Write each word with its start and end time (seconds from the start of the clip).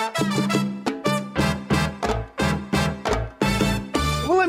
Well, 0.00 0.12
let 0.16 0.69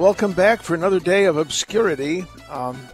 Welcome 0.00 0.32
back 0.32 0.62
for 0.62 0.74
another 0.74 0.98
day 0.98 1.26
of 1.26 1.36
obscurity. 1.36 2.24
Um, 2.48 2.88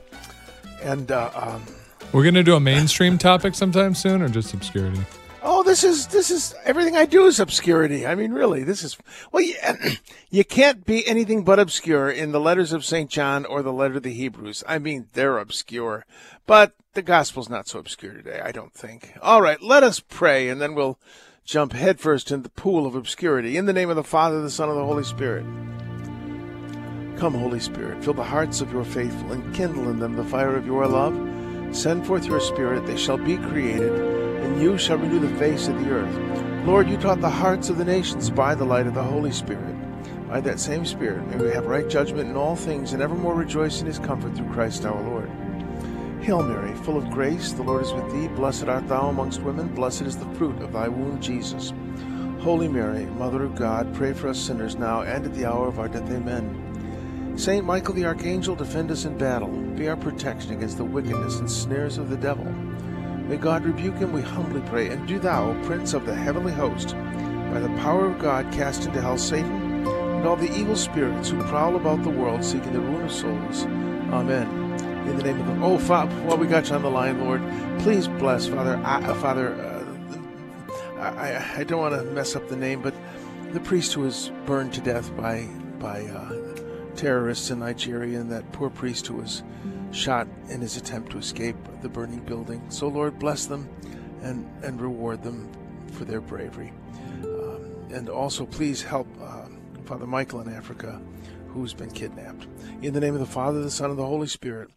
and, 0.82 1.12
uh, 1.12 1.30
um, 1.36 1.62
We're 2.10 2.24
gonna 2.24 2.42
do 2.42 2.56
a 2.56 2.60
mainstream 2.60 3.16
topic 3.16 3.54
sometime 3.54 3.94
soon, 3.94 4.22
or 4.22 4.28
just 4.28 4.52
obscurity. 4.52 5.00
oh, 5.40 5.62
this 5.62 5.84
is, 5.84 6.08
this 6.08 6.32
is, 6.32 6.52
everything 6.64 6.96
I 6.96 7.06
do 7.06 7.26
is 7.26 7.38
obscurity. 7.38 8.08
I 8.08 8.16
mean, 8.16 8.32
really, 8.32 8.64
this 8.64 8.82
is, 8.82 8.98
well, 9.30 9.44
you, 9.44 9.54
you 10.30 10.44
can't 10.44 10.84
be 10.84 11.06
anything 11.06 11.44
but 11.44 11.60
obscure 11.60 12.10
in 12.10 12.32
the 12.32 12.40
letters 12.40 12.72
of 12.72 12.84
St. 12.84 13.08
John 13.08 13.44
or 13.44 13.62
the 13.62 13.72
letter 13.72 13.98
of 13.98 14.02
the 14.02 14.12
Hebrews. 14.12 14.64
I 14.66 14.80
mean, 14.80 15.06
they're 15.12 15.38
obscure. 15.38 16.04
But 16.44 16.74
the 16.94 17.02
gospel's 17.02 17.48
not 17.48 17.68
so 17.68 17.78
obscure 17.78 18.14
today, 18.14 18.40
I 18.44 18.50
don't 18.50 18.74
think. 18.74 19.12
All 19.22 19.40
right, 19.40 19.62
let 19.62 19.84
us 19.84 20.00
pray, 20.00 20.48
and 20.48 20.60
then 20.60 20.74
we'll 20.74 20.98
jump 21.44 21.72
headfirst 21.72 22.32
into 22.32 22.42
the 22.42 22.60
pool 22.60 22.84
of 22.84 22.96
obscurity. 22.96 23.56
In 23.56 23.66
the 23.66 23.72
name 23.72 23.90
of 23.90 23.96
the 23.96 24.02
Father, 24.02 24.42
the 24.42 24.50
Son, 24.50 24.68
and 24.68 24.76
the 24.76 24.84
Holy 24.84 25.04
Spirit. 25.04 25.46
Come, 27.18 27.32
Holy 27.32 27.60
Spirit, 27.60 28.04
fill 28.04 28.12
the 28.12 28.22
hearts 28.22 28.60
of 28.60 28.70
your 28.70 28.84
faithful 28.84 29.32
and 29.32 29.54
kindle 29.54 29.88
in 29.88 29.98
them 29.98 30.16
the 30.16 30.24
fire 30.24 30.54
of 30.54 30.66
your 30.66 30.86
love. 30.86 31.14
Send 31.74 32.06
forth 32.06 32.26
your 32.26 32.40
Spirit, 32.40 32.84
they 32.84 32.98
shall 32.98 33.16
be 33.16 33.38
created, 33.38 33.90
and 34.42 34.60
you 34.60 34.76
shall 34.76 34.98
renew 34.98 35.18
the 35.18 35.38
face 35.38 35.66
of 35.66 35.78
the 35.82 35.90
earth. 35.90 36.66
Lord, 36.66 36.90
you 36.90 36.98
taught 36.98 37.22
the 37.22 37.30
hearts 37.30 37.70
of 37.70 37.78
the 37.78 37.86
nations 37.86 38.28
by 38.28 38.54
the 38.54 38.66
light 38.66 38.86
of 38.86 38.92
the 38.92 39.02
Holy 39.02 39.32
Spirit. 39.32 39.74
By 40.28 40.40
that 40.42 40.60
same 40.60 40.84
Spirit, 40.84 41.26
may 41.28 41.36
we 41.36 41.48
have 41.52 41.66
right 41.66 41.88
judgment 41.88 42.28
in 42.28 42.36
all 42.36 42.54
things 42.54 42.92
and 42.92 43.00
evermore 43.00 43.34
rejoice 43.34 43.80
in 43.80 43.86
his 43.86 43.98
comfort 43.98 44.36
through 44.36 44.52
Christ 44.52 44.84
our 44.84 45.02
Lord. 45.02 45.30
Hail 46.20 46.42
Mary, 46.42 46.74
full 46.74 46.98
of 46.98 47.08
grace, 47.10 47.52
the 47.52 47.62
Lord 47.62 47.82
is 47.82 47.92
with 47.94 48.12
thee. 48.12 48.28
Blessed 48.28 48.64
art 48.64 48.88
thou 48.88 49.08
amongst 49.08 49.40
women, 49.40 49.74
blessed 49.74 50.02
is 50.02 50.18
the 50.18 50.34
fruit 50.34 50.60
of 50.60 50.74
thy 50.74 50.88
womb, 50.88 51.18
Jesus. 51.20 51.72
Holy 52.40 52.68
Mary, 52.68 53.06
Mother 53.06 53.42
of 53.42 53.54
God, 53.54 53.94
pray 53.94 54.12
for 54.12 54.28
us 54.28 54.38
sinners 54.38 54.76
now 54.76 55.00
and 55.00 55.24
at 55.24 55.34
the 55.34 55.46
hour 55.46 55.66
of 55.66 55.78
our 55.78 55.88
death. 55.88 56.10
Amen. 56.10 56.75
Saint 57.36 57.66
Michael 57.66 57.92
the 57.92 58.06
Archangel, 58.06 58.56
defend 58.56 58.90
us 58.90 59.04
in 59.04 59.18
battle. 59.18 59.48
Be 59.48 59.88
our 59.88 59.96
protection 59.96 60.52
against 60.52 60.78
the 60.78 60.84
wickedness 60.84 61.38
and 61.38 61.50
snares 61.50 61.98
of 61.98 62.08
the 62.08 62.16
devil. 62.16 62.46
May 62.46 63.36
God 63.36 63.64
rebuke 63.64 63.96
him, 63.96 64.12
we 64.12 64.22
humbly 64.22 64.62
pray. 64.70 64.88
And 64.88 65.06
do 65.06 65.18
thou, 65.18 65.52
Prince 65.64 65.92
of 65.92 66.06
the 66.06 66.14
heavenly 66.14 66.52
host, 66.52 66.94
by 67.52 67.60
the 67.60 67.68
power 67.80 68.06
of 68.06 68.18
God, 68.18 68.50
cast 68.52 68.86
into 68.86 69.02
hell 69.02 69.18
Satan 69.18 69.86
and 69.86 70.26
all 70.26 70.36
the 70.36 70.50
evil 70.58 70.76
spirits 70.76 71.28
who 71.28 71.42
prowl 71.42 71.76
about 71.76 72.02
the 72.02 72.10
world 72.10 72.42
seeking 72.42 72.72
the 72.72 72.80
ruin 72.80 73.04
of 73.04 73.12
souls. 73.12 73.64
Amen. 74.12 74.48
In 75.06 75.18
the 75.18 75.22
name 75.22 75.38
of 75.38 75.46
the 75.46 75.62
oh, 75.62 75.78
Father, 75.78 76.14
while 76.22 76.38
we 76.38 76.46
got 76.46 76.68
you 76.70 76.74
on 76.74 76.82
the 76.82 76.90
line, 76.90 77.20
Lord, 77.20 77.42
please 77.80 78.08
bless 78.08 78.48
Father. 78.48 78.80
Uh, 78.82 79.14
Father, 79.16 79.54
uh, 79.54 81.00
I, 81.00 81.60
I 81.60 81.64
don't 81.64 81.80
want 81.80 81.94
to 81.94 82.02
mess 82.12 82.34
up 82.34 82.48
the 82.48 82.56
name, 82.56 82.80
but 82.80 82.94
the 83.52 83.60
priest 83.60 83.92
who 83.92 84.00
was 84.00 84.32
burned 84.46 84.72
to 84.72 84.80
death 84.80 85.14
by 85.16 85.46
by 85.78 86.06
uh, 86.06 86.45
terrorists 86.96 87.50
in 87.50 87.58
Nigeria, 87.60 88.20
and 88.20 88.30
that 88.32 88.50
poor 88.52 88.70
priest 88.70 89.06
who 89.06 89.14
was 89.16 89.42
shot 89.92 90.26
in 90.48 90.60
his 90.60 90.76
attempt 90.76 91.12
to 91.12 91.18
escape 91.18 91.56
the 91.82 91.88
burning 91.88 92.20
building. 92.20 92.62
So, 92.68 92.88
Lord, 92.88 93.18
bless 93.18 93.46
them 93.46 93.68
and 94.22 94.46
and 94.62 94.80
reward 94.80 95.22
them 95.22 95.48
for 95.92 96.04
their 96.04 96.20
bravery, 96.20 96.72
um, 97.22 97.64
and 97.90 98.08
also 98.08 98.44
please 98.46 98.82
help 98.82 99.06
uh, 99.22 99.46
Father 99.84 100.06
Michael 100.06 100.40
in 100.40 100.52
Africa, 100.52 101.00
who's 101.48 101.72
been 101.74 101.90
kidnapped. 101.90 102.46
In 102.82 102.92
the 102.92 103.00
name 103.00 103.14
of 103.14 103.20
the 103.20 103.26
Father, 103.26 103.62
the 103.62 103.70
Son, 103.70 103.90
and 103.90 103.98
the 103.98 104.04
Holy 104.06 104.26
Spirit. 104.26 104.70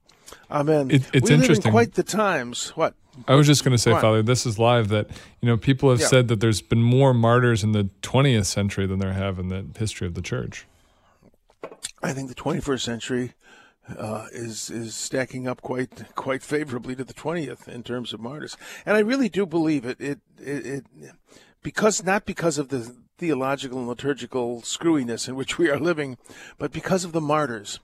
Amen. 0.51 0.91
It- 0.91 1.09
it's 1.13 1.29
we 1.29 1.35
interesting. 1.35 1.67
in 1.67 1.71
quite 1.71 1.93
the 1.95 2.03
times. 2.03 2.69
What? 2.75 2.93
I 3.27 3.35
was 3.35 3.47
just 3.47 3.63
going 3.65 3.71
to 3.73 3.77
say, 3.79 3.91
What? 3.91 4.01
Father, 4.01 4.21
this 4.21 4.45
is 4.45 4.57
live. 4.59 4.89
That 4.89 5.09
you 5.41 5.49
know, 5.49 5.57
people 5.57 5.89
have 5.89 5.99
Yeah. 5.99 6.07
said 6.07 6.27
that 6.27 6.39
there's 6.39 6.61
been 6.61 6.83
more 6.83 7.13
martyrs 7.13 7.63
in 7.63 7.71
the 7.73 7.89
20th 8.01 8.45
century 8.45 8.85
than 8.85 8.99
there 8.99 9.13
have 9.13 9.39
in 9.39 9.49
the 9.49 9.65
history 9.77 10.05
of 10.07 10.13
the 10.13 10.21
church. 10.21 10.65
I 12.01 12.13
think 12.13 12.29
the 12.29 12.35
21st 12.35 12.81
century 12.81 13.33
uh, 13.97 14.27
is 14.31 14.69
is 14.69 14.95
stacking 14.95 15.47
up 15.47 15.61
quite 15.61 16.15
quite 16.15 16.43
favorably 16.43 16.95
to 16.95 17.03
the 17.03 17.13
20th 17.13 17.67
in 17.67 17.83
terms 17.83 18.13
of 18.13 18.19
martyrs, 18.19 18.55
and 18.85 18.95
I 18.95 18.99
really 18.99 19.29
do 19.29 19.45
believe 19.45 19.85
it. 19.85 19.99
It 19.99 20.19
it, 20.39 20.65
it 20.65 20.85
because 21.61 22.03
not 22.03 22.25
because 22.25 22.57
of 22.57 22.69
the 22.69 22.95
theological 23.17 23.79
and 23.79 23.87
liturgical 23.87 24.61
screwiness 24.61 25.27
in 25.27 25.35
which 25.35 25.57
we 25.57 25.69
are 25.69 25.79
living, 25.79 26.17
but 26.57 26.71
because 26.71 27.03
of 27.03 27.11
the 27.11 27.21
martyrs. 27.21 27.79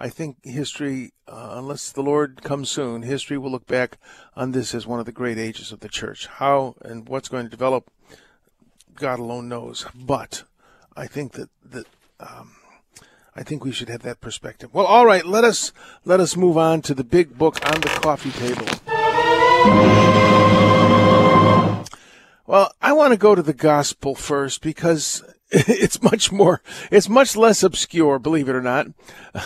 I 0.00 0.10
think 0.10 0.36
history, 0.44 1.12
uh, 1.26 1.54
unless 1.56 1.90
the 1.90 2.04
Lord 2.04 2.42
comes 2.44 2.70
soon, 2.70 3.02
history 3.02 3.36
will 3.36 3.50
look 3.50 3.66
back 3.66 3.98
on 4.36 4.52
this 4.52 4.72
as 4.72 4.86
one 4.86 5.00
of 5.00 5.06
the 5.06 5.12
great 5.12 5.38
ages 5.38 5.72
of 5.72 5.80
the 5.80 5.88
church. 5.88 6.28
How 6.28 6.76
and 6.82 7.08
what's 7.08 7.28
going 7.28 7.46
to 7.46 7.50
develop, 7.50 7.90
God 8.94 9.18
alone 9.18 9.48
knows. 9.48 9.86
But 9.96 10.44
I 10.96 11.08
think 11.08 11.32
that 11.32 11.50
that 11.64 11.86
um, 12.20 12.52
I 13.38 13.44
think 13.44 13.64
we 13.64 13.70
should 13.70 13.88
have 13.88 14.02
that 14.02 14.20
perspective. 14.20 14.70
Well, 14.74 14.84
all 14.84 15.06
right, 15.06 15.24
let 15.24 15.44
us 15.44 15.72
let 16.04 16.18
us 16.18 16.36
move 16.36 16.58
on 16.58 16.82
to 16.82 16.92
the 16.92 17.04
big 17.04 17.38
book 17.38 17.64
on 17.72 17.80
the 17.80 17.88
coffee 17.88 18.32
table. 18.32 18.66
Well, 22.48 22.72
I 22.82 22.92
want 22.94 23.12
to 23.12 23.16
go 23.16 23.36
to 23.36 23.42
the 23.42 23.52
gospel 23.52 24.16
first 24.16 24.60
because 24.60 25.22
it's 25.52 26.02
much 26.02 26.32
more, 26.32 26.62
it's 26.90 27.08
much 27.08 27.36
less 27.36 27.62
obscure, 27.62 28.18
believe 28.18 28.48
it 28.48 28.56
or 28.56 28.62
not. 28.62 28.88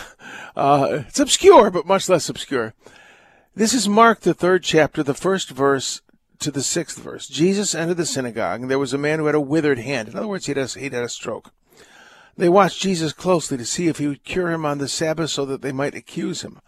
Uh, 0.55 1.03
it's 1.07 1.19
obscure, 1.19 1.71
but 1.71 1.87
much 1.87 2.07
less 2.07 2.29
obscure. 2.29 2.75
This 3.55 3.73
is 3.73 3.89
Mark, 3.89 4.19
the 4.19 4.35
third 4.35 4.61
chapter, 4.61 5.01
the 5.01 5.15
first 5.15 5.49
verse 5.49 6.03
to 6.37 6.51
the 6.51 6.61
sixth 6.61 6.99
verse. 6.99 7.27
Jesus 7.27 7.73
entered 7.73 7.97
the 7.97 8.05
synagogue, 8.05 8.61
and 8.61 8.69
there 8.69 8.77
was 8.77 8.93
a 8.93 8.99
man 8.99 9.17
who 9.17 9.25
had 9.25 9.33
a 9.33 9.41
withered 9.41 9.79
hand. 9.79 10.09
In 10.09 10.15
other 10.15 10.27
words, 10.27 10.45
he 10.45 10.51
had 10.51 10.59
a, 10.59 10.67
he'd 10.79 10.93
had 10.93 11.03
a 11.03 11.09
stroke. 11.09 11.51
They 12.35 12.49
watched 12.49 12.81
Jesus 12.81 13.13
closely 13.13 13.57
to 13.57 13.65
see 13.65 13.87
if 13.87 13.99
he 13.99 14.07
would 14.07 14.23
cure 14.23 14.51
him 14.51 14.65
on 14.65 14.79
the 14.79 14.87
Sabbath 14.87 15.29
so 15.29 15.45
that 15.45 15.61
they 15.61 15.71
might 15.71 15.95
accuse 15.95 16.41
him. 16.41 16.59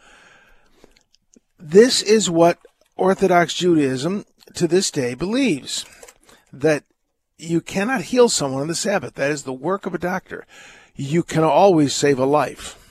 This 1.57 2.01
is 2.01 2.29
what 2.29 2.59
Orthodox 2.95 3.53
Judaism 3.53 4.25
to 4.53 4.67
this 4.67 4.91
day 4.91 5.15
believes 5.15 5.85
that 6.53 6.83
you 7.37 7.61
cannot 7.61 8.03
heal 8.03 8.29
someone 8.29 8.61
on 8.61 8.67
the 8.67 8.75
Sabbath. 8.75 9.15
That 9.15 9.31
is 9.31 9.43
the 9.43 9.53
work 9.53 9.85
of 9.85 9.93
a 9.93 9.99
doctor. 9.99 10.45
You 10.95 11.23
can 11.23 11.43
always 11.43 11.93
save 11.93 12.19
a 12.19 12.25
life. 12.25 12.81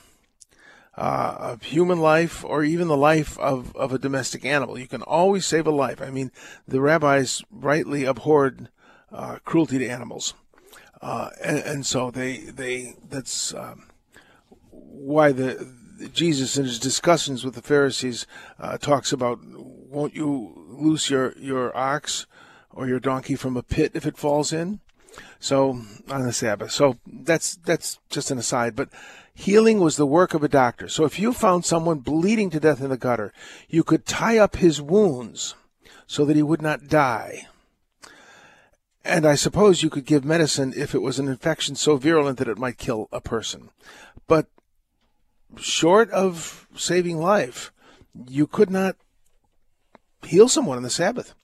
Uh, 0.97 1.35
of 1.39 1.63
human 1.63 1.99
life 1.99 2.45
or 2.45 2.63
even 2.63 2.87
the 2.87 2.95
life 2.95 3.37
of, 3.39 3.75
of 3.75 3.91
a 3.91 3.99
domestic 3.99 4.45
animal. 4.45 4.79
You 4.79 4.87
can 4.87 5.01
always 5.01 5.45
save 5.45 5.67
a 5.67 5.71
life. 5.71 6.01
I 6.01 6.09
mean, 6.09 6.31
the 6.65 6.79
rabbis 6.79 7.43
rightly 7.51 8.05
abhorred 8.05 8.69
uh, 9.11 9.39
cruelty 9.43 9.77
to 9.79 9.87
animals. 9.89 10.35
Uh, 11.05 11.29
and, 11.43 11.59
and 11.59 11.85
so 11.85 12.09
they, 12.09 12.37
they, 12.37 12.95
that's 13.11 13.53
um, 13.53 13.87
why 14.71 15.31
the, 15.31 15.71
Jesus 16.11 16.57
in 16.57 16.65
his 16.65 16.79
discussions 16.79 17.45
with 17.45 17.53
the 17.53 17.61
Pharisees 17.61 18.25
uh, 18.59 18.79
talks 18.79 19.13
about, 19.13 19.37
won't 19.43 20.15
you 20.15 20.65
loose 20.67 21.11
your, 21.11 21.37
your 21.37 21.77
ox 21.77 22.25
or 22.71 22.87
your 22.87 22.99
donkey 22.99 23.35
from 23.35 23.55
a 23.55 23.61
pit 23.61 23.91
if 23.93 24.07
it 24.07 24.17
falls 24.17 24.51
in? 24.51 24.79
So 25.39 25.79
on 26.09 26.23
the 26.23 26.33
Sabbath. 26.33 26.71
So 26.71 26.97
that's 27.05 27.55
that's 27.57 27.99
just 28.09 28.31
an 28.31 28.39
aside, 28.39 28.75
but 28.75 28.89
healing 29.35 29.79
was 29.79 29.97
the 29.97 30.07
work 30.07 30.33
of 30.33 30.43
a 30.43 30.49
doctor. 30.49 30.89
So 30.89 31.05
if 31.05 31.19
you 31.19 31.33
found 31.33 31.65
someone 31.65 31.99
bleeding 31.99 32.49
to 32.49 32.59
death 32.59 32.81
in 32.81 32.89
the 32.89 32.97
gutter, 32.97 33.31
you 33.69 33.83
could 33.83 34.07
tie 34.07 34.39
up 34.39 34.55
his 34.55 34.81
wounds 34.81 35.53
so 36.07 36.25
that 36.25 36.35
he 36.35 36.41
would 36.41 36.63
not 36.63 36.87
die. 36.87 37.47
And 39.05 39.27
I 39.27 39.35
suppose 39.35 39.83
you 39.83 39.91
could 39.91 40.05
give 40.05 40.25
medicine 40.25 40.73
if 40.75 40.95
it 40.95 41.01
was 41.01 41.19
an 41.19 41.27
infection 41.27 41.75
so 41.75 41.95
virulent 41.95 42.39
that 42.39 42.47
it 42.47 42.57
might 42.57 42.79
kill 42.79 43.07
a 43.11 43.21
person. 43.21 43.69
But 44.27 44.47
short 45.57 46.09
of 46.09 46.67
saving 46.75 47.19
life, 47.19 47.71
you 48.27 48.47
could 48.47 48.71
not 48.71 48.95
heal 50.23 50.49
someone 50.49 50.77
on 50.77 50.83
the 50.83 50.89
Sabbath, 50.89 51.35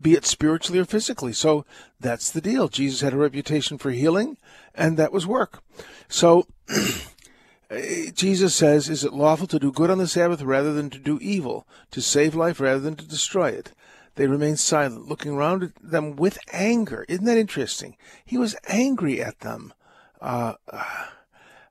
be 0.00 0.14
it 0.14 0.24
spiritually 0.24 0.80
or 0.80 0.86
physically. 0.86 1.34
So 1.34 1.66
that's 2.00 2.30
the 2.30 2.40
deal. 2.40 2.68
Jesus 2.68 3.02
had 3.02 3.12
a 3.12 3.18
reputation 3.18 3.76
for 3.76 3.90
healing, 3.90 4.38
and 4.74 4.96
that 4.96 5.12
was 5.12 5.26
work. 5.26 5.62
So 6.08 6.46
Jesus 8.14 8.54
says, 8.54 8.88
Is 8.88 9.04
it 9.04 9.12
lawful 9.12 9.46
to 9.48 9.58
do 9.58 9.70
good 9.70 9.90
on 9.90 9.98
the 9.98 10.08
Sabbath 10.08 10.40
rather 10.40 10.72
than 10.72 10.88
to 10.88 10.98
do 10.98 11.18
evil, 11.20 11.66
to 11.90 12.00
save 12.00 12.34
life 12.34 12.60
rather 12.60 12.80
than 12.80 12.96
to 12.96 13.06
destroy 13.06 13.50
it? 13.50 13.72
They 14.20 14.26
remained 14.26 14.60
silent, 14.60 15.08
looking 15.08 15.34
round 15.34 15.62
at 15.62 15.72
them 15.76 16.14
with 16.14 16.38
anger. 16.52 17.06
Isn't 17.08 17.24
that 17.24 17.38
interesting? 17.38 17.96
He 18.22 18.36
was 18.36 18.54
angry 18.68 19.22
at 19.22 19.40
them. 19.40 19.72
Uh, 20.20 20.56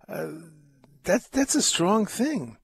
uh, 0.08 0.32
that's 1.04 1.28
that's 1.28 1.54
a 1.54 1.62
strong 1.62 2.08
thing. 2.08 2.58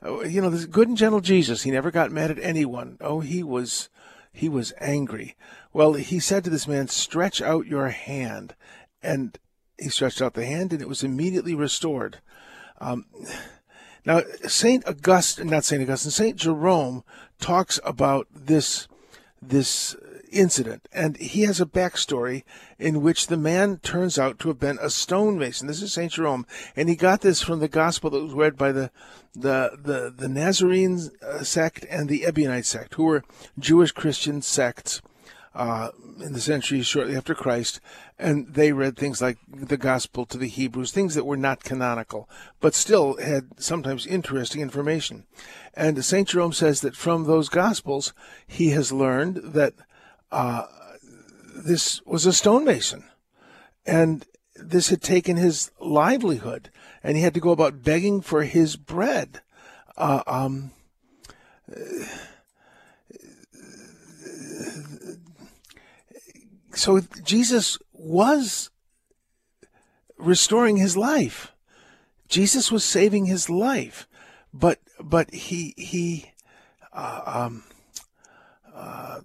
Uh, 0.00 0.20
you 0.20 0.40
know, 0.40 0.48
this 0.48 0.66
good 0.66 0.86
and 0.86 0.96
gentle 0.96 1.20
Jesus. 1.20 1.64
He 1.64 1.72
never 1.72 1.90
got 1.90 2.12
mad 2.12 2.30
at 2.30 2.38
anyone. 2.38 2.98
Oh, 3.00 3.18
he 3.18 3.42
was 3.42 3.88
he 4.32 4.48
was 4.48 4.72
angry. 4.80 5.34
Well, 5.72 5.94
he 5.94 6.20
said 6.20 6.44
to 6.44 6.50
this 6.50 6.68
man, 6.68 6.86
"Stretch 6.86 7.42
out 7.42 7.66
your 7.66 7.88
hand," 7.88 8.54
and 9.02 9.36
he 9.76 9.88
stretched 9.88 10.22
out 10.22 10.34
the 10.34 10.46
hand, 10.46 10.72
and 10.72 10.80
it 10.80 10.88
was 10.88 11.02
immediately 11.02 11.56
restored. 11.56 12.20
Um, 12.80 13.06
now, 14.06 14.22
Saint 14.46 14.86
Augustine, 14.86 15.48
not 15.48 15.64
Saint 15.64 15.82
Augustine, 15.82 16.12
Saint 16.12 16.36
Jerome 16.36 17.02
talks 17.40 17.80
about 17.84 18.28
this 18.32 18.86
this 19.42 19.96
incident, 20.30 20.88
and 20.92 21.16
he 21.18 21.42
has 21.42 21.60
a 21.60 21.66
backstory 21.66 22.44
in 22.78 23.02
which 23.02 23.26
the 23.26 23.36
man 23.36 23.78
turns 23.78 24.18
out 24.18 24.38
to 24.38 24.48
have 24.48 24.58
been 24.58 24.78
a 24.80 24.88
stonemason. 24.88 25.66
This 25.66 25.82
is 25.82 25.92
Saint 25.92 26.12
Jerome, 26.12 26.46
and 26.74 26.88
he 26.88 26.96
got 26.96 27.20
this 27.20 27.42
from 27.42 27.60
the 27.60 27.68
gospel 27.68 28.10
that 28.10 28.22
was 28.22 28.32
read 28.32 28.56
by 28.56 28.72
the 28.72 28.90
the 29.34 29.78
the, 29.82 30.14
the 30.16 30.28
Nazarene 30.28 31.10
uh, 31.22 31.42
sect 31.42 31.84
and 31.90 32.08
the 32.08 32.20
Ebionite 32.20 32.64
sect, 32.64 32.94
who 32.94 33.04
were 33.04 33.24
Jewish 33.58 33.92
Christian 33.92 34.42
sects 34.42 35.02
uh, 35.54 35.90
in 36.20 36.32
the 36.32 36.40
centuries 36.40 36.86
shortly 36.86 37.16
after 37.16 37.34
Christ, 37.34 37.80
and 38.18 38.46
they 38.54 38.72
read 38.72 38.96
things 38.96 39.20
like 39.20 39.38
the 39.48 39.76
Gospel 39.76 40.24
to 40.26 40.38
the 40.38 40.48
Hebrews, 40.48 40.92
things 40.92 41.14
that 41.14 41.26
were 41.26 41.36
not 41.36 41.64
canonical, 41.64 42.28
but 42.60 42.74
still 42.74 43.16
had 43.18 43.60
sometimes 43.60 44.06
interesting 44.06 44.62
information. 44.62 45.24
And 45.74 46.04
St. 46.04 46.28
Jerome 46.28 46.52
says 46.52 46.80
that 46.80 46.96
from 46.96 47.24
those 47.24 47.48
Gospels, 47.48 48.12
he 48.46 48.70
has 48.70 48.92
learned 48.92 49.36
that 49.52 49.74
uh, 50.30 50.66
this 51.54 52.00
was 52.06 52.24
a 52.26 52.32
stonemason, 52.32 53.04
and 53.84 54.24
this 54.56 54.88
had 54.88 55.02
taken 55.02 55.36
his 55.36 55.70
livelihood, 55.80 56.70
and 57.02 57.16
he 57.16 57.22
had 57.22 57.34
to 57.34 57.40
go 57.40 57.50
about 57.50 57.82
begging 57.82 58.20
for 58.20 58.44
his 58.44 58.76
bread. 58.76 59.40
Uh, 59.96 60.22
um, 60.26 60.70
so 66.74 67.00
Jesus 67.22 67.78
was 67.92 68.70
restoring 70.18 70.76
his 70.76 70.96
life. 70.96 71.52
Jesus 72.28 72.72
was 72.72 72.84
saving 72.84 73.26
his 73.26 73.50
life, 73.50 74.08
but 74.52 74.80
but 75.00 75.32
he 75.34 75.74
he 75.76 76.32
uh, 76.92 77.22
um, 77.26 77.64
uh, 78.74 79.20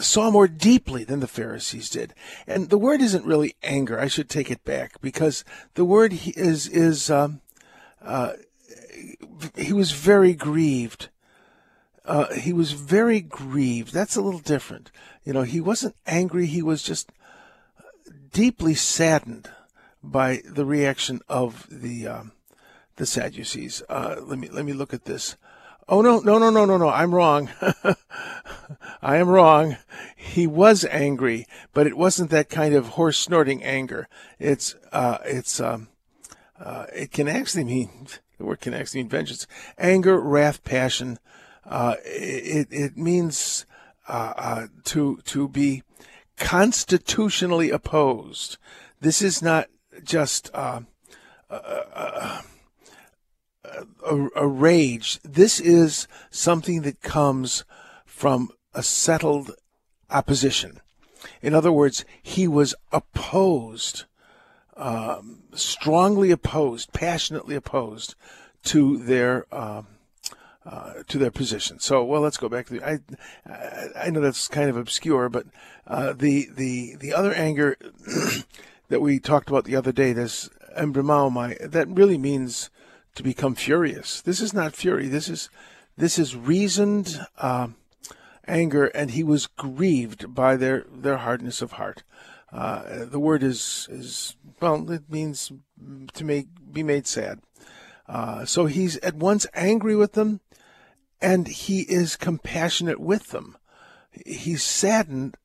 saw 0.00 0.30
more 0.30 0.48
deeply 0.48 1.04
than 1.04 1.20
the 1.20 1.26
Pharisees 1.26 1.90
did. 1.90 2.14
And 2.46 2.70
the 2.70 2.78
word 2.78 3.00
isn't 3.02 3.26
really 3.26 3.56
anger. 3.62 4.00
I 4.00 4.08
should 4.08 4.30
take 4.30 4.50
it 4.50 4.64
back 4.64 5.00
because 5.00 5.44
the 5.74 5.84
word 5.84 6.18
is 6.36 6.66
is 6.68 7.10
um, 7.10 7.40
uh, 8.00 8.32
he 9.56 9.72
was 9.72 9.92
very 9.92 10.34
grieved. 10.34 11.08
Uh, 12.08 12.32
he 12.32 12.54
was 12.54 12.72
very 12.72 13.20
grieved. 13.20 13.92
That's 13.92 14.16
a 14.16 14.22
little 14.22 14.40
different. 14.40 14.90
You 15.24 15.34
know, 15.34 15.42
he 15.42 15.60
wasn't 15.60 15.94
angry. 16.06 16.46
He 16.46 16.62
was 16.62 16.82
just 16.82 17.12
deeply 18.32 18.74
saddened 18.74 19.50
by 20.02 20.40
the 20.46 20.64
reaction 20.64 21.20
of 21.28 21.66
the 21.70 22.08
um, 22.08 22.32
the 22.96 23.04
Sadducees. 23.04 23.82
Uh, 23.90 24.16
let 24.22 24.38
me 24.38 24.48
let 24.48 24.64
me 24.64 24.72
look 24.72 24.94
at 24.94 25.04
this. 25.04 25.36
Oh 25.86 26.00
no 26.00 26.20
no 26.20 26.38
no 26.38 26.48
no 26.48 26.64
no 26.64 26.78
no! 26.78 26.88
I'm 26.88 27.14
wrong. 27.14 27.50
I 29.02 29.16
am 29.16 29.28
wrong. 29.28 29.76
He 30.16 30.46
was 30.46 30.86
angry, 30.86 31.46
but 31.74 31.86
it 31.86 31.96
wasn't 31.96 32.30
that 32.30 32.48
kind 32.48 32.74
of 32.74 32.88
horse 32.88 33.18
snorting 33.18 33.62
anger. 33.62 34.08
It's 34.38 34.74
uh, 34.92 35.18
it's 35.26 35.60
um, 35.60 35.88
uh, 36.58 36.86
it 36.94 37.12
can 37.12 37.28
actually 37.28 37.64
mean 37.64 38.08
the 38.38 38.46
word 38.46 38.60
can 38.60 38.72
actually 38.72 39.02
mean 39.02 39.10
vengeance, 39.10 39.46
anger, 39.76 40.18
wrath, 40.18 40.64
passion. 40.64 41.18
Uh, 41.68 41.96
it 42.04 42.68
it 42.70 42.96
means 42.96 43.66
uh, 44.08 44.32
uh, 44.36 44.66
to 44.84 45.18
to 45.24 45.48
be 45.48 45.82
constitutionally 46.38 47.70
opposed. 47.70 48.56
This 49.00 49.20
is 49.20 49.42
not 49.42 49.68
just 50.02 50.50
uh, 50.54 50.80
a, 51.50 52.42
a, 54.06 54.28
a 54.34 54.46
rage. 54.46 55.20
This 55.22 55.60
is 55.60 56.08
something 56.30 56.82
that 56.82 57.02
comes 57.02 57.64
from 58.06 58.50
a 58.74 58.82
settled 58.82 59.52
opposition. 60.10 60.80
In 61.42 61.54
other 61.54 61.72
words, 61.72 62.04
he 62.22 62.48
was 62.48 62.74
opposed, 62.92 64.04
um, 64.76 65.42
strongly 65.52 66.30
opposed, 66.30 66.92
passionately 66.92 67.56
opposed 67.56 68.14
to 68.64 68.96
their. 68.96 69.46
Um, 69.54 69.97
uh, 70.66 71.02
to 71.08 71.18
their 71.18 71.30
position. 71.30 71.78
So, 71.78 72.04
well, 72.04 72.20
let's 72.20 72.36
go 72.36 72.48
back 72.48 72.66
to 72.66 72.74
the. 72.74 72.86
I, 72.86 72.98
I 74.06 74.10
know 74.10 74.20
that's 74.20 74.48
kind 74.48 74.68
of 74.68 74.76
obscure, 74.76 75.28
but 75.28 75.46
uh, 75.86 76.12
the 76.12 76.48
the 76.54 76.96
the 76.96 77.14
other 77.14 77.32
anger 77.32 77.76
that 78.88 79.00
we 79.00 79.18
talked 79.18 79.48
about 79.48 79.64
the 79.64 79.76
other 79.76 79.92
day, 79.92 80.12
this 80.12 80.48
embrimaomai, 80.76 81.70
that 81.70 81.88
really 81.88 82.18
means 82.18 82.70
to 83.14 83.22
become 83.22 83.54
furious. 83.54 84.20
This 84.20 84.40
is 84.40 84.52
not 84.52 84.76
fury. 84.76 85.08
This 85.08 85.28
is 85.28 85.48
this 85.96 86.18
is 86.18 86.36
reasoned 86.36 87.20
uh, 87.38 87.68
anger, 88.46 88.86
and 88.86 89.10
he 89.10 89.22
was 89.22 89.46
grieved 89.46 90.34
by 90.34 90.56
their 90.56 90.84
their 90.90 91.18
hardness 91.18 91.62
of 91.62 91.72
heart. 91.72 92.02
Uh, 92.52 93.04
the 93.04 93.20
word 93.20 93.42
is 93.42 93.88
is 93.90 94.36
well, 94.60 94.90
it 94.90 95.10
means 95.10 95.52
to 96.14 96.24
make 96.24 96.48
be 96.72 96.82
made 96.82 97.06
sad. 97.06 97.40
Uh, 98.08 98.44
so 98.44 98.66
he's 98.66 98.96
at 98.98 99.14
once 99.14 99.46
angry 99.54 99.94
with 99.94 100.12
them 100.12 100.40
and 101.20 101.48
he 101.48 101.80
is 101.82 102.16
compassionate 102.16 103.00
with 103.00 103.28
them. 103.28 103.56
He's 104.26 104.62
saddened 104.62 105.36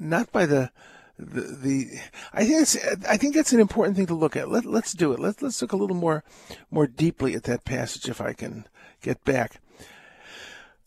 not 0.00 0.32
by 0.32 0.46
the 0.46 0.70
the, 1.18 1.40
the 1.40 2.00
I 2.32 2.44
think 2.44 2.62
it's, 2.62 2.76
I 3.08 3.16
think 3.16 3.34
that's 3.34 3.52
an 3.52 3.60
important 3.60 3.96
thing 3.96 4.06
to 4.06 4.14
look 4.14 4.36
at. 4.36 4.50
Let 4.50 4.64
let's 4.64 4.92
do 4.92 5.12
it. 5.12 5.18
Let's 5.18 5.42
let's 5.42 5.60
look 5.62 5.72
a 5.72 5.76
little 5.76 5.96
more 5.96 6.24
more 6.70 6.86
deeply 6.86 7.34
at 7.34 7.44
that 7.44 7.64
passage 7.64 8.08
if 8.08 8.20
I 8.20 8.32
can 8.32 8.66
get 9.02 9.24
back. 9.24 9.60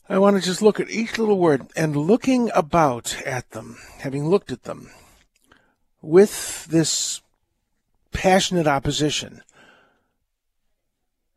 I 0.10 0.20
want 0.20 0.36
to 0.38 0.42
just 0.42 0.62
look 0.62 0.80
at 0.80 0.90
each 0.90 1.18
little 1.18 1.40
word 1.40 1.68
and 1.76 1.96
looking 1.96 2.52
about 2.54 3.22
at 3.26 3.52
them, 3.52 3.78
having 4.00 4.28
looked 4.28 4.52
at 4.52 4.64
them 4.64 4.90
with 6.02 6.66
this 6.66 7.22
passionate 8.12 8.68
opposition. 8.68 9.42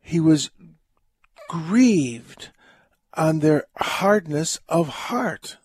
He 0.05 0.19
was 0.19 0.51
grieved 1.49 2.49
on 3.15 3.39
their 3.39 3.65
hardness 3.77 4.59
of 4.69 4.87
heart. 4.87 5.57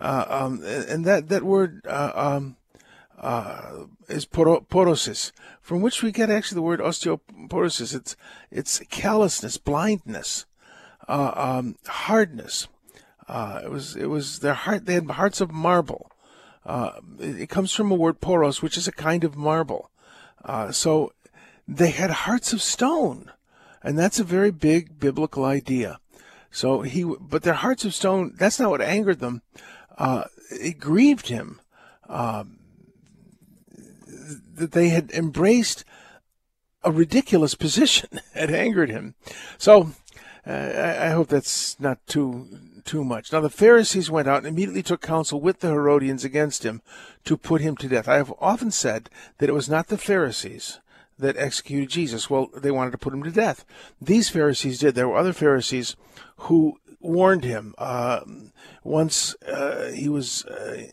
Uh, 0.00 0.24
um, 0.26 0.62
and 0.64 1.04
that, 1.04 1.28
that 1.28 1.42
word 1.42 1.82
uh, 1.86 2.12
um, 2.14 2.56
uh, 3.18 3.84
is 4.08 4.24
porosis, 4.24 5.32
from 5.60 5.82
which 5.82 6.02
we 6.02 6.12
get 6.12 6.30
actually 6.30 6.54
the 6.56 6.62
word 6.62 6.80
osteoporosis. 6.80 7.94
It's, 7.94 8.16
it's 8.50 8.78
callousness, 8.88 9.58
blindness, 9.58 10.46
uh, 11.06 11.32
um, 11.34 11.76
hardness. 11.86 12.68
Uh, 13.28 13.60
it 13.64 13.70
was 13.70 13.96
it 13.96 14.06
was 14.06 14.40
their 14.40 14.54
heart. 14.54 14.86
They 14.86 14.94
had 14.94 15.10
hearts 15.10 15.42
of 15.42 15.52
marble. 15.52 16.10
Uh, 16.64 16.92
it, 17.18 17.42
it, 17.42 17.48
comes 17.50 17.72
from 17.72 17.90
a 17.90 17.94
word 17.94 18.20
poros, 18.20 18.62
which 18.62 18.78
is 18.78 18.88
a 18.88 18.92
kind 18.92 19.24
of 19.24 19.36
marble. 19.36 19.90
so 20.70 21.12
they 21.68 21.90
had 21.90 22.10
hearts 22.10 22.52
of 22.52 22.60
stone, 22.60 23.30
and 23.84 23.98
that's 23.98 24.18
a 24.18 24.24
very 24.24 24.50
big 24.50 24.98
biblical 24.98 25.44
idea. 25.44 26.00
So 26.50 26.82
he, 26.82 27.04
but 27.04 27.42
their 27.42 27.54
hearts 27.54 27.84
of 27.84 27.94
stone, 27.94 28.32
that's 28.36 28.58
not 28.58 28.70
what 28.70 28.80
angered 28.80 29.20
them. 29.20 29.42
Uh, 29.98 30.24
it 30.50 30.78
grieved 30.78 31.28
him 31.28 31.60
um, 32.08 32.58
that 34.54 34.72
they 34.72 34.88
had 34.88 35.10
embraced 35.10 35.84
a 36.82 36.90
ridiculous 36.90 37.54
position. 37.54 38.20
it 38.34 38.50
angered 38.50 38.90
him. 38.90 39.14
So 39.58 39.92
uh, 40.46 40.50
I, 40.50 41.06
I 41.06 41.10
hope 41.10 41.28
that's 41.28 41.78
not 41.78 42.04
too 42.06 42.48
too 42.84 43.02
much. 43.02 43.32
Now 43.32 43.40
the 43.40 43.50
Pharisees 43.50 44.10
went 44.10 44.28
out 44.28 44.38
and 44.38 44.46
immediately 44.46 44.82
took 44.82 45.00
counsel 45.00 45.40
with 45.40 45.60
the 45.60 45.68
Herodians 45.68 46.22
against 46.22 46.64
him 46.64 46.82
to 47.24 47.36
put 47.36 47.62
him 47.62 47.76
to 47.78 47.88
death. 47.88 48.08
I 48.08 48.16
have 48.16 48.32
often 48.38 48.70
said 48.70 49.08
that 49.38 49.48
it 49.48 49.54
was 49.54 49.70
not 49.70 49.88
the 49.88 49.96
Pharisees 49.96 50.80
that 51.18 51.36
executed 51.36 51.90
Jesus. 51.90 52.28
Well, 52.28 52.50
they 52.54 52.70
wanted 52.70 52.92
to 52.92 52.98
put 52.98 53.12
him 53.12 53.22
to 53.22 53.30
death. 53.30 53.64
These 54.00 54.28
Pharisees 54.28 54.78
did. 54.78 54.94
There 54.94 55.08
were 55.08 55.16
other 55.16 55.32
Pharisees 55.32 55.96
who 56.36 56.78
warned 57.00 57.44
him. 57.44 57.74
Uh, 57.78 58.20
once 58.82 59.34
uh, 59.42 59.90
he 59.92 60.08
was 60.08 60.44
uh, 60.46 60.86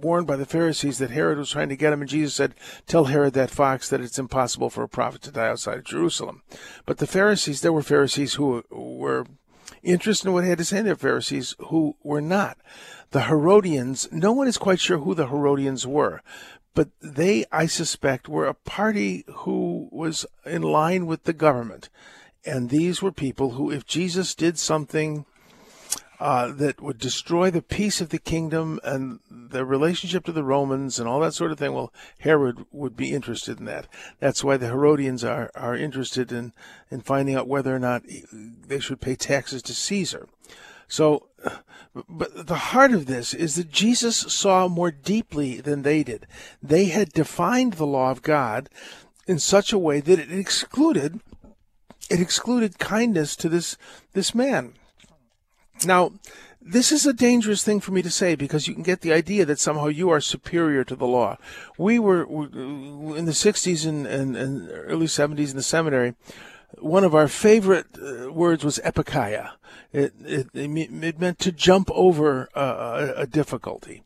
warned 0.00 0.26
by 0.26 0.36
the 0.36 0.46
Pharisees 0.46 0.98
that 0.98 1.10
Herod 1.10 1.38
was 1.38 1.50
trying 1.50 1.68
to 1.68 1.76
get 1.76 1.92
him, 1.92 2.00
and 2.00 2.10
Jesus 2.10 2.34
said, 2.34 2.54
Tell 2.86 3.04
Herod 3.04 3.34
that 3.34 3.50
fox 3.50 3.88
that 3.88 4.00
it's 4.00 4.18
impossible 4.18 4.70
for 4.70 4.82
a 4.82 4.88
prophet 4.88 5.22
to 5.22 5.30
die 5.30 5.48
outside 5.48 5.78
of 5.78 5.84
Jerusalem. 5.84 6.42
But 6.86 6.98
the 6.98 7.06
Pharisees, 7.06 7.60
there 7.60 7.72
were 7.72 7.82
Pharisees 7.82 8.34
who 8.34 8.64
were 8.70 9.26
interested 9.82 10.28
in 10.28 10.34
what 10.34 10.44
he 10.44 10.50
had 10.50 10.58
to 10.58 10.64
say. 10.64 10.82
There 10.82 10.94
were 10.94 10.98
Pharisees 10.98 11.54
who 11.58 11.96
were 12.02 12.20
not. 12.20 12.58
The 13.10 13.22
Herodians, 13.22 14.08
no 14.12 14.32
one 14.32 14.46
is 14.46 14.58
quite 14.58 14.80
sure 14.80 14.98
who 14.98 15.14
the 15.14 15.28
Herodians 15.28 15.86
were, 15.86 16.22
but 16.74 16.88
they, 17.00 17.44
I 17.50 17.66
suspect, 17.66 18.28
were 18.28 18.46
a 18.46 18.54
party 18.54 19.24
who 19.28 19.88
was 19.90 20.26
in 20.46 20.62
line 20.62 21.06
with 21.06 21.24
the 21.24 21.32
government. 21.32 21.88
And 22.44 22.70
these 22.70 23.02
were 23.02 23.12
people 23.12 23.50
who, 23.50 23.70
if 23.70 23.86
Jesus 23.86 24.34
did 24.34 24.58
something 24.58 25.26
uh, 26.20 26.52
that 26.52 26.82
would 26.82 26.98
destroy 26.98 27.50
the 27.50 27.62
peace 27.62 28.02
of 28.02 28.10
the 28.10 28.18
kingdom 28.18 28.78
and 28.84 29.20
the 29.30 29.64
relationship 29.64 30.22
to 30.22 30.32
the 30.32 30.44
Romans 30.44 30.98
and 30.98 31.08
all 31.08 31.20
that 31.20 31.32
sort 31.32 31.50
of 31.50 31.58
thing. 31.58 31.72
Well, 31.72 31.94
Herod 32.18 32.66
would 32.70 32.94
be 32.94 33.14
interested 33.14 33.58
in 33.58 33.64
that. 33.64 33.88
That's 34.18 34.44
why 34.44 34.58
the 34.58 34.66
Herodians 34.66 35.24
are, 35.24 35.50
are 35.54 35.74
interested 35.74 36.30
in, 36.30 36.52
in 36.90 37.00
finding 37.00 37.36
out 37.36 37.48
whether 37.48 37.74
or 37.74 37.78
not 37.78 38.02
they 38.32 38.80
should 38.80 39.00
pay 39.00 39.16
taxes 39.16 39.62
to 39.62 39.74
Caesar. 39.74 40.28
So, 40.90 41.28
but 42.08 42.46
the 42.46 42.56
heart 42.56 42.92
of 42.92 43.06
this 43.06 43.32
is 43.32 43.54
that 43.54 43.70
Jesus 43.70 44.16
saw 44.16 44.68
more 44.68 44.90
deeply 44.90 45.60
than 45.60 45.82
they 45.82 46.02
did. 46.02 46.26
They 46.60 46.86
had 46.86 47.12
defined 47.12 47.74
the 47.74 47.86
law 47.86 48.10
of 48.10 48.22
God 48.22 48.68
in 49.26 49.38
such 49.38 49.72
a 49.72 49.78
way 49.78 50.00
that 50.00 50.18
it 50.18 50.32
excluded 50.32 51.20
it 52.10 52.20
excluded 52.20 52.80
kindness 52.80 53.36
to 53.36 53.48
this 53.48 53.76
this 54.14 54.34
man. 54.34 54.74
Now, 55.84 56.12
this 56.60 56.90
is 56.90 57.06
a 57.06 57.12
dangerous 57.12 57.62
thing 57.62 57.78
for 57.78 57.92
me 57.92 58.02
to 58.02 58.10
say 58.10 58.34
because 58.34 58.66
you 58.66 58.74
can 58.74 58.82
get 58.82 59.00
the 59.00 59.12
idea 59.12 59.44
that 59.46 59.60
somehow 59.60 59.86
you 59.86 60.10
are 60.10 60.20
superior 60.20 60.82
to 60.84 60.96
the 60.96 61.06
law. 61.06 61.38
We 61.78 61.98
were 61.98 62.24
in 62.24 63.24
the 63.24 63.32
60s 63.32 63.86
and, 63.88 64.06
and, 64.06 64.36
and 64.36 64.68
early 64.70 65.06
70s 65.06 65.50
in 65.50 65.56
the 65.56 65.62
seminary. 65.62 66.16
One 66.78 67.04
of 67.04 67.14
our 67.14 67.28
favorite 67.28 67.86
uh, 67.96 68.32
words 68.32 68.64
was 68.64 68.78
epikeia. 68.84 69.52
It, 69.92 70.12
it, 70.24 70.48
it, 70.54 71.20
meant 71.20 71.38
to 71.40 71.52
jump 71.52 71.90
over 71.92 72.48
a, 72.54 73.12
a 73.16 73.26
difficulty. 73.26 74.04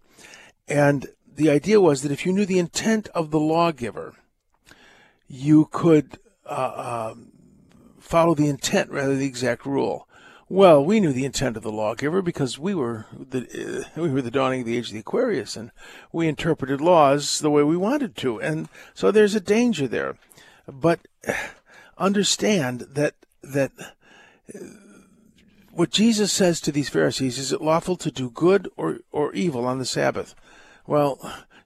And 0.66 1.08
the 1.36 1.50
idea 1.50 1.80
was 1.80 2.02
that 2.02 2.12
if 2.12 2.24
you 2.24 2.32
knew 2.32 2.46
the 2.46 2.58
intent 2.58 3.08
of 3.08 3.30
the 3.30 3.40
lawgiver, 3.40 4.14
you 5.28 5.68
could 5.70 6.18
uh, 6.46 6.48
uh, 6.48 7.14
follow 7.98 8.34
the 8.34 8.48
intent 8.48 8.90
rather 8.90 9.10
than 9.10 9.20
the 9.20 9.26
exact 9.26 9.66
rule. 9.66 10.08
Well, 10.48 10.84
we 10.84 11.00
knew 11.00 11.12
the 11.12 11.24
intent 11.24 11.56
of 11.56 11.62
the 11.62 11.72
lawgiver 11.72 12.20
because 12.20 12.58
we 12.58 12.74
were 12.74 13.06
the 13.18 13.86
uh, 13.96 14.00
we 14.00 14.10
were 14.10 14.22
the 14.22 14.30
dawning 14.30 14.60
of 14.60 14.66
the 14.66 14.76
age 14.76 14.88
of 14.88 14.92
the 14.92 15.00
Aquarius, 15.00 15.56
and 15.56 15.70
we 16.12 16.28
interpreted 16.28 16.80
laws 16.80 17.38
the 17.38 17.50
way 17.50 17.62
we 17.62 17.78
wanted 17.78 18.14
to, 18.16 18.40
and 18.40 18.68
so 18.92 19.10
there's 19.10 19.34
a 19.34 19.40
danger 19.40 19.88
there. 19.88 20.18
But 20.68 21.00
understand 21.98 22.80
that 22.90 23.14
that 23.42 23.72
uh, 23.78 24.58
what 25.76 25.90
Jesus 25.90 26.32
says 26.32 26.60
to 26.60 26.72
these 26.72 26.88
Pharisees 26.88 27.38
is 27.38 27.52
it 27.52 27.60
lawful 27.60 27.96
to 27.96 28.10
do 28.10 28.30
good 28.30 28.68
or 28.76 28.98
or 29.12 29.32
evil 29.34 29.66
on 29.66 29.78
the 29.78 29.84
Sabbath? 29.84 30.34
Well, 30.86 31.18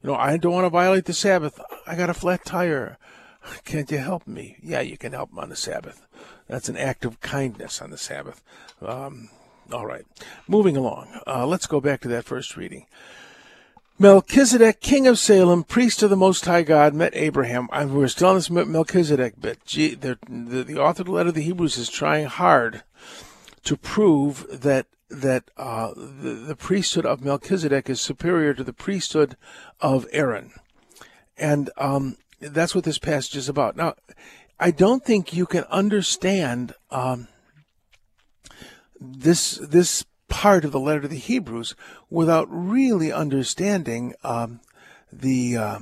you 0.03 0.11
know, 0.11 0.17
I 0.17 0.37
don't 0.37 0.53
want 0.53 0.65
to 0.65 0.71
violate 0.71 1.07
the 1.07 1.13
Sabbath. 1.13 1.61
I 1.87 1.97
got 1.97 2.11
a 2.11 2.15
flat 2.15 2.45
tire. 2.45 2.99
Can't 3.65 3.91
you 3.91 3.99
help 3.99 4.27
me? 4.27 4.57
Yeah, 4.63 4.81
you 4.81 4.97
can 4.97 5.13
help 5.13 5.31
him 5.31 5.39
on 5.39 5.49
the 5.49 5.57
Sabbath. 5.57 6.07
That's 6.47 6.69
an 6.69 6.77
act 6.77 7.05
of 7.05 7.21
kindness 7.21 7.83
on 7.83 7.91
the 7.91 7.99
Sabbath. 7.99 8.43
Um, 8.81 9.31
all 9.73 9.87
right. 9.87 10.05
Moving 10.47 10.77
along. 10.77 11.21
Uh, 11.27 11.47
let's 11.47 11.67
go 11.67 11.81
back 11.81 12.01
to 12.03 12.09
that 12.09 12.25
first 12.25 12.57
reading. 12.57 12.87
Melchizedek, 13.99 14.81
king 14.81 15.09
of 15.09 15.19
Salem, 15.19 15.65
priest 15.65 16.05
of 16.05 16.11
the 16.11 16.17
Most 16.17 16.45
High 16.45 16.63
God, 16.63 16.95
met 16.95 17.11
Abraham. 17.15 17.69
I, 17.73 17.85
we're 17.85 18.07
still 18.07 18.29
on 18.29 18.37
this 18.37 18.49
Melchizedek 18.49 19.41
bit. 19.41 19.65
Gee, 19.67 19.95
the, 19.95 20.19
the, 20.29 20.81
author 20.81 21.03
of 21.03 21.07
the 21.07 21.13
letter 21.13 21.31
of 21.31 21.35
the 21.35 21.43
Hebrews 21.43 21.77
is 21.77 21.89
trying 21.91 22.27
hard 22.27 22.85
to 23.65 23.77
prove 23.77 24.47
that 24.63 24.87
that 25.11 25.51
uh, 25.57 25.95
the, 25.97 26.45
the 26.47 26.57
priesthood 26.57 27.07
of 27.07 27.25
Melchizedek 27.25 27.89
is 27.89 28.01
superior 28.01 28.53
to 28.53 28.63
the 28.63 28.75
priesthood 28.75 29.37
of 29.81 30.07
Aaron, 30.13 30.53
and 31.37 31.71
um, 31.79 32.17
that's 32.41 32.75
what 32.75 32.85
this 32.85 32.99
passage 32.99 33.37
is 33.37 33.49
about. 33.49 33.77
Now, 33.77 33.95
I 34.61 34.71
don't 34.71 35.05
think 35.05 35.33
you 35.33 35.47
can 35.47 35.65
understand 35.65 36.75
um, 36.91 37.29
this 39.01 39.57
this 39.57 40.05
part 40.29 40.65
of 40.65 40.73
the 40.73 40.81
letter 40.81 41.03
to 41.03 41.09
the 41.09 41.17
Hebrews 41.17 41.75
without 42.11 42.47
really 42.51 43.11
understanding 43.11 44.15
um, 44.23 44.61
the 45.13 45.57
uh, 45.57 45.79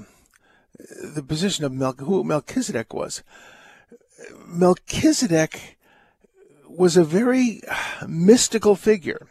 the 1.02 1.23
position 1.23 1.64
of 1.64 1.73
Mel- 1.73 1.95
who 1.99 2.23
Melchizedek 2.23 2.95
was. 2.95 3.23
Melchizedek 4.47 5.75
was 6.76 6.97
a 6.97 7.04
very 7.04 7.61
mystical 8.06 8.76
figure. 8.76 9.26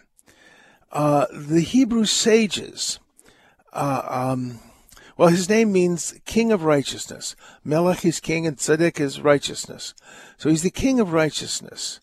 Uh, 0.92 1.26
the 1.32 1.62
Hebrew 1.62 2.06
sages 2.06 3.00
uh, 3.74 4.02
um, 4.08 4.60
well, 5.18 5.30
his 5.30 5.50
name 5.50 5.72
means 5.72 6.14
king 6.26 6.52
of 6.52 6.64
righteousness. 6.64 7.36
Melech 7.64 8.04
is 8.04 8.20
king 8.20 8.46
and 8.46 8.58
Tzedek 8.58 9.00
is 9.00 9.22
righteousness. 9.22 9.94
So 10.38 10.50
he's 10.50 10.64
the 10.64 10.72
king 10.72 11.00
of 11.00 11.14
righteousness. 11.14 12.02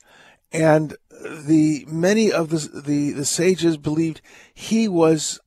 And 0.51 0.97
the 1.21 1.85
many 1.89 2.33
of 2.33 2.49
the, 2.49 2.81
the, 2.81 3.13
the 3.13 3.25
sages 3.25 3.77
believed 3.77 4.23
he 4.55 4.89
was 4.89 5.41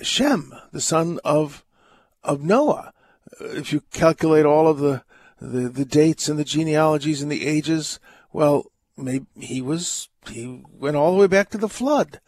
Shem, 0.00 0.52
the 0.72 0.80
son 0.80 1.20
of 1.24 1.64
of 2.24 2.42
Noah. 2.42 2.92
If 3.40 3.72
you 3.72 3.82
calculate 3.92 4.46
all 4.46 4.66
of 4.66 4.78
the, 4.78 5.02
the, 5.40 5.68
the 5.68 5.84
dates 5.84 6.28
and 6.28 6.38
the 6.38 6.44
genealogies 6.44 7.20
and 7.20 7.30
the 7.30 7.46
ages, 7.46 8.00
well, 8.32 8.70
maybe 8.96 9.26
he 9.38 9.60
was 9.60 10.08
he 10.28 10.62
went 10.72 10.96
all 10.96 11.12
the 11.12 11.20
way 11.20 11.26
back 11.26 11.50
to 11.50 11.58
the 11.58 11.68
flood. 11.68 12.20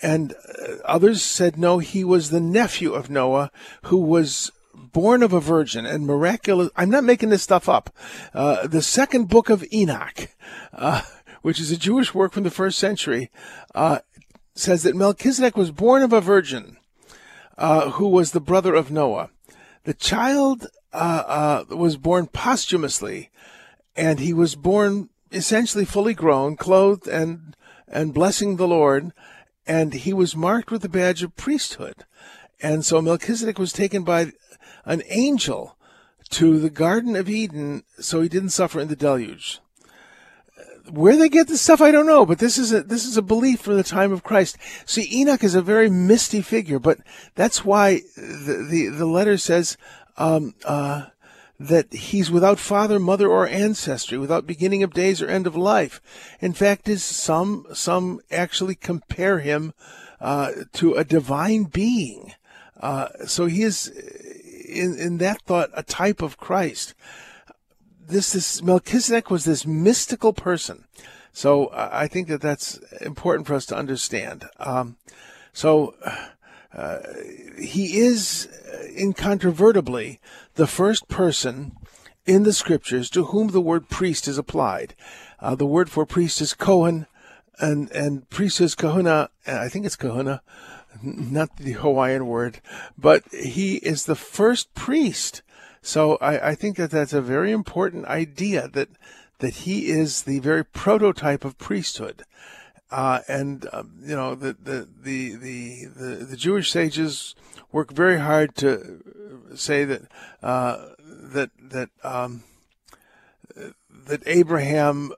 And 0.00 0.32
uh, 0.32 0.74
others 0.84 1.22
said, 1.22 1.58
no, 1.58 1.78
he 1.78 2.04
was 2.04 2.30
the 2.30 2.40
nephew 2.40 2.92
of 2.94 3.10
Noah 3.10 3.50
who 3.84 3.96
was 3.96 4.52
born 4.74 5.22
of 5.22 5.32
a 5.32 5.40
virgin 5.40 5.86
and 5.86 6.06
miraculous. 6.06 6.70
I'm 6.76 6.90
not 6.90 7.04
making 7.04 7.30
this 7.30 7.42
stuff 7.42 7.68
up. 7.68 7.94
Uh, 8.32 8.66
the 8.66 8.82
second 8.82 9.28
book 9.28 9.50
of 9.50 9.64
Enoch, 9.72 10.28
uh, 10.72 11.02
which 11.42 11.60
is 11.60 11.72
a 11.72 11.76
Jewish 11.76 12.14
work 12.14 12.32
from 12.32 12.44
the 12.44 12.50
first 12.50 12.78
century, 12.78 13.30
uh, 13.74 13.98
says 14.54 14.84
that 14.84 14.96
Melchizedek 14.96 15.56
was 15.56 15.70
born 15.70 16.02
of 16.02 16.12
a 16.12 16.20
virgin 16.20 16.76
uh, 17.56 17.90
who 17.90 18.08
was 18.08 18.30
the 18.30 18.40
brother 18.40 18.74
of 18.74 18.90
Noah. 18.90 19.30
The 19.84 19.94
child 19.94 20.68
uh, 20.92 21.64
was 21.70 21.96
born 21.96 22.26
posthumously, 22.28 23.30
and 23.96 24.20
he 24.20 24.32
was 24.32 24.54
born 24.54 25.08
essentially 25.32 25.84
fully 25.84 26.14
grown, 26.14 26.56
clothed 26.56 27.06
and 27.06 27.56
and 27.90 28.12
blessing 28.12 28.56
the 28.56 28.68
Lord 28.68 29.12
and 29.68 29.92
he 29.92 30.14
was 30.14 30.34
marked 30.34 30.70
with 30.70 30.80
the 30.80 30.88
badge 30.88 31.22
of 31.22 31.36
priesthood. 31.36 32.06
And 32.60 32.84
so 32.84 33.02
Melchizedek 33.02 33.58
was 33.58 33.72
taken 33.72 34.02
by 34.02 34.32
an 34.84 35.02
angel 35.10 35.76
to 36.30 36.58
the 36.58 36.70
Garden 36.70 37.14
of 37.14 37.28
Eden 37.28 37.84
so 38.00 38.22
he 38.22 38.28
didn't 38.28 38.48
suffer 38.48 38.80
in 38.80 38.88
the 38.88 38.96
deluge. 38.96 39.60
Where 40.90 41.16
they 41.16 41.28
get 41.28 41.48
this 41.48 41.60
stuff, 41.60 41.82
I 41.82 41.90
don't 41.90 42.06
know, 42.06 42.24
but 42.24 42.38
this 42.38 42.56
is 42.56 42.72
a 42.72 42.82
this 42.82 43.04
is 43.04 43.18
a 43.18 43.22
belief 43.22 43.60
from 43.60 43.76
the 43.76 43.82
time 43.82 44.10
of 44.10 44.22
Christ. 44.22 44.56
See, 44.86 45.06
Enoch 45.20 45.44
is 45.44 45.54
a 45.54 45.60
very 45.60 45.90
misty 45.90 46.40
figure, 46.40 46.78
but 46.78 46.98
that's 47.34 47.62
why 47.62 48.00
the 48.16 48.66
the, 48.70 48.86
the 48.86 49.06
letter 49.06 49.36
says 49.36 49.76
um, 50.16 50.54
uh, 50.64 51.06
that 51.58 51.92
he's 51.92 52.30
without 52.30 52.58
father, 52.58 52.98
mother, 53.00 53.28
or 53.28 53.46
ancestry, 53.46 54.16
without 54.16 54.46
beginning 54.46 54.82
of 54.82 54.94
days 54.94 55.20
or 55.20 55.28
end 55.28 55.46
of 55.46 55.56
life. 55.56 56.00
In 56.40 56.52
fact, 56.52 56.88
is 56.88 57.02
some 57.02 57.66
some 57.74 58.20
actually 58.30 58.76
compare 58.76 59.40
him 59.40 59.74
uh, 60.20 60.52
to 60.74 60.94
a 60.94 61.04
divine 61.04 61.64
being. 61.64 62.32
Uh, 62.78 63.08
so 63.26 63.46
he 63.46 63.62
is, 63.62 63.88
in 64.68 64.96
in 64.98 65.18
that 65.18 65.42
thought, 65.42 65.70
a 65.74 65.82
type 65.82 66.22
of 66.22 66.38
Christ. 66.38 66.94
This 68.06 68.32
this 68.32 68.62
Melchizedek 68.62 69.30
was 69.30 69.44
this 69.44 69.66
mystical 69.66 70.32
person. 70.32 70.84
So 71.32 71.70
I 71.72 72.08
think 72.08 72.28
that 72.28 72.40
that's 72.40 72.78
important 73.00 73.46
for 73.46 73.54
us 73.54 73.66
to 73.66 73.76
understand. 73.76 74.44
Um, 74.58 74.96
so. 75.52 75.94
Uh, 76.72 76.98
he 77.60 77.98
is 77.98 78.48
incontrovertibly 78.96 80.20
the 80.54 80.66
first 80.66 81.08
person 81.08 81.72
in 82.26 82.42
the 82.42 82.52
scriptures 82.52 83.08
to 83.10 83.24
whom 83.24 83.48
the 83.48 83.60
word 83.60 83.88
priest 83.88 84.28
is 84.28 84.38
applied. 84.38 84.94
Uh, 85.40 85.54
the 85.54 85.66
word 85.66 85.90
for 85.90 86.04
priest 86.04 86.40
is 86.40 86.52
Cohen, 86.52 87.06
and, 87.58 87.90
and 87.92 88.28
priest 88.28 88.60
is 88.60 88.74
kahuna. 88.74 89.30
I 89.46 89.68
think 89.68 89.86
it's 89.86 89.96
kahuna, 89.96 90.42
not 91.02 91.56
the 91.56 91.72
Hawaiian 91.72 92.26
word, 92.26 92.60
but 92.96 93.24
he 93.32 93.76
is 93.76 94.04
the 94.04 94.14
first 94.14 94.74
priest. 94.74 95.42
So 95.80 96.16
I, 96.16 96.50
I 96.50 96.54
think 96.54 96.76
that 96.76 96.90
that's 96.90 97.12
a 97.12 97.22
very 97.22 97.52
important 97.52 98.06
idea 98.06 98.68
that 98.68 98.88
that 99.38 99.54
he 99.54 99.88
is 99.88 100.22
the 100.22 100.40
very 100.40 100.64
prototype 100.64 101.44
of 101.44 101.58
priesthood. 101.58 102.24
Uh, 102.90 103.20
and 103.28 103.68
um, 103.72 103.92
you 104.02 104.16
know 104.16 104.34
the, 104.34 104.56
the 104.62 104.88
the, 105.02 105.34
the 105.34 105.88
the 106.30 106.36
Jewish 106.36 106.70
sages 106.70 107.34
work 107.70 107.92
very 107.92 108.18
hard 108.18 108.54
to 108.56 109.02
say 109.54 109.84
that 109.84 110.02
uh, 110.42 110.86
that 110.98 111.50
that 111.60 111.90
um, 112.02 112.44
that 114.06 114.22
Abraham 114.26 115.12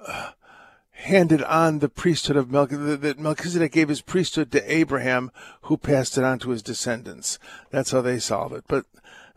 handed 1.00 1.42
on 1.44 1.78
the 1.78 1.88
priesthood 1.88 2.36
of 2.36 2.50
Melchizedek, 2.50 3.00
that 3.00 3.18
Melchizedek 3.18 3.72
gave 3.72 3.88
his 3.88 4.02
priesthood 4.02 4.50
to 4.52 4.72
Abraham, 4.72 5.30
who 5.62 5.76
passed 5.76 6.18
it 6.18 6.24
on 6.24 6.38
to 6.40 6.50
his 6.50 6.62
descendants. 6.62 7.38
That's 7.70 7.90
how 7.90 8.02
they 8.02 8.18
solve 8.18 8.52
it. 8.52 8.64
But 8.68 8.84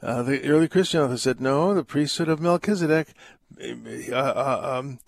uh, 0.01 0.23
the 0.23 0.43
early 0.49 0.67
Christian 0.67 1.01
author 1.01 1.17
said, 1.17 1.39
no, 1.39 1.73
the 1.73 1.85
priesthood 1.85 2.27
of 2.27 2.41
Melchizedek, 2.41 3.13
uh, 3.62 4.15
uh, 4.15 4.79
um, 4.79 5.00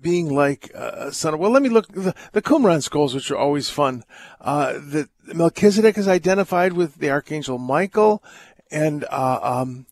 being 0.00 0.34
like 0.34 0.70
a 0.74 1.12
son 1.12 1.34
of. 1.34 1.40
Well, 1.40 1.50
let 1.50 1.62
me 1.62 1.68
look 1.68 1.88
the, 1.88 2.14
the 2.32 2.42
Qumran 2.42 2.82
scrolls, 2.82 3.14
which 3.14 3.30
are 3.30 3.36
always 3.36 3.70
fun. 3.70 4.04
Uh, 4.40 4.74
that 4.74 5.08
Melchizedek 5.26 5.98
is 5.98 6.08
identified 6.08 6.72
with 6.72 6.96
the 6.96 7.10
archangel 7.10 7.58
Michael, 7.58 8.22
and 8.70 9.04
uh, 9.10 9.40
um, 9.42 9.86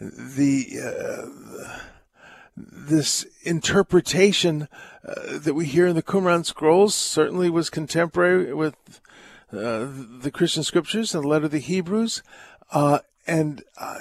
the 0.00 0.66
uh, 0.82 1.78
this 2.56 3.24
interpretation 3.42 4.68
uh, 5.06 5.38
that 5.38 5.54
we 5.54 5.66
hear 5.66 5.86
in 5.86 5.96
the 5.96 6.02
Qumran 6.02 6.44
scrolls 6.44 6.94
certainly 6.94 7.50
was 7.50 7.70
contemporary 7.70 8.52
with 8.52 8.74
uh, 9.52 9.86
the 10.20 10.30
Christian 10.32 10.62
scriptures 10.62 11.14
and 11.14 11.24
the 11.24 11.28
letter 11.28 11.46
of 11.46 11.50
the 11.50 11.58
Hebrews, 11.58 12.22
uh, 12.72 13.00
and 13.26 13.62
uh, 13.78 13.98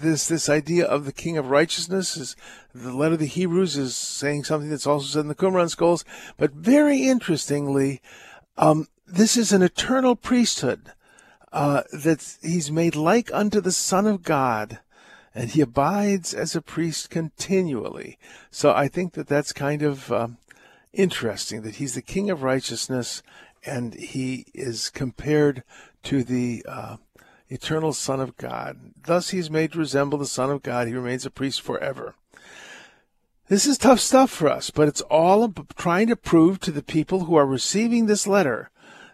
this 0.00 0.28
this 0.28 0.48
idea 0.48 0.84
of 0.84 1.04
the 1.04 1.12
King 1.12 1.38
of 1.38 1.50
Righteousness 1.50 2.16
is 2.16 2.36
the 2.74 2.92
letter 2.92 3.14
of 3.14 3.20
the 3.20 3.26
Hebrews 3.26 3.76
is 3.76 3.96
saying 3.96 4.44
something 4.44 4.70
that's 4.70 4.86
also 4.86 5.06
said 5.06 5.20
in 5.20 5.28
the 5.28 5.34
Qumran 5.34 5.70
scrolls, 5.70 6.04
but 6.36 6.52
very 6.52 7.08
interestingly, 7.08 8.00
um, 8.56 8.88
this 9.06 9.36
is 9.36 9.52
an 9.52 9.62
eternal 9.62 10.16
priesthood 10.16 10.92
uh, 11.52 11.82
that 11.92 12.36
he's 12.42 12.70
made 12.70 12.94
like 12.96 13.32
unto 13.32 13.60
the 13.60 13.72
Son 13.72 14.06
of 14.06 14.22
God 14.22 14.78
and 15.34 15.50
he 15.50 15.60
abides 15.60 16.34
as 16.34 16.56
a 16.56 16.62
priest 16.62 17.10
continually. 17.10 18.18
So 18.50 18.72
I 18.72 18.88
think 18.88 19.14
that 19.14 19.28
that's 19.28 19.52
kind 19.52 19.82
of 19.82 20.10
um, 20.10 20.38
interesting 20.92 21.62
that 21.62 21.76
he's 21.76 21.94
the 21.94 22.02
king 22.02 22.30
of 22.30 22.42
righteousness 22.42 23.22
and 23.64 23.94
he 23.94 24.46
is 24.54 24.90
compared 24.90 25.62
to 26.04 26.24
the 26.24 26.64
uh, 26.68 26.96
eternal 27.50 27.92
Son 27.92 28.20
of 28.20 28.36
God. 28.36 28.92
Thus, 29.04 29.30
he 29.30 29.38
is 29.38 29.50
made 29.50 29.72
to 29.72 29.78
resemble 29.78 30.18
the 30.18 30.26
Son 30.26 30.50
of 30.50 30.62
God. 30.62 30.86
He 30.86 30.94
remains 30.94 31.26
a 31.26 31.30
priest 31.30 31.60
forever. 31.60 32.14
This 33.48 33.66
is 33.66 33.78
tough 33.78 33.98
stuff 33.98 34.30
for 34.30 34.48
us, 34.48 34.70
but 34.70 34.86
it's 34.86 35.00
all 35.02 35.52
trying 35.76 36.06
to 36.06 36.16
prove 36.16 36.60
to 36.60 36.70
the 36.70 36.84
people 36.84 37.24
who 37.24 37.34
are 37.34 37.46
receiving 37.46 38.06
this 38.06 38.26
letter 38.26 38.70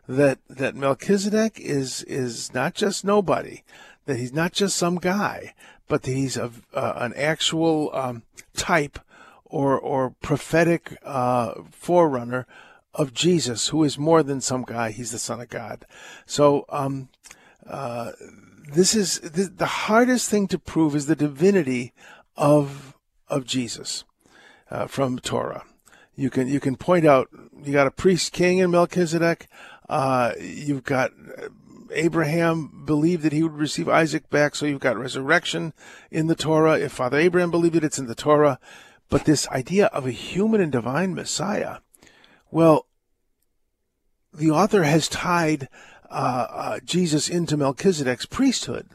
that 0.06 0.38
that 0.48 0.76
Melchizedek 0.76 1.58
is 1.58 2.02
is 2.02 2.52
not 2.52 2.74
just 2.74 3.04
nobody, 3.04 3.62
that 4.04 4.18
he's 4.18 4.34
not 4.34 4.52
just 4.52 4.76
some 4.76 4.96
guy, 4.96 5.54
but 5.88 6.02
that 6.02 6.12
he's 6.12 6.36
a, 6.36 6.52
uh, 6.74 6.92
an 6.96 7.14
actual 7.14 7.90
um, 7.94 8.24
type 8.54 8.98
or 9.44 9.78
or 9.78 10.10
prophetic 10.20 10.98
uh, 11.02 11.54
forerunner 11.72 12.46
of 12.94 13.14
Jesus, 13.14 13.68
who 13.68 13.84
is 13.84 13.98
more 13.98 14.22
than 14.22 14.40
some 14.40 14.62
guy. 14.62 14.90
He's 14.90 15.12
the 15.12 15.18
Son 15.18 15.40
of 15.40 15.48
God. 15.48 15.86
So 16.26 16.66
um, 16.68 17.08
uh, 17.68 18.12
this 18.72 18.94
is 18.94 19.20
this, 19.20 19.48
the 19.48 19.66
hardest 19.66 20.30
thing 20.30 20.48
to 20.48 20.58
prove 20.58 20.94
is 20.94 21.06
the 21.06 21.16
divinity 21.16 21.92
of 22.36 22.96
of 23.28 23.44
Jesus 23.44 24.04
uh, 24.70 24.86
from 24.86 25.18
Torah. 25.18 25.64
You 26.14 26.30
can 26.30 26.48
you 26.48 26.60
can 26.60 26.76
point 26.76 27.06
out 27.06 27.28
you 27.62 27.72
got 27.72 27.86
a 27.86 27.92
priest 27.92 28.32
king 28.32 28.58
in 28.58 28.70
Melchizedek. 28.70 29.48
Uh, 29.88 30.32
you've 30.40 30.84
got 30.84 31.12
Abraham 31.92 32.84
believed 32.84 33.22
that 33.22 33.32
he 33.32 33.42
would 33.42 33.54
receive 33.54 33.88
Isaac 33.88 34.28
back, 34.30 34.54
so 34.54 34.66
you've 34.66 34.80
got 34.80 34.96
resurrection 34.96 35.72
in 36.10 36.26
the 36.26 36.34
Torah. 36.34 36.78
If 36.78 36.92
Father 36.92 37.18
Abraham 37.18 37.50
believed 37.50 37.76
it, 37.76 37.84
it's 37.84 37.98
in 37.98 38.06
the 38.06 38.14
Torah. 38.14 38.58
But 39.08 39.24
this 39.24 39.48
idea 39.48 39.86
of 39.86 40.04
a 40.04 40.10
human 40.10 40.60
and 40.60 40.72
divine 40.72 41.14
Messiah, 41.14 41.78
well, 42.50 42.86
the 44.34 44.50
author 44.50 44.82
has 44.82 45.08
tied 45.08 45.68
uh, 46.16 46.46
uh, 46.50 46.80
Jesus 46.82 47.28
into 47.28 47.58
Melchizedek's 47.58 48.24
priesthood. 48.24 48.88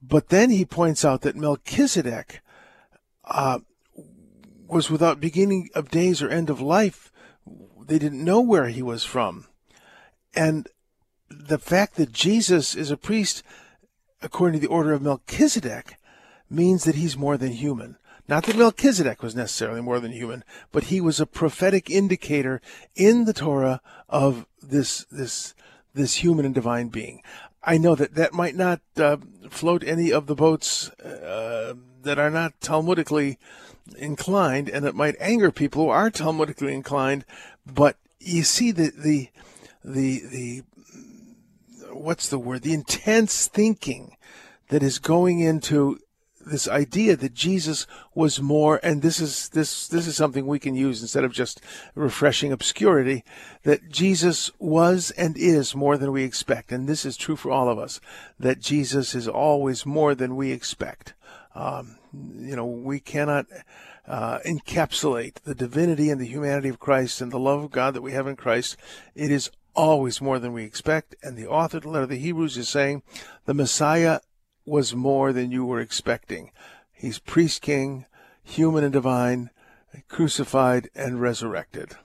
But 0.00 0.30
then 0.30 0.48
he 0.48 0.64
points 0.64 1.04
out 1.04 1.20
that 1.20 1.36
Melchizedek 1.36 2.40
uh, 3.26 3.58
was 4.66 4.90
without 4.90 5.20
beginning 5.20 5.68
of 5.74 5.90
days 5.90 6.22
or 6.22 6.30
end 6.30 6.48
of 6.48 6.58
life. 6.58 7.12
They 7.86 7.98
didn't 7.98 8.24
know 8.24 8.40
where 8.40 8.68
he 8.68 8.82
was 8.82 9.04
from. 9.04 9.46
And 10.34 10.68
the 11.28 11.58
fact 11.58 11.96
that 11.96 12.12
Jesus 12.12 12.74
is 12.74 12.90
a 12.90 12.96
priest 12.96 13.42
according 14.22 14.58
to 14.58 14.66
the 14.66 14.72
order 14.72 14.94
of 14.94 15.02
Melchizedek 15.02 15.98
means 16.48 16.84
that 16.84 16.94
he's 16.94 17.18
more 17.18 17.36
than 17.36 17.52
human. 17.52 17.98
Not 18.26 18.44
that 18.44 18.56
Melchizedek 18.56 19.22
was 19.22 19.36
necessarily 19.36 19.82
more 19.82 20.00
than 20.00 20.12
human, 20.12 20.44
but 20.72 20.84
he 20.84 20.98
was 20.98 21.20
a 21.20 21.26
prophetic 21.26 21.90
indicator 21.90 22.62
in 22.94 23.26
the 23.26 23.34
Torah 23.34 23.82
of 24.08 24.46
this 24.62 25.04
this 25.10 25.54
this 25.96 26.16
human 26.16 26.44
and 26.44 26.54
divine 26.54 26.88
being. 26.88 27.22
I 27.64 27.78
know 27.78 27.96
that 27.96 28.14
that 28.14 28.32
might 28.32 28.54
not 28.54 28.80
uh, 28.96 29.16
float 29.50 29.82
any 29.82 30.12
of 30.12 30.26
the 30.26 30.36
boats 30.36 30.90
uh, 31.00 31.74
that 32.02 32.18
are 32.18 32.30
not 32.30 32.60
Talmudically 32.60 33.38
inclined, 33.98 34.68
and 34.68 34.84
it 34.84 34.94
might 34.94 35.16
anger 35.18 35.50
people 35.50 35.84
who 35.84 35.90
are 35.90 36.10
Talmudically 36.10 36.72
inclined. 36.72 37.24
But 37.66 37.96
you 38.20 38.44
see 38.44 38.70
the 38.70 38.92
the 38.96 39.30
the 39.84 40.22
the 40.30 40.62
what's 41.92 42.28
the 42.28 42.38
word? 42.38 42.62
The 42.62 42.74
intense 42.74 43.48
thinking 43.48 44.16
that 44.68 44.82
is 44.82 44.98
going 44.98 45.40
into 45.40 45.98
this 46.46 46.68
idea 46.68 47.16
that 47.16 47.34
Jesus 47.34 47.86
was 48.14 48.40
more, 48.40 48.80
and 48.82 49.02
this 49.02 49.20
is 49.20 49.48
this 49.50 49.88
this 49.88 50.06
is 50.06 50.16
something 50.16 50.46
we 50.46 50.58
can 50.58 50.74
use 50.74 51.02
instead 51.02 51.24
of 51.24 51.32
just 51.32 51.60
refreshing 51.94 52.52
obscurity. 52.52 53.24
That 53.64 53.90
Jesus 53.90 54.50
was 54.58 55.10
and 55.12 55.36
is 55.36 55.74
more 55.74 55.96
than 55.96 56.12
we 56.12 56.22
expect, 56.22 56.72
and 56.72 56.88
this 56.88 57.04
is 57.04 57.16
true 57.16 57.36
for 57.36 57.50
all 57.50 57.68
of 57.68 57.78
us. 57.78 58.00
That 58.38 58.60
Jesus 58.60 59.14
is 59.14 59.28
always 59.28 59.84
more 59.84 60.14
than 60.14 60.36
we 60.36 60.52
expect. 60.52 61.14
Um, 61.54 61.98
you 62.12 62.54
know, 62.56 62.66
we 62.66 63.00
cannot 63.00 63.46
uh, 64.06 64.38
encapsulate 64.46 65.42
the 65.42 65.54
divinity 65.54 66.10
and 66.10 66.20
the 66.20 66.26
humanity 66.26 66.68
of 66.68 66.78
Christ 66.78 67.20
and 67.20 67.32
the 67.32 67.38
love 67.38 67.64
of 67.64 67.70
God 67.70 67.94
that 67.94 68.02
we 68.02 68.12
have 68.12 68.26
in 68.26 68.36
Christ. 68.36 68.76
It 69.14 69.30
is 69.30 69.50
always 69.74 70.20
more 70.20 70.38
than 70.38 70.52
we 70.52 70.64
expect. 70.64 71.14
And 71.22 71.36
the 71.36 71.48
author 71.48 71.78
of 71.78 71.82
the 71.84 71.90
letter 71.90 72.04
of 72.04 72.08
the 72.08 72.18
Hebrews 72.18 72.56
is 72.56 72.68
saying 72.68 73.02
the 73.44 73.54
Messiah 73.54 74.20
was 74.66 74.94
more 74.94 75.32
than 75.32 75.50
you 75.50 75.64
were 75.64 75.80
expecting. 75.80 76.50
He's 76.92 77.18
priest 77.18 77.62
king, 77.62 78.04
human 78.42 78.84
and 78.84 78.92
divine, 78.92 79.48
crucified 80.08 80.90
and 80.94 81.18
resurrected. 81.20 81.96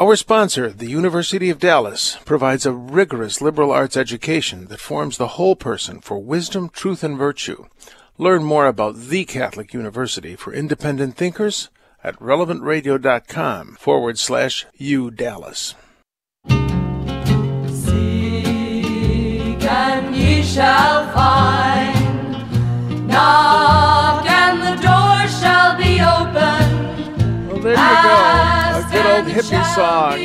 Our 0.00 0.16
sponsor, 0.16 0.70
the 0.70 0.88
University 0.88 1.50
of 1.50 1.58
Dallas, 1.58 2.16
provides 2.24 2.64
a 2.64 2.72
rigorous 2.72 3.42
liberal 3.42 3.72
arts 3.72 3.98
education 3.98 4.68
that 4.68 4.80
forms 4.80 5.18
the 5.18 5.36
whole 5.36 5.54
person 5.54 6.00
for 6.00 6.18
wisdom, 6.18 6.70
truth, 6.70 7.04
and 7.04 7.18
virtue. 7.18 7.66
Learn 8.16 8.42
more 8.42 8.66
about 8.66 8.96
the 8.96 9.26
Catholic 9.26 9.74
University 9.74 10.34
for 10.34 10.54
independent 10.54 11.18
thinkers 11.18 11.68
at 12.02 12.18
relevantradio.com 12.18 13.76
forward 13.80 14.18
slash 14.18 14.66
U 14.74 15.10
Dallas. 15.10 15.74
Seek 17.68 19.62
and 19.64 20.14
ye 20.14 20.42
shall 20.42 21.12
find. 21.12 21.96
Knock 23.06 24.26
and 24.28 24.60
the 24.62 24.76
door 24.82 25.26
shall 25.40 25.76
be 25.76 26.00
open. 26.00 27.48
Well, 27.48 27.60
there 27.60 27.74
you 27.74 28.02
go. 28.02 28.16
A 28.76 28.88
good 28.92 29.06
old 29.06 29.26
hippie 29.26 29.64
song. 29.74 30.18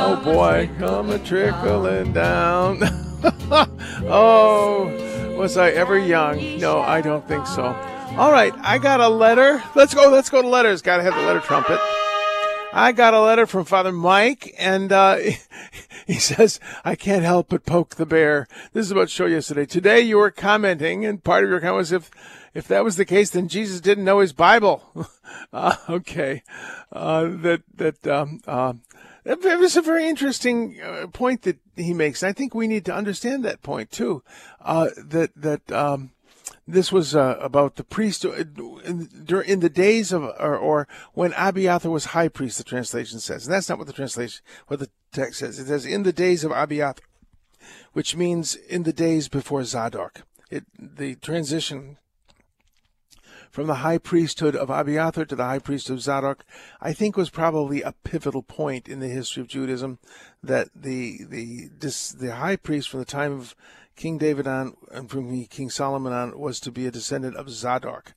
Oh 0.00 0.16
boy, 0.24 0.70
come 0.78 1.10
a 1.10 1.18
trickling 1.18 2.12
down. 2.12 2.78
oh, 4.08 5.36
was 5.36 5.56
I 5.56 5.70
ever 5.70 5.98
young? 5.98 6.58
No, 6.58 6.80
I 6.80 7.00
don't 7.00 7.26
think 7.26 7.46
so. 7.46 7.74
All 8.18 8.32
right, 8.32 8.52
I 8.62 8.78
got 8.78 8.98
a 8.98 9.08
letter. 9.08 9.62
Let's 9.76 9.94
go. 9.94 10.10
Let's 10.10 10.28
go 10.28 10.42
to 10.42 10.48
letters. 10.48 10.82
Got 10.82 10.96
to 10.96 11.04
have 11.04 11.14
the 11.14 11.22
letter 11.22 11.38
trumpet. 11.38 11.78
I 12.72 12.90
got 12.90 13.14
a 13.14 13.20
letter 13.20 13.46
from 13.46 13.64
Father 13.64 13.92
Mike, 13.92 14.56
and 14.58 14.90
uh, 14.90 15.18
he 16.08 16.14
says, 16.14 16.58
I 16.84 16.96
can't 16.96 17.22
help 17.22 17.50
but 17.50 17.64
poke 17.64 17.94
the 17.94 18.06
bear. 18.06 18.48
This 18.72 18.86
is 18.86 18.90
about 18.90 19.08
show 19.08 19.26
yesterday. 19.26 19.66
Today 19.66 20.00
you 20.00 20.18
were 20.18 20.32
commenting, 20.32 21.06
and 21.06 21.22
part 21.22 21.44
of 21.44 21.50
your 21.50 21.60
comment 21.60 21.76
was 21.76 21.92
if 21.92 22.10
if 22.54 22.66
that 22.66 22.82
was 22.82 22.96
the 22.96 23.04
case, 23.04 23.30
then 23.30 23.46
Jesus 23.46 23.80
didn't 23.80 24.04
know 24.04 24.18
his 24.18 24.32
Bible. 24.32 24.82
uh, 25.52 25.76
okay, 25.88 26.42
uh, 26.90 27.22
that 27.22 27.62
that 27.76 28.04
um, 28.08 28.40
uh, 28.48 28.72
it 29.24 29.60
was 29.60 29.76
a 29.76 29.82
very 29.82 30.08
interesting 30.08 30.80
uh, 30.82 31.06
point 31.06 31.42
that 31.42 31.58
he 31.76 31.94
makes. 31.94 32.24
I 32.24 32.32
think 32.32 32.52
we 32.52 32.66
need 32.66 32.84
to 32.86 32.94
understand 32.94 33.44
that 33.44 33.62
point 33.62 33.92
too. 33.92 34.24
Uh, 34.60 34.88
that 34.96 35.30
that 35.36 35.70
um, 35.70 36.10
this 36.68 36.92
was 36.92 37.16
uh, 37.16 37.38
about 37.40 37.76
the 37.76 37.84
priest 37.84 38.26
uh, 38.26 38.32
in, 38.84 39.08
the 39.60 39.72
days 39.72 40.12
of 40.12 40.22
or, 40.22 40.56
or, 40.56 40.88
when 41.14 41.32
Abiathar 41.32 41.90
was 41.90 42.06
high 42.06 42.28
priest. 42.28 42.58
The 42.58 42.64
translation 42.64 43.20
says, 43.20 43.46
and 43.46 43.54
that's 43.54 43.70
not 43.70 43.78
what 43.78 43.86
the 43.86 43.92
translation 43.94 44.44
what 44.66 44.78
the 44.78 44.90
text 45.10 45.38
says. 45.38 45.58
It 45.58 45.66
says 45.66 45.86
in 45.86 46.02
the 46.02 46.12
days 46.12 46.44
of 46.44 46.52
Abiathar, 46.52 47.02
which 47.94 48.14
means 48.14 48.54
in 48.54 48.82
the 48.82 48.92
days 48.92 49.28
before 49.28 49.64
Zadok. 49.64 50.22
It 50.50 50.64
the 50.78 51.14
transition 51.16 51.96
from 53.50 53.66
the 53.66 53.76
high 53.76 53.98
priesthood 53.98 54.54
of 54.54 54.68
Abiathar 54.68 55.24
to 55.24 55.36
the 55.36 55.44
high 55.44 55.58
priesthood 55.58 55.96
of 55.96 56.02
Zadok, 56.02 56.44
I 56.82 56.92
think 56.92 57.16
was 57.16 57.30
probably 57.30 57.80
a 57.80 57.94
pivotal 58.04 58.42
point 58.42 58.88
in 58.88 59.00
the 59.00 59.08
history 59.08 59.40
of 59.40 59.48
Judaism. 59.48 59.98
That 60.42 60.68
the 60.74 61.24
the 61.24 61.70
this, 61.78 62.10
the 62.10 62.36
high 62.36 62.56
priest 62.56 62.90
from 62.90 63.00
the 63.00 63.06
time 63.06 63.32
of 63.32 63.56
King 63.98 64.16
David 64.16 64.46
on 64.46 64.76
and 64.92 65.10
from 65.10 65.44
King 65.46 65.70
Solomon 65.70 66.12
on 66.12 66.38
was 66.38 66.60
to 66.60 66.70
be 66.70 66.86
a 66.86 66.90
descendant 66.92 67.36
of 67.36 67.50
Zadok. 67.50 68.14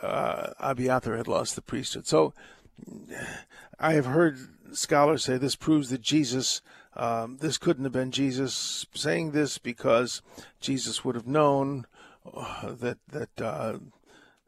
Uh, 0.00 0.50
Abiathar 0.60 1.16
had 1.16 1.26
lost 1.26 1.56
the 1.56 1.60
priesthood, 1.60 2.06
so 2.06 2.32
I 3.80 3.94
have 3.94 4.06
heard 4.06 4.38
scholars 4.72 5.24
say 5.24 5.36
this 5.36 5.56
proves 5.56 5.90
that 5.90 6.00
Jesus. 6.00 6.62
Um, 6.96 7.38
this 7.40 7.58
couldn't 7.58 7.82
have 7.82 7.92
been 7.92 8.12
Jesus 8.12 8.86
saying 8.94 9.32
this 9.32 9.58
because 9.58 10.22
Jesus 10.60 11.04
would 11.04 11.16
have 11.16 11.26
known 11.26 11.86
uh, 12.32 12.72
that 12.72 12.98
that 13.08 13.42
uh, 13.42 13.78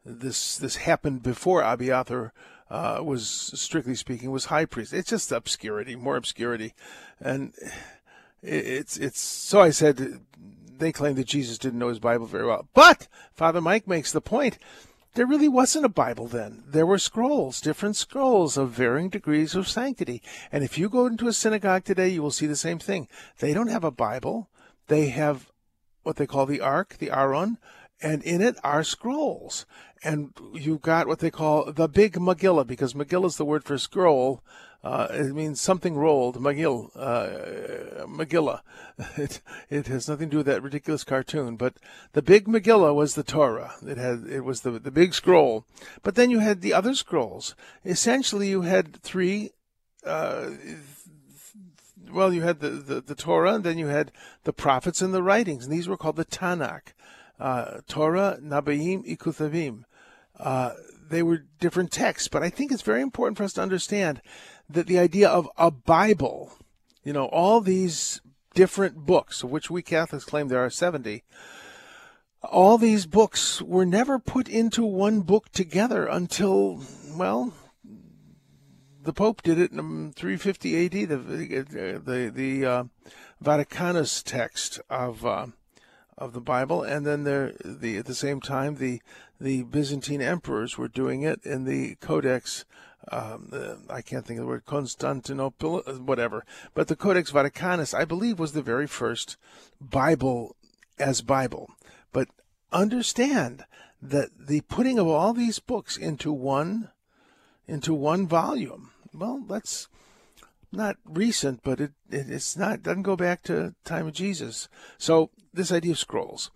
this 0.05 0.57
this 0.57 0.77
happened 0.77 1.21
before 1.21 1.63
Abiathar 1.63 2.31
uh, 2.69 3.01
was 3.03 3.27
strictly 3.27 3.95
speaking 3.95 4.31
was 4.31 4.45
high 4.45 4.63
priest. 4.63 4.93
It's 4.93 5.09
just 5.09 5.33
obscurity, 5.33 5.97
more 5.97 6.15
obscurity, 6.15 6.73
and 7.19 7.51
it's 8.41 8.95
it's 8.95 9.19
so 9.19 9.59
I 9.59 9.71
said 9.71 10.21
they 10.77 10.91
claim 10.91 11.15
that 11.15 11.27
Jesus 11.27 11.57
didn't 11.57 11.79
know 11.79 11.89
his 11.89 11.99
Bible 11.99 12.25
very 12.25 12.45
well, 12.45 12.67
but 12.73 13.07
Father 13.33 13.61
Mike 13.61 13.87
makes 13.87 14.11
the 14.11 14.21
point. 14.21 14.57
There 15.13 15.25
really 15.25 15.47
wasn't 15.47 15.85
a 15.85 15.89
Bible 15.89 16.27
then. 16.27 16.63
There 16.67 16.85
were 16.85 16.99
scrolls, 16.99 17.59
different 17.59 17.95
scrolls 17.95 18.55
of 18.55 18.69
varying 18.69 19.09
degrees 19.09 19.55
of 19.55 19.67
sanctity. 19.67 20.21
And 20.51 20.63
if 20.63 20.77
you 20.77 20.89
go 20.89 21.07
into 21.07 21.27
a 21.27 21.33
synagogue 21.33 21.85
today, 21.85 22.09
you 22.09 22.21
will 22.21 22.29
see 22.29 22.45
the 22.45 22.55
same 22.55 22.77
thing. 22.77 23.07
They 23.39 23.53
don't 23.53 23.69
have 23.69 23.83
a 23.83 23.89
Bible. 23.89 24.47
They 24.87 25.07
have 25.07 25.51
what 26.03 26.17
they 26.17 26.27
call 26.27 26.45
the 26.45 26.61
Ark, 26.61 26.97
the 26.99 27.09
Aron, 27.09 27.57
and 27.99 28.21
in 28.21 28.41
it 28.41 28.57
are 28.63 28.83
scrolls. 28.83 29.65
And 30.03 30.33
you've 30.53 30.83
got 30.83 31.07
what 31.07 31.17
they 31.19 31.31
call 31.31 31.71
the 31.71 31.87
big 31.87 32.13
Megillah, 32.13 32.67
because 32.67 32.93
Megillah 32.93 33.25
is 33.25 33.37
the 33.37 33.45
word 33.45 33.63
for 33.63 33.79
scroll. 33.79 34.43
Uh, 34.87 35.07
it 35.11 35.35
means 35.35 35.59
something 35.59 35.97
rolled, 35.97 36.37
Megillah. 36.37 36.95
Uh. 36.95 38.61
It, 39.15 39.41
it 39.69 39.85
has 39.87 40.09
nothing 40.09 40.29
to 40.29 40.31
do 40.31 40.37
with 40.37 40.47
that 40.47 40.63
ridiculous 40.63 41.03
cartoon, 41.03 41.55
but 41.55 41.75
the 42.13 42.23
big 42.23 42.47
Megillah 42.47 42.95
was 42.95 43.13
the 43.13 43.21
Torah. 43.21 43.75
It 43.85 43.97
had 43.97 44.23
it 44.27 44.41
was 44.41 44.61
the 44.61 44.71
the 44.71 44.89
big 44.89 45.13
scroll. 45.13 45.65
But 46.01 46.15
then 46.15 46.31
you 46.31 46.39
had 46.39 46.61
the 46.61 46.73
other 46.73 46.95
scrolls. 46.95 47.53
Essentially, 47.85 48.49
you 48.49 48.61
had 48.63 48.95
three. 49.03 49.51
Uh, 50.03 50.51
well, 52.11 52.33
you 52.33 52.41
had 52.41 52.59
the, 52.59 52.69
the, 52.69 53.01
the 53.01 53.13
Torah, 53.13 53.53
and 53.55 53.63
then 53.63 53.77
you 53.77 53.87
had 53.87 54.11
the 54.45 54.53
prophets 54.53 55.01
and 55.01 55.13
the 55.13 55.21
writings, 55.21 55.65
and 55.65 55.73
these 55.73 55.87
were 55.87 55.97
called 55.97 56.15
the 56.15 56.25
Tanakh 56.25 56.93
uh, 57.39 57.81
Torah, 57.87 58.39
Nabaim, 58.41 59.05
Ikuthavim. 59.05 59.83
Uh, 60.39 60.73
they 61.09 61.23
were 61.23 61.45
different 61.59 61.91
texts, 61.91 62.27
but 62.27 62.43
I 62.43 62.49
think 62.49 62.71
it's 62.71 62.81
very 62.81 63.01
important 63.01 63.37
for 63.37 63.43
us 63.43 63.53
to 63.53 63.61
understand 63.61 64.21
that 64.69 64.87
the 64.87 64.99
idea 64.99 65.29
of 65.29 65.49
a 65.57 65.71
Bible, 65.71 66.51
you 67.03 67.13
know, 67.13 67.25
all 67.25 67.61
these 67.61 68.21
different 68.53 69.05
books, 69.05 69.43
of 69.43 69.51
which 69.51 69.69
we 69.69 69.81
Catholics 69.81 70.25
claim 70.25 70.47
there 70.47 70.63
are 70.63 70.69
70, 70.69 71.23
all 72.43 72.77
these 72.77 73.05
books 73.05 73.61
were 73.61 73.85
never 73.85 74.19
put 74.19 74.47
into 74.47 74.83
one 74.83 75.21
book 75.21 75.51
together 75.51 76.05
until, 76.05 76.81
well, 77.15 77.53
the 79.07 79.13
Pope 79.13 79.41
did 79.41 79.57
it 79.57 79.71
in 79.71 80.11
350 80.11 80.85
AD, 80.85 80.91
the 80.91 81.17
the 81.17 82.31
the 82.33 82.65
uh, 82.65 82.83
Vaticanus 83.41 84.21
text 84.21 84.81
of 84.89 85.25
uh, 85.25 85.47
of 86.17 86.33
the 86.33 86.41
Bible, 86.41 86.83
and 86.83 87.05
then 87.05 87.23
there 87.23 87.53
the 87.63 87.97
at 87.97 88.05
the 88.05 88.13
same 88.13 88.41
time 88.41 88.75
the 88.75 89.01
the 89.39 89.63
Byzantine 89.63 90.21
emperors 90.21 90.77
were 90.77 90.89
doing 90.89 91.21
it 91.21 91.39
in 91.45 91.63
the 91.63 91.95
Codex. 91.95 92.65
Um, 93.09 93.47
the, 93.49 93.79
I 93.89 94.01
can't 94.01 94.25
think 94.25 94.39
of 94.39 94.45
the 94.45 94.49
word 94.49 94.65
Constantinople, 94.65 95.83
uh, 95.87 95.93
whatever, 95.93 96.45
but 96.73 96.87
the 96.87 96.95
Codex 96.95 97.31
Vaticanus, 97.31 97.93
I 97.93 98.03
believe, 98.03 98.37
was 98.37 98.51
the 98.51 98.61
very 98.61 98.87
first 98.87 99.37
Bible 99.79 100.55
as 100.99 101.21
Bible. 101.21 101.69
But 102.11 102.27
understand 102.71 103.65
that 104.01 104.29
the 104.37 104.61
putting 104.61 104.99
of 104.99 105.07
all 105.07 105.33
these 105.33 105.59
books 105.59 105.97
into 105.97 106.31
one 106.31 106.89
into 107.67 107.93
one 107.93 108.27
volume, 108.27 108.91
well, 109.13 109.43
that's 109.47 109.87
not 110.71 110.97
recent, 111.05 111.61
but 111.63 111.81
it, 111.81 111.91
it 112.09 112.29
it's 112.29 112.57
not 112.57 112.83
doesn't 112.83 113.03
go 113.03 113.15
back 113.15 113.43
to 113.43 113.73
time 113.83 114.07
of 114.07 114.13
Jesus. 114.13 114.67
So 114.97 115.29
this 115.53 115.71
idea 115.71 115.91
of 115.91 115.99
scrolls. 115.99 116.51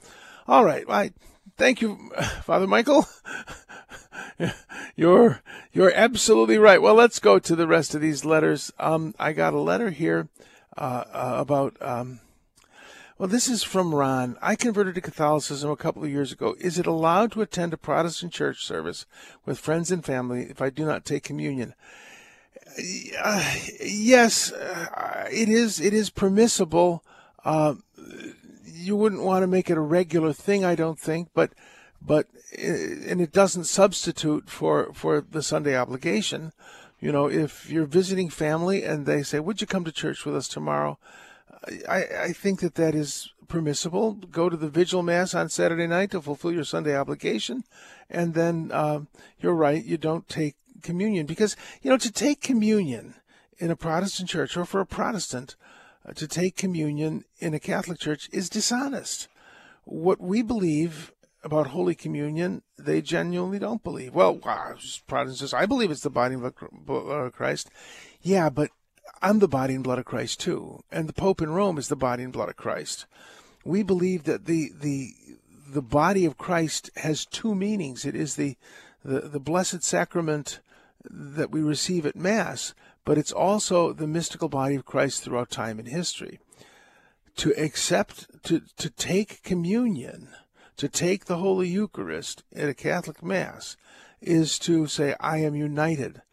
All 0.47 0.65
right, 0.65 0.85
I 0.89 1.11
thank 1.57 1.81
you, 1.81 2.11
Father 2.43 2.67
Michael. 2.67 3.05
you're 4.95 5.41
you're 5.71 5.93
absolutely 5.93 6.57
right. 6.57 6.81
Well, 6.81 6.95
let's 6.95 7.19
go 7.19 7.39
to 7.39 7.55
the 7.55 7.67
rest 7.67 7.95
of 7.95 8.01
these 8.01 8.25
letters. 8.25 8.71
Um, 8.79 9.15
I 9.19 9.33
got 9.33 9.53
a 9.53 9.59
letter 9.59 9.89
here 9.89 10.29
uh, 10.77 11.03
uh, 11.13 11.35
about. 11.37 11.77
Um, 11.81 12.19
well, 13.17 13.29
this 13.29 13.47
is 13.47 13.61
from 13.61 13.93
Ron. 13.93 14.35
I 14.41 14.55
converted 14.55 14.95
to 14.95 15.01
Catholicism 15.01 15.69
a 15.69 15.75
couple 15.75 16.03
of 16.03 16.09
years 16.09 16.31
ago. 16.31 16.55
Is 16.59 16.79
it 16.79 16.87
allowed 16.87 17.31
to 17.33 17.41
attend 17.43 17.71
a 17.71 17.77
Protestant 17.77 18.33
church 18.33 18.65
service 18.65 19.05
with 19.45 19.59
friends 19.59 19.91
and 19.91 20.03
family 20.03 20.47
if 20.49 20.59
I 20.59 20.71
do 20.71 20.85
not 20.85 21.05
take 21.05 21.21
communion? 21.21 21.75
Uh, 23.21 23.53
yes, 23.79 24.51
uh, 24.51 25.27
it 25.31 25.49
is. 25.49 25.79
It 25.79 25.93
is 25.93 26.09
permissible. 26.09 27.03
Uh, 27.45 27.75
you 28.65 28.95
wouldn't 28.95 29.21
want 29.21 29.43
to 29.43 29.47
make 29.47 29.69
it 29.69 29.77
a 29.77 29.81
regular 29.81 30.33
thing, 30.33 30.65
I 30.65 30.75
don't 30.75 30.99
think, 30.99 31.29
but 31.33 31.51
but 32.01 32.27
and 32.57 33.21
it 33.21 33.31
doesn't 33.31 33.65
substitute 33.65 34.49
for 34.49 34.93
for 34.93 35.21
the 35.21 35.41
Sunday 35.41 35.75
obligation. 35.77 36.53
You 36.99 37.11
know, 37.11 37.27
if 37.27 37.69
you're 37.69 37.85
visiting 37.85 38.29
family 38.29 38.83
and 38.83 39.05
they 39.05 39.23
say, 39.23 39.39
"Would 39.39 39.61
you 39.61 39.67
come 39.67 39.85
to 39.85 39.91
church 39.91 40.25
with 40.25 40.35
us 40.35 40.47
tomorrow?" 40.47 40.99
I 41.87 42.05
I 42.19 42.33
think 42.33 42.59
that 42.59 42.75
that 42.75 42.95
is 42.95 43.29
permissible. 43.47 44.13
Go 44.13 44.49
to 44.49 44.57
the 44.57 44.69
vigil 44.69 45.03
mass 45.03 45.33
on 45.33 45.49
Saturday 45.49 45.87
night 45.87 46.11
to 46.11 46.21
fulfill 46.21 46.51
your 46.51 46.63
Sunday 46.63 46.95
obligation, 46.95 47.63
and 48.09 48.33
then 48.33 48.71
uh, 48.73 49.01
you're 49.39 49.55
right. 49.55 49.83
You 49.83 49.97
don't 49.97 50.27
take 50.27 50.55
communion 50.81 51.25
because 51.25 51.55
you 51.81 51.89
know 51.89 51.97
to 51.97 52.11
take 52.11 52.41
communion 52.41 53.15
in 53.57 53.71
a 53.71 53.75
Protestant 53.75 54.29
church 54.29 54.57
or 54.57 54.65
for 54.65 54.81
a 54.81 54.85
Protestant 54.85 55.55
uh, 56.05 56.13
to 56.13 56.27
take 56.27 56.57
communion 56.57 57.23
in 57.39 57.53
a 57.53 57.59
Catholic 57.59 57.99
church 57.99 58.29
is 58.31 58.49
dishonest. 58.49 59.27
What 59.83 60.19
we 60.19 60.41
believe 60.41 61.11
about 61.43 61.67
Holy 61.67 61.95
Communion, 61.95 62.61
they 62.77 63.01
genuinely 63.01 63.59
don't 63.59 63.83
believe. 63.83 64.13
Well, 64.13 64.39
uh, 64.43 64.73
Protestants, 65.07 65.53
I 65.53 65.65
believe 65.65 65.91
it's 65.91 66.01
the 66.01 66.09
body 66.09 66.35
and 66.35 66.53
blood 66.85 67.25
of 67.25 67.33
Christ. 67.33 67.69
Yeah, 68.21 68.49
but 68.49 68.69
I'm 69.21 69.39
the 69.39 69.47
body 69.47 69.73
and 69.73 69.83
blood 69.83 69.99
of 69.99 70.05
Christ 70.05 70.39
too, 70.39 70.83
and 70.91 71.07
the 71.07 71.13
Pope 71.13 71.41
in 71.41 71.51
Rome 71.51 71.77
is 71.77 71.87
the 71.87 71.95
body 71.95 72.23
and 72.23 72.33
blood 72.33 72.49
of 72.49 72.55
Christ. 72.55 73.05
We 73.63 73.83
believe 73.83 74.23
that 74.23 74.45
the 74.45 74.71
the 74.79 75.13
the 75.69 75.81
body 75.81 76.25
of 76.25 76.37
Christ 76.37 76.89
has 76.97 77.25
two 77.25 77.55
meanings. 77.55 78.05
It 78.05 78.15
is 78.15 78.35
the 78.35 78.57
the, 79.03 79.21
the 79.21 79.39
blessed 79.39 79.83
sacrament 79.83 80.59
that 81.09 81.51
we 81.51 81.61
receive 81.61 82.05
at 82.05 82.15
Mass, 82.15 82.73
but 83.05 83.17
it's 83.17 83.31
also 83.31 83.93
the 83.93 84.07
mystical 84.07 84.49
body 84.49 84.75
of 84.75 84.85
Christ 84.85 85.23
throughout 85.23 85.49
time 85.49 85.79
and 85.79 85.87
history. 85.87 86.39
To 87.37 87.51
accept, 87.57 88.43
to, 88.43 88.61
to 88.77 88.89
take 88.89 89.41
communion, 89.41 90.29
to 90.81 90.89
take 90.89 91.25
the 91.25 91.37
Holy 91.37 91.67
Eucharist 91.67 92.41
at 92.55 92.67
a 92.67 92.73
Catholic 92.73 93.21
Mass, 93.21 93.77
is 94.19 94.57
to 94.57 94.87
say, 94.87 95.13
I 95.19 95.37
am 95.37 95.53
united 95.53 96.23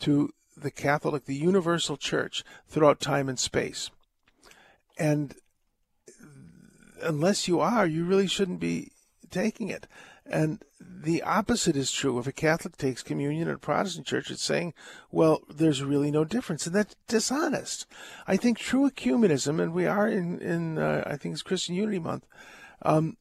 to 0.00 0.28
the 0.54 0.70
Catholic, 0.70 1.24
the 1.24 1.34
universal 1.34 1.96
church 1.96 2.44
throughout 2.68 3.00
time 3.00 3.30
and 3.30 3.38
space. 3.38 3.90
And 4.98 5.34
unless 7.00 7.48
you 7.48 7.60
are, 7.60 7.86
you 7.86 8.04
really 8.04 8.26
shouldn't 8.26 8.60
be 8.60 8.90
taking 9.30 9.68
it. 9.68 9.86
And 10.26 10.62
the 10.78 11.22
opposite 11.22 11.74
is 11.74 11.90
true. 11.90 12.18
If 12.18 12.26
a 12.26 12.32
Catholic 12.32 12.76
takes 12.76 13.02
communion 13.02 13.48
at 13.48 13.54
a 13.54 13.58
Protestant 13.58 14.06
church, 14.06 14.30
it's 14.30 14.42
saying, 14.42 14.74
well, 15.10 15.40
there's 15.48 15.82
really 15.82 16.10
no 16.10 16.26
difference. 16.26 16.66
And 16.66 16.76
that's 16.76 16.94
dishonest. 17.08 17.86
I 18.26 18.36
think 18.36 18.58
true 18.58 18.90
ecumenism, 18.90 19.62
and 19.62 19.72
we 19.72 19.86
are 19.86 20.06
in, 20.06 20.40
in 20.40 20.76
uh, 20.76 21.04
I 21.06 21.16
think 21.16 21.32
it's 21.32 21.42
Christian 21.42 21.74
Unity 21.74 22.00
Month, 22.00 22.26
um, 22.82 23.16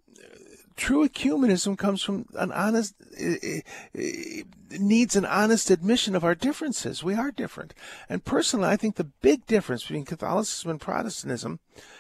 true 0.75 1.07
ecumenism 1.07 1.77
comes 1.77 2.01
from 2.01 2.25
an 2.35 2.51
honest 2.51 2.95
it 3.11 4.47
needs 4.71 5.15
an 5.15 5.25
honest 5.25 5.69
admission 5.69 6.15
of 6.15 6.23
our 6.23 6.35
differences. 6.35 7.03
We 7.03 7.15
are 7.15 7.31
different, 7.31 7.73
and 8.09 8.25
personally, 8.25 8.69
I 8.69 8.77
think 8.77 8.95
the 8.95 9.03
big 9.03 9.45
difference 9.45 9.83
between 9.83 10.05
Catholicism 10.05 10.71
and 10.71 10.81
Protestantism 10.81 11.59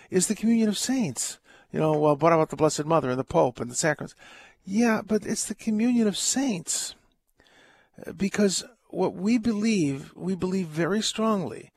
is 0.09 0.27
the 0.27 0.35
communion 0.35 0.69
of 0.69 0.77
saints. 0.77 1.39
You 1.71 1.79
know, 1.79 1.93
well, 1.93 2.15
what 2.15 2.33
about 2.33 2.49
the 2.49 2.55
Blessed 2.55 2.85
Mother 2.85 3.09
and 3.09 3.19
the 3.19 3.23
Pope 3.23 3.59
and 3.59 3.69
the 3.69 3.75
sacraments? 3.75 4.15
Yeah, 4.65 5.01
but 5.05 5.25
it's 5.25 5.45
the 5.45 5.55
communion 5.55 6.07
of 6.07 6.17
saints 6.17 6.95
because 8.15 8.63
what 8.89 9.15
we 9.15 9.37
believe, 9.37 10.11
we 10.15 10.35
believe 10.35 10.67
very 10.67 11.01
strongly 11.01 11.71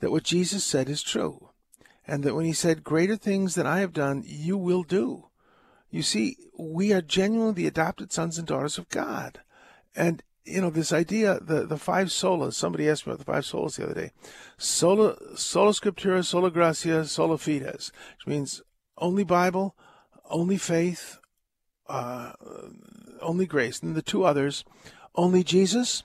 that 0.00 0.10
what 0.10 0.24
Jesus 0.24 0.64
said 0.64 0.88
is 0.88 1.02
true. 1.02 1.50
And 2.08 2.22
that 2.22 2.34
when 2.34 2.44
he 2.44 2.52
said, 2.52 2.84
Greater 2.84 3.16
things 3.16 3.54
than 3.54 3.66
I 3.66 3.80
have 3.80 3.92
done, 3.92 4.22
you 4.26 4.56
will 4.56 4.82
do. 4.82 5.25
You 5.96 6.02
see, 6.02 6.36
we 6.58 6.92
are 6.92 7.00
genuinely 7.00 7.54
the 7.54 7.66
adopted 7.66 8.12
sons 8.12 8.36
and 8.36 8.46
daughters 8.46 8.76
of 8.76 8.90
God. 8.90 9.40
And, 9.96 10.22
you 10.44 10.60
know, 10.60 10.68
this 10.68 10.92
idea, 10.92 11.40
the, 11.40 11.66
the 11.66 11.78
five 11.78 12.08
solas, 12.08 12.52
somebody 12.52 12.86
asked 12.86 13.06
me 13.06 13.14
about 13.14 13.24
the 13.24 13.32
five 13.32 13.44
solas 13.44 13.76
the 13.76 13.84
other 13.84 13.94
day. 13.94 14.10
Sola, 14.58 15.16
sola 15.38 15.70
scriptura, 15.72 16.22
sola 16.22 16.50
gratia, 16.50 17.06
sola 17.06 17.38
fides, 17.38 17.92
which 18.18 18.26
means 18.26 18.60
only 18.98 19.24
Bible, 19.24 19.74
only 20.28 20.58
faith, 20.58 21.18
uh, 21.88 22.32
only 23.22 23.46
grace. 23.46 23.80
And 23.80 23.96
the 23.96 24.02
two 24.02 24.22
others, 24.22 24.66
only 25.14 25.42
Jesus 25.42 26.02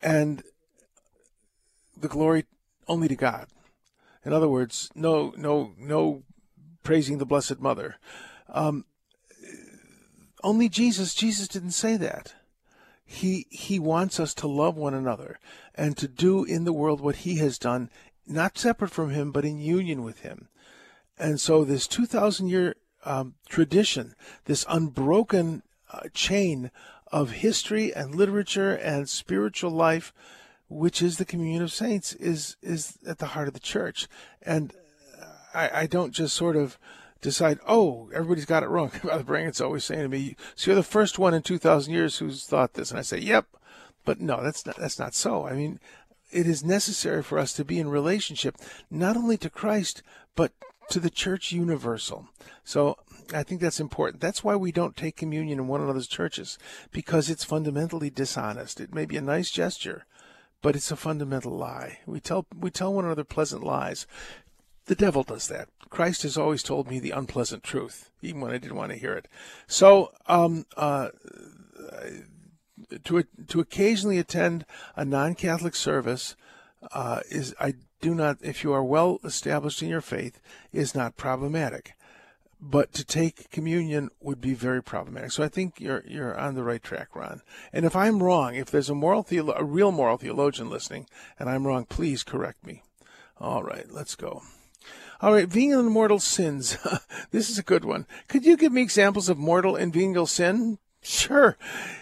and 0.00 0.42
the 1.94 2.08
glory 2.08 2.46
only 2.88 3.08
to 3.08 3.16
God. 3.16 3.48
In 4.24 4.32
other 4.32 4.48
words, 4.48 4.88
no, 4.94 5.34
no, 5.36 5.74
no 5.76 6.22
praising 6.82 7.18
the 7.18 7.26
Blessed 7.26 7.60
Mother. 7.60 7.96
Um, 8.48 8.86
only 10.42 10.68
Jesus. 10.68 11.14
Jesus 11.14 11.48
didn't 11.48 11.72
say 11.72 11.96
that. 11.96 12.34
He 13.04 13.46
he 13.50 13.78
wants 13.78 14.20
us 14.20 14.34
to 14.34 14.46
love 14.46 14.76
one 14.76 14.94
another 14.94 15.40
and 15.74 15.96
to 15.96 16.06
do 16.06 16.44
in 16.44 16.64
the 16.64 16.72
world 16.72 17.00
what 17.00 17.16
He 17.16 17.38
has 17.38 17.58
done, 17.58 17.90
not 18.26 18.56
separate 18.56 18.92
from 18.92 19.10
Him, 19.10 19.32
but 19.32 19.44
in 19.44 19.58
union 19.58 20.04
with 20.04 20.20
Him. 20.20 20.48
And 21.18 21.40
so 21.40 21.64
this 21.64 21.88
two 21.88 22.06
thousand 22.06 22.48
year 22.48 22.76
um, 23.04 23.34
tradition, 23.48 24.14
this 24.44 24.64
unbroken 24.68 25.62
uh, 25.92 26.08
chain 26.14 26.70
of 27.10 27.32
history 27.32 27.92
and 27.92 28.14
literature 28.14 28.72
and 28.74 29.08
spiritual 29.08 29.72
life, 29.72 30.12
which 30.68 31.02
is 31.02 31.18
the 31.18 31.24
communion 31.24 31.62
of 31.62 31.72
saints, 31.72 32.12
is 32.14 32.56
is 32.62 32.96
at 33.06 33.18
the 33.18 33.26
heart 33.26 33.48
of 33.48 33.54
the 33.54 33.60
church. 33.60 34.06
And 34.42 34.72
I, 35.52 35.70
I 35.82 35.86
don't 35.86 36.12
just 36.12 36.36
sort 36.36 36.54
of 36.54 36.78
decide, 37.20 37.58
oh, 37.66 38.10
everybody's 38.14 38.44
got 38.44 38.62
it 38.62 38.68
wrong. 38.68 38.88
Father 38.90 39.24
Brangen's 39.24 39.60
always 39.60 39.84
saying 39.84 40.02
to 40.02 40.08
me, 40.08 40.36
so 40.54 40.70
you're 40.70 40.76
the 40.76 40.82
first 40.82 41.18
one 41.18 41.34
in 41.34 41.42
2,000 41.42 41.92
years 41.92 42.18
who's 42.18 42.44
thought 42.44 42.74
this. 42.74 42.90
And 42.90 42.98
I 42.98 43.02
say, 43.02 43.18
yep. 43.18 43.46
But 44.04 44.20
no, 44.20 44.42
that's 44.42 44.64
not, 44.64 44.76
that's 44.76 44.98
not 44.98 45.14
so. 45.14 45.46
I 45.46 45.52
mean, 45.52 45.78
it 46.30 46.46
is 46.46 46.64
necessary 46.64 47.22
for 47.22 47.38
us 47.38 47.52
to 47.54 47.64
be 47.64 47.78
in 47.78 47.88
relationship, 47.88 48.56
not 48.90 49.16
only 49.16 49.36
to 49.38 49.50
Christ, 49.50 50.02
but 50.34 50.52
to 50.90 51.00
the 51.00 51.10
church 51.10 51.52
universal. 51.52 52.28
So 52.64 52.98
I 53.32 53.42
think 53.42 53.60
that's 53.60 53.80
important. 53.80 54.20
That's 54.20 54.42
why 54.42 54.56
we 54.56 54.72
don't 54.72 54.96
take 54.96 55.16
communion 55.16 55.58
in 55.58 55.68
one 55.68 55.80
another's 55.80 56.08
churches, 56.08 56.58
because 56.90 57.30
it's 57.30 57.44
fundamentally 57.44 58.10
dishonest. 58.10 58.80
It 58.80 58.94
may 58.94 59.04
be 59.04 59.16
a 59.16 59.22
nice 59.22 59.50
gesture, 59.50 60.06
but 60.62 60.74
it's 60.74 60.90
a 60.90 60.96
fundamental 60.96 61.52
lie. 61.52 61.98
We 62.06 62.20
tell 62.20 62.46
we 62.58 62.70
tell 62.70 62.92
one 62.92 63.04
another 63.04 63.24
pleasant 63.24 63.62
lies. 63.62 64.06
The 64.86 64.94
devil 64.94 65.22
does 65.22 65.48
that. 65.48 65.68
Christ 65.88 66.22
has 66.22 66.36
always 66.36 66.62
told 66.62 66.88
me 66.88 66.98
the 66.98 67.10
unpleasant 67.10 67.62
truth, 67.62 68.10
even 68.22 68.40
when 68.40 68.52
I 68.52 68.58
didn't 68.58 68.76
want 68.76 68.92
to 68.92 68.98
hear 68.98 69.12
it. 69.14 69.26
So, 69.66 70.12
um, 70.26 70.66
uh, 70.76 71.08
to 73.04 73.24
to 73.48 73.60
occasionally 73.60 74.18
attend 74.18 74.64
a 74.96 75.04
non-Catholic 75.04 75.74
service 75.74 76.36
uh, 76.92 77.20
is 77.28 77.54
I 77.60 77.74
do 78.00 78.14
not, 78.14 78.38
if 78.40 78.64
you 78.64 78.72
are 78.72 78.84
well 78.84 79.18
established 79.24 79.82
in 79.82 79.88
your 79.88 80.00
faith, 80.00 80.40
is 80.72 80.94
not 80.94 81.16
problematic. 81.16 81.92
But 82.62 82.92
to 82.92 83.04
take 83.04 83.50
communion 83.50 84.10
would 84.20 84.40
be 84.40 84.52
very 84.52 84.82
problematic. 84.82 85.32
So 85.32 85.42
I 85.42 85.48
think 85.48 85.80
you're 85.80 86.04
you're 86.06 86.38
on 86.38 86.54
the 86.54 86.62
right 86.62 86.82
track, 86.82 87.16
Ron. 87.16 87.40
And 87.72 87.86
if 87.86 87.96
I'm 87.96 88.22
wrong, 88.22 88.54
if 88.54 88.70
there's 88.70 88.90
a 88.90 88.94
moral 88.94 89.24
theolo- 89.24 89.58
a 89.58 89.64
real 89.64 89.92
moral 89.92 90.18
theologian 90.18 90.68
listening, 90.68 91.06
and 91.38 91.48
I'm 91.48 91.66
wrong, 91.66 91.86
please 91.86 92.22
correct 92.22 92.66
me. 92.66 92.82
All 93.38 93.62
right, 93.62 93.86
let's 93.90 94.14
go. 94.14 94.42
All 95.22 95.34
right, 95.34 95.48
venial 95.48 95.80
and 95.80 95.90
mortal 95.90 96.18
sins. 96.18 96.78
this 97.30 97.50
is 97.50 97.58
a 97.58 97.62
good 97.62 97.84
one. 97.84 98.06
Could 98.28 98.46
you 98.46 98.56
give 98.56 98.72
me 98.72 98.80
examples 98.80 99.28
of 99.28 99.36
mortal 99.36 99.76
and 99.76 99.92
venial 99.92 100.26
sin? 100.26 100.78
Sure. 101.02 101.58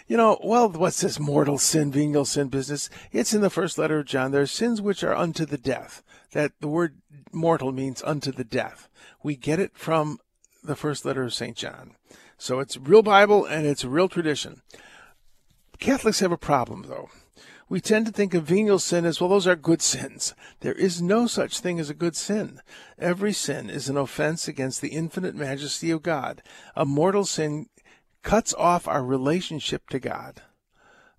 You 0.07 0.15
know, 0.15 0.39
well, 0.43 0.69
what's 0.69 1.01
this 1.01 1.19
mortal 1.19 1.57
sin, 1.57 1.91
venial 1.91 2.23
sin 2.23 2.47
business? 2.47 2.89
It's 3.11 3.33
in 3.33 3.41
the 3.41 3.49
first 3.49 3.77
letter 3.77 3.99
of 3.99 4.05
John. 4.05 4.31
There 4.31 4.41
are 4.41 4.47
sins 4.47 4.81
which 4.81 5.03
are 5.03 5.15
unto 5.15 5.45
the 5.45 5.57
death. 5.57 6.01
That 6.31 6.53
the 6.61 6.67
word 6.67 7.01
mortal 7.33 7.71
means 7.73 8.01
unto 8.03 8.31
the 8.31 8.43
death. 8.43 8.87
We 9.21 9.35
get 9.35 9.59
it 9.59 9.71
from 9.75 10.19
the 10.63 10.75
first 10.75 11.03
letter 11.03 11.23
of 11.23 11.33
St. 11.33 11.57
John. 11.57 11.95
So 12.37 12.59
it's 12.59 12.77
real 12.77 13.03
Bible 13.03 13.45
and 13.45 13.65
it's 13.65 13.83
real 13.83 14.07
tradition. 14.07 14.61
Catholics 15.79 16.19
have 16.19 16.31
a 16.31 16.37
problem, 16.37 16.85
though. 16.87 17.09
We 17.69 17.79
tend 17.79 18.07
to 18.07 18.11
think 18.11 18.33
of 18.33 18.45
venial 18.45 18.79
sin 18.79 19.05
as, 19.05 19.21
well, 19.21 19.29
those 19.29 19.45
are 19.45 19.55
good 19.55 19.83
sins. 19.83 20.33
There 20.61 20.73
is 20.73 21.03
no 21.03 21.27
such 21.27 21.59
thing 21.59 21.79
as 21.79 21.91
a 21.91 21.93
good 21.93 22.15
sin. 22.15 22.61
Every 22.97 23.31
sin 23.31 23.69
is 23.69 23.87
an 23.87 23.95
offense 23.95 24.47
against 24.47 24.81
the 24.81 24.89
infinite 24.89 25.35
majesty 25.35 25.91
of 25.91 26.01
God. 26.01 26.41
A 26.75 26.83
mortal 26.83 27.25
sin 27.25 27.67
cuts 28.23 28.55
off 28.55 28.87
our 28.87 29.03
relationship 29.03 29.87
to 29.89 29.99
God. 29.99 30.41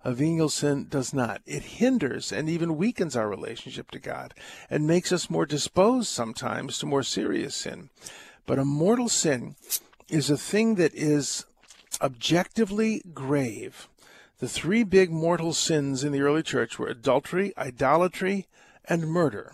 A 0.03 0.13
venial 0.13 0.49
sin 0.49 0.87
does 0.89 1.13
not. 1.13 1.41
It 1.45 1.63
hinders 1.63 2.33
and 2.33 2.49
even 2.49 2.75
weakens 2.75 3.15
our 3.15 3.29
relationship 3.29 3.89
to 3.91 3.99
God 3.99 4.33
and 4.69 4.85
makes 4.85 5.13
us 5.13 5.29
more 5.29 5.45
disposed 5.45 6.09
sometimes 6.09 6.79
to 6.79 6.85
more 6.85 7.03
serious 7.03 7.55
sin. 7.55 7.91
But 8.45 8.59
a 8.59 8.65
mortal 8.65 9.07
sin 9.07 9.55
is 10.09 10.29
a 10.29 10.37
thing 10.37 10.75
that 10.75 10.93
is 10.93 11.45
objectively 12.01 13.03
grave. 13.13 13.87
The 14.41 14.49
three 14.49 14.83
big 14.83 15.11
mortal 15.11 15.53
sins 15.53 16.03
in 16.03 16.11
the 16.11 16.21
early 16.21 16.41
church 16.41 16.79
were 16.79 16.87
adultery, 16.87 17.53
idolatry, 17.59 18.47
and 18.85 19.07
murder. 19.07 19.53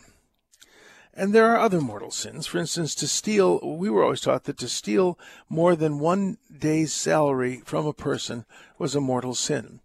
And 1.14 1.36
there 1.36 1.48
are 1.48 1.60
other 1.60 1.82
mortal 1.82 2.10
sins. 2.10 2.48
For 2.48 2.58
instance, 2.58 2.96
to 2.96 3.08
steal, 3.10 3.60
we 3.78 3.90
were 3.90 4.02
always 4.02 4.22
taught 4.22 4.46
that 4.46 4.58
to 4.60 4.70
steal 4.70 5.20
more 5.50 5.76
than 5.76 6.00
one 6.00 6.38
day's 6.58 6.94
salary 6.94 7.62
from 7.66 7.86
a 7.86 7.92
person 7.92 8.46
was 8.78 8.96
a 8.96 9.02
mortal 9.02 9.36
sin. 9.36 9.82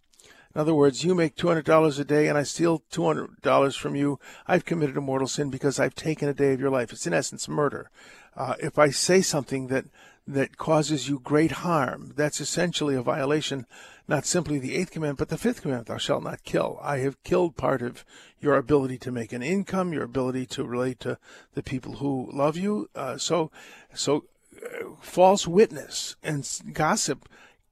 In 0.55 0.61
other 0.61 0.75
words, 0.75 1.03
you 1.03 1.17
make 1.17 1.35
$200 1.35 1.99
a 1.99 2.05
day 2.05 2.29
and 2.29 2.39
I 2.39 2.45
steal 2.45 2.85
$200 2.93 3.77
from 3.77 3.97
you. 3.97 4.21
I've 4.47 4.65
committed 4.65 4.97
a 4.97 5.01
mortal 5.01 5.27
sin 5.27 5.51
because 5.51 5.81
I've 5.81 5.97
taken 5.97 6.29
a 6.29 6.35
day 6.35 6.53
of 6.53 6.61
your 6.61 6.71
life. 6.71 6.93
It's 6.93 7.09
in 7.09 7.13
essence 7.13 7.49
murder. 7.49 7.91
Uh, 8.37 8.55
if 8.61 8.79
I 8.79 8.91
say 8.91 9.21
something 9.21 9.67
that 9.67 9.87
that 10.27 10.57
causes 10.57 11.09
you 11.09 11.19
great 11.19 11.51
harm, 11.51 12.13
that's 12.17 12.41
essentially 12.41 12.95
a 12.95 13.03
violation, 13.03 13.67
not 14.07 14.25
simply 14.25 14.59
the 14.59 14.77
eighth 14.77 14.91
commandment, 14.91 15.19
but 15.19 15.29
the 15.29 15.39
fifth 15.39 15.63
commandment: 15.63 15.89
"Thou 15.89 15.99
shalt 15.99 16.23
not 16.23 16.45
kill." 16.45 16.79
I 16.83 16.99
have 16.99 17.23
killed 17.25 17.57
part 17.57 17.83
of 17.83 18.05
your 18.41 18.57
ability 18.57 18.99
to 18.99 19.11
make 19.11 19.33
an 19.33 19.43
income, 19.43 19.93
your 19.93 20.05
ability 20.05 20.47
to 20.47 20.65
relate 20.65 21.01
to 21.01 21.19
the 21.55 21.63
people 21.63 21.97
who 21.97 22.31
love 22.33 22.57
you. 22.57 22.89
Uh, 22.95 23.19
so, 23.19 23.51
so 23.95 24.25
uh, 24.63 24.91
false 25.01 25.47
witness 25.47 26.17
and 26.23 26.49
gossip 26.73 27.29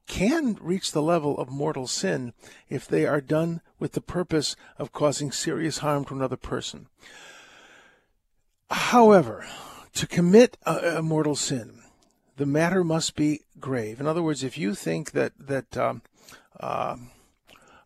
can 0.07 0.57
reach 0.59 0.91
the 0.91 1.01
level 1.01 1.37
of 1.37 1.49
mortal 1.49 1.87
sin 1.87 2.33
if 2.69 2.85
they 2.87 3.05
are 3.05 3.21
done 3.21 3.61
with 3.79 3.93
the 3.93 4.01
purpose 4.01 4.55
of 4.77 4.91
causing 4.91 5.31
serious 5.31 5.77
harm 5.77 6.03
to 6.03 6.13
another 6.13 6.35
person. 6.35 6.87
However, 8.69 9.45
to 9.93 10.07
commit 10.07 10.57
a, 10.65 10.97
a, 10.97 11.01
mortal 11.01 11.35
sin, 11.35 11.80
the 12.37 12.45
matter 12.45 12.83
must 12.83 13.15
be 13.15 13.41
grave. 13.59 13.99
In 13.99 14.07
other 14.07 14.23
words, 14.23 14.43
if 14.43 14.57
you 14.57 14.75
think 14.75 15.11
that 15.11 15.33
that 15.39 15.77
um, 15.77 16.01
uh, 16.59 16.97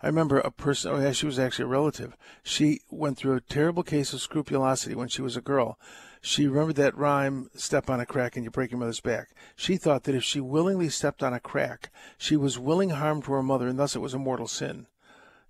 I 0.01 0.07
remember 0.07 0.39
a 0.39 0.51
person, 0.51 0.91
oh 0.91 0.99
yeah, 0.99 1.13
she 1.13 1.25
was 1.25 1.39
actually 1.39 1.65
a 1.65 1.69
relative. 1.69 2.15
She 2.43 2.81
went 2.91 3.17
through 3.17 3.35
a 3.35 3.41
terrible 3.41 3.83
case 3.83 4.13
of 4.13 4.21
scrupulosity 4.21 4.93
when 4.93 5.07
she 5.07 5.21
was 5.21 5.35
a 5.35 5.41
girl. 5.41 5.79
She 6.21 6.47
remembered 6.47 6.75
that 6.77 6.97
rhyme, 6.97 7.49
step 7.55 7.89
on 7.89 7.99
a 7.99 8.05
crack 8.05 8.35
and 8.35 8.43
you 8.43 8.51
break 8.51 8.71
your 8.71 8.79
mother's 8.79 8.99
back. 8.99 9.29
She 9.55 9.77
thought 9.77 10.03
that 10.03 10.15
if 10.15 10.23
she 10.23 10.39
willingly 10.39 10.89
stepped 10.89 11.23
on 11.23 11.33
a 11.33 11.39
crack, 11.39 11.91
she 12.17 12.35
was 12.35 12.59
willing 12.59 12.91
harm 12.91 13.21
to 13.23 13.31
her 13.33 13.43
mother 13.43 13.67
and 13.67 13.79
thus 13.79 13.95
it 13.95 13.99
was 13.99 14.13
a 14.13 14.19
mortal 14.19 14.47
sin. 14.47 14.87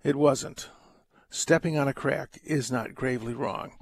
It 0.02 0.16
wasn't. 0.16 0.68
Stepping 1.30 1.76
on 1.76 1.88
a 1.88 1.94
crack 1.94 2.38
is 2.44 2.70
not 2.70 2.94
gravely 2.94 3.34
wrong. 3.34 3.72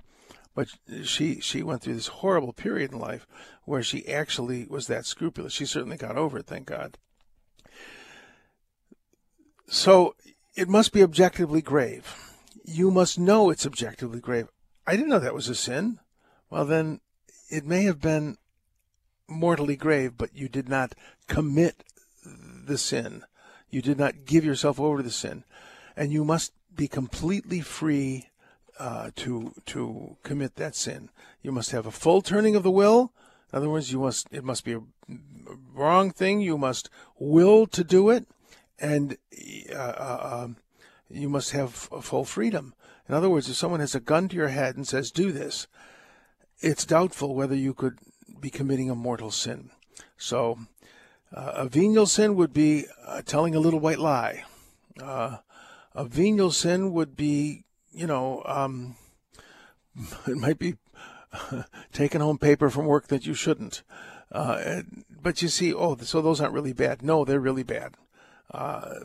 But 0.55 0.69
she 1.03 1.41
she 1.41 1.63
went 1.63 1.83
through 1.83 1.95
this 1.95 2.07
horrible 2.07 2.53
period 2.53 2.93
in 2.93 2.99
life 2.99 3.27
where 3.65 3.83
she 3.83 4.09
actually 4.09 4.67
was 4.67 4.87
that 4.87 5.07
scrupulous. 5.07 5.53
She 5.53 5.67
certainly 5.67 5.97
got 5.97 6.17
over 6.17 6.39
it, 6.39 6.47
thank 6.47 6.67
God. 6.67 6.97
So 9.67 10.15
it 10.55 10.69
must 10.69 10.93
be 10.93 11.03
objectively 11.03 11.63
grave. 11.63 12.15
You 12.65 12.91
must 12.91 13.19
know 13.19 13.51
it's 13.51 13.67
objectively 13.67 14.21
grave. 14.21 14.49
I 14.87 14.97
didn't 14.97 15.09
know 15.09 15.19
that 15.19 15.35
was 15.35 15.49
a 15.49 15.55
sin. 15.55 15.99
Well, 16.51 16.65
then 16.65 17.01
it 17.51 17.67
may 17.67 17.85
have 17.85 18.01
been 18.01 18.37
mortally 19.29 19.77
grave, 19.77 20.17
but 20.17 20.37
you 20.37 20.49
did 20.49 20.69
not 20.69 20.95
commit 21.27 21.83
the 22.25 22.79
sin. 22.79 23.25
You 23.71 23.83
did 23.83 23.99
not 23.99 24.25
give 24.25 24.45
yourself 24.45 24.79
over 24.79 24.99
to 24.99 25.03
the 25.03 25.11
sin, 25.11 25.45
and 25.97 26.13
you 26.13 26.25
must 26.25 26.53
be 26.75 26.87
completely 26.87 27.61
free 27.61 28.29
uh, 28.79 29.11
to 29.17 29.55
to 29.67 30.17
commit 30.23 30.57
that 30.57 30.75
sin. 30.75 31.11
You 31.43 31.53
must 31.53 31.71
have 31.71 31.87
a 31.87 31.91
full 31.91 32.23
turning 32.23 32.57
of 32.57 32.63
the 32.63 32.71
will. 32.71 33.13
In 33.53 33.59
other 33.59 33.71
words, 33.71 33.93
you 33.93 34.01
must 34.01 34.29
it 34.31 34.45
must 34.45 34.65
be 34.65 34.75
a 34.75 34.83
wrong 35.73 36.11
thing. 36.11 36.41
You 36.41 36.59
must 36.59 36.91
will 37.19 37.67
to 37.69 37.85
do 37.85 38.11
it, 38.11 38.27
and 38.79 39.17
uh, 39.73 39.77
uh, 39.77 40.41
um, 40.45 40.57
you 41.11 41.29
must 41.29 41.53
have 41.53 41.73
full 41.73 42.25
freedom. 42.25 42.75
In 43.09 43.15
other 43.15 43.29
words, 43.29 43.49
if 43.49 43.57
someone 43.57 43.81
has 43.81 43.95
a 43.95 44.01
gun 44.01 44.29
to 44.29 44.37
your 44.37 44.49
head 44.49 44.77
and 44.77 44.87
says, 44.89 45.11
"Do 45.11 45.31
this," 45.31 45.67
it's 46.61 46.87
doubtful 46.87 47.35
whether 47.35 47.55
you 47.55 47.75
could 47.75 47.99
be 48.41 48.51
committing 48.51 48.91
a 48.91 48.95
mortal 48.95 49.31
sin. 49.31 49.71
So, 50.17 50.59
uh, 51.33 51.53
a 51.55 51.69
venial 51.69 52.07
sin 52.07 52.35
would 52.37 52.53
be 52.53 52.87
uh, 53.07 53.23
telling 53.23 53.55
a 53.55 53.61
little 53.61 53.81
white 53.81 53.99
lie. 53.99 54.45
Uh, 55.01 55.39
a 55.95 56.05
venial 56.05 56.51
sin 56.51 56.93
would 56.93 57.17
be, 57.17 57.65
you 57.95 58.07
know, 58.07 58.43
um, 58.45 58.97
it 60.27 60.37
might 60.37 60.59
be 60.59 60.77
taking 61.93 62.21
home 62.21 62.39
paper 62.39 62.71
from 62.71 62.87
work 62.87 63.09
that 63.09 63.27
you 63.27 63.35
shouldn't. 63.35 63.83
Uh, 64.33 64.83
but 65.23 65.43
you 65.43 65.49
see, 65.49 65.73
oh, 65.73 65.97
so 65.97 66.21
those 66.21 66.41
aren't 66.41 66.55
really 66.55 66.73
bad. 66.73 67.03
No, 67.03 67.25
they're 67.25 67.41
really 67.41 67.63
bad. 67.63 67.95
Uh, 68.51 69.01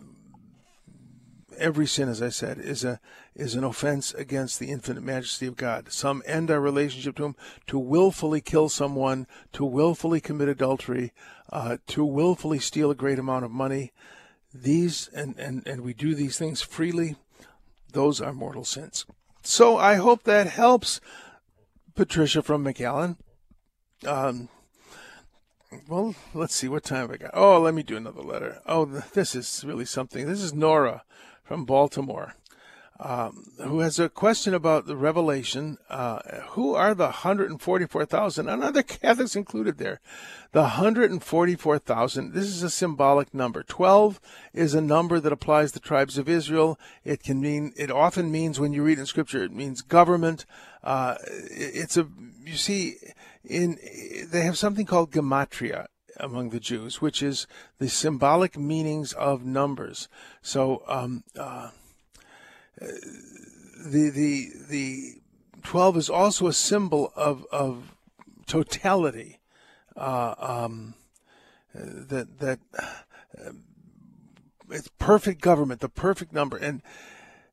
every 1.58 1.86
sin, 1.86 2.10
as 2.10 2.21
I 2.21 2.30
said, 2.30 2.58
is 2.58 2.84
a 2.84 2.99
is 3.36 3.56
an 3.56 3.63
offense 3.63 4.13
against 4.13 4.60
the 4.60 4.71
infinite 4.71 5.04
majesty 5.04 5.45
of 5.45 5.56
God. 5.56 5.91
Some 5.91 6.23
end 6.25 6.49
our 6.49 6.60
relationship 6.60 7.15
to 7.17 7.25
Him 7.25 7.36
to 7.67 7.78
willfully 7.78 8.41
kill 8.41 8.69
someone, 8.69 9.28
to 9.54 9.63
willfully 9.63 10.19
commit 10.19 10.49
adultery, 10.49 11.13
uh, 11.52 11.78
to 11.88 12.04
willfully 12.04 12.60
steal 12.60 12.89
a 12.89 12.95
great 12.95 13.19
amount 13.19 13.45
of 13.45 13.52
money. 13.52 13.91
These 14.54 15.10
and, 15.13 15.38
and 15.38 15.65
and 15.67 15.82
we 15.82 15.93
do 15.93 16.15
these 16.15 16.38
things 16.38 16.62
freely. 16.62 17.15
Those 17.91 18.21
are 18.21 18.34
mortal 18.34 18.65
sins. 18.65 19.06
So 19.43 19.78
I 19.78 19.95
hope 19.95 20.23
that 20.23 20.47
helps, 20.47 20.99
Patricia 21.95 22.41
from 22.41 22.63
McAllen. 22.63 23.17
Um, 24.06 24.49
well, 25.88 26.15
let's 26.34 26.56
see 26.56 26.67
what 26.67 26.84
time 26.84 27.12
I 27.12 27.17
got. 27.17 27.32
Oh, 27.34 27.60
let 27.60 27.73
me 27.73 27.84
do 27.84 27.97
another 27.97 28.21
letter. 28.21 28.62
Oh, 28.65 28.86
this 28.86 29.36
is 29.36 29.63
really 29.65 29.86
something. 29.86 30.25
This 30.25 30.41
is 30.41 30.54
Nora 30.54 31.04
from 31.43 31.65
Baltimore, 31.65 32.36
um, 33.00 33.46
who 33.64 33.80
has 33.80 33.98
a 33.98 34.10
question 34.10 34.54
about 34.54 34.86
the 34.86 34.96
Revelation. 34.98 35.78
Uh, 35.90 36.20
who 36.50 36.76
are 36.76 36.94
the 36.94 37.06
144,000? 37.06 38.50
And 38.50 38.64
other 38.64 38.84
Catholics 38.84 39.36
included 39.36 39.78
there. 39.78 40.02
The 40.52 40.62
144,000, 40.62 42.34
this 42.34 42.46
is 42.46 42.64
a 42.64 42.70
symbolic 42.70 43.34
number. 43.34 43.64
12 43.64 44.20
is 44.54 44.74
a 44.74 44.82
number 44.82 45.20
that 45.20 45.32
applies 45.32 45.72
to 45.72 45.80
tribes 45.80 46.18
of 46.18 46.28
Israel. 46.28 46.78
It 47.06 47.24
can 47.24 47.40
mean, 47.40 47.72
it 47.78 47.92
often 47.92 48.32
means 48.32 48.60
when 48.60 48.74
you 48.74 48.84
read 48.84 49.00
in 49.00 49.06
scripture, 49.06 49.44
it 49.44 49.54
means 49.54 49.82
government. 49.82 50.46
Uh, 50.84 51.16
it's 51.26 51.96
a, 51.96 52.08
you 52.44 52.58
see, 52.58 52.96
in, 53.46 53.78
they 54.30 54.42
have 54.42 54.58
something 54.58 54.86
called 54.86 55.12
gematria 55.12 55.86
among 56.18 56.50
the 56.50 56.60
Jews, 56.60 57.00
which 57.00 57.24
is 57.24 57.48
the 57.78 57.88
symbolic 57.88 58.58
meanings 58.58 59.14
of 59.14 59.46
numbers. 59.46 60.10
So 60.42 60.84
um, 60.88 61.24
uh, 61.38 61.70
the 62.80 64.10
the 64.10 64.50
the 64.70 65.13
twelve 65.63 65.98
is 65.98 66.10
also 66.10 66.48
a 66.48 66.54
symbol 66.54 67.12
of 67.15 67.46
of 67.52 67.96
totality. 68.48 69.39
Uh, 69.96 70.36
um, 70.39 70.94
that 71.74 72.39
that 72.39 72.60
uh, 72.78 73.52
it's 74.72 74.89
perfect 75.00 75.42
government, 75.42 75.82
the 75.82 75.89
perfect 75.89 76.32
number, 76.32 76.56
and 76.58 76.82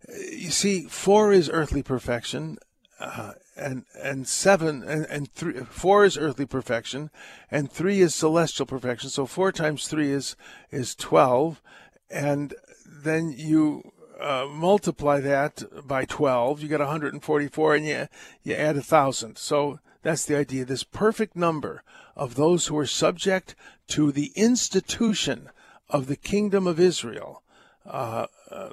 uh, 0.08 0.12
you 0.30 0.50
see, 0.50 0.82
four 0.82 1.32
is 1.32 1.50
earthly 1.50 1.82
perfection, 1.82 2.58
uh, 3.00 3.32
and 3.56 3.84
and 4.02 4.28
seven 4.28 4.82
and, 4.82 5.06
and 5.06 5.32
three 5.32 5.60
four 5.60 6.04
is 6.04 6.16
earthly 6.16 6.46
perfection 6.46 7.10
and 7.50 7.70
three 7.70 8.00
is 8.00 8.14
celestial 8.14 8.66
perfection 8.66 9.10
so 9.10 9.26
four 9.26 9.52
times 9.52 9.88
three 9.88 10.10
is 10.10 10.36
is 10.70 10.94
12 10.94 11.62
and 12.10 12.54
then 12.86 13.34
you 13.36 13.92
uh, 14.20 14.46
multiply 14.50 15.20
that 15.20 15.62
by 15.86 16.04
12 16.04 16.62
you 16.62 16.68
get 16.68 16.80
144 16.80 17.74
and 17.74 17.86
you 17.86 18.08
you 18.42 18.54
add 18.54 18.76
a 18.76 18.82
thousand 18.82 19.36
so 19.36 19.78
that's 20.02 20.24
the 20.24 20.36
idea 20.36 20.64
this 20.64 20.84
perfect 20.84 21.36
number 21.36 21.82
of 22.14 22.34
those 22.34 22.66
who 22.66 22.78
are 22.78 22.86
subject 22.86 23.54
to 23.86 24.10
the 24.12 24.32
institution 24.36 25.50
of 25.88 26.06
the 26.06 26.16
kingdom 26.16 26.66
of 26.66 26.80
israel 26.80 27.42
uh, 27.84 28.26
uh, 28.50 28.70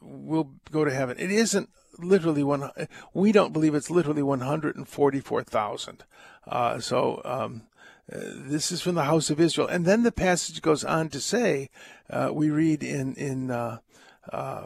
will 0.00 0.52
go 0.70 0.84
to 0.84 0.94
heaven 0.94 1.16
it 1.18 1.30
isn't 1.30 1.68
literally 1.98 2.44
one. 2.44 2.70
We 3.14 3.32
don't 3.32 3.52
believe 3.52 3.74
it's 3.74 3.90
literally 3.90 4.22
one 4.22 4.40
hundred 4.40 4.76
and 4.76 4.88
forty-four 4.88 5.44
thousand. 5.44 6.04
Uh, 6.46 6.78
so 6.78 7.20
um, 7.24 7.62
uh, 8.12 8.18
this 8.22 8.70
is 8.70 8.80
from 8.80 8.94
the 8.94 9.04
house 9.04 9.30
of 9.30 9.40
Israel, 9.40 9.68
and 9.68 9.84
then 9.84 10.02
the 10.02 10.12
passage 10.12 10.62
goes 10.62 10.84
on 10.84 11.08
to 11.10 11.20
say, 11.20 11.70
uh, 12.10 12.30
we 12.32 12.50
read 12.50 12.82
in 12.82 13.14
in 13.14 13.50
uh, 14.32 14.64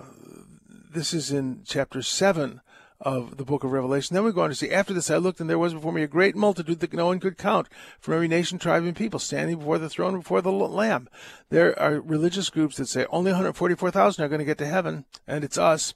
this 0.92 1.14
is 1.14 1.31
in 1.31 1.62
chapter 1.64 2.03
seven 2.03 2.61
of 3.01 3.38
the 3.38 3.44
book 3.44 3.64
of 3.64 3.73
Revelation. 3.73 4.14
Then 4.14 4.25
we 4.25 4.33
go 4.33 4.42
on 4.42 4.51
to 4.51 4.55
see, 4.55 4.70
after 4.70 4.92
this 4.92 5.11
I 5.11 5.16
looked, 5.16 5.40
and 5.40 5.49
there 5.49 5.59
was 5.59 5.73
before 5.73 5.92
me 5.92 6.03
a 6.03 6.09
great 6.09 6.37
multitude 6.37 6.81
that 6.81 6.92
no 6.92 7.07
one 7.07 7.18
could 7.18 7.38
count, 7.38 7.68
from 7.99 8.14
every 8.14 8.29
nation, 8.29 8.59
tribe, 8.59 8.85
and 8.85 8.94
people, 8.94 9.18
standing 9.18 9.59
before 9.59 9.79
the 9.79 9.88
throne 9.88 10.18
before 10.18 10.42
the 10.42 10.53
Lamb. 10.53 11.09
There 11.49 11.79
are 11.81 12.01
religious 12.01 12.51
groups 12.51 12.77
that 12.77 12.87
say 12.87 13.07
only 13.11 13.31
144,000 13.31 14.23
are 14.23 14.29
going 14.29 14.40
to 14.40 14.44
get 14.44 14.59
to 14.59 14.66
heaven, 14.66 15.07
and 15.27 15.44
it's 15.44 15.57
us. 15.57 15.94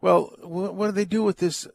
Well, 0.00 0.36
what 0.42 0.86
do 0.86 0.92
they 0.92 1.04
do 1.04 1.24
with 1.24 1.38
this 1.38 1.66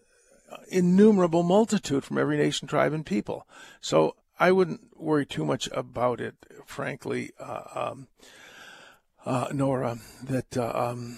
innumerable 0.70 1.44
multitude 1.44 2.06
from 2.06 2.18
every 2.18 2.38
nation, 2.38 2.68
tribe, 2.68 2.94
and 2.94 3.06
people? 3.06 3.46
So 3.82 4.16
I 4.40 4.54
wouldn't 4.54 4.98
worry 4.98 5.26
too 5.26 5.44
much 5.44 5.68
about 5.74 6.22
it, 6.22 6.36
frankly, 6.66 7.32
uh, 7.40 7.64
um, 7.76 8.08
uh, 9.26 9.48
Nora. 9.54 9.98
That 10.24 10.58
uh, 10.58 10.72
um, 10.74 11.18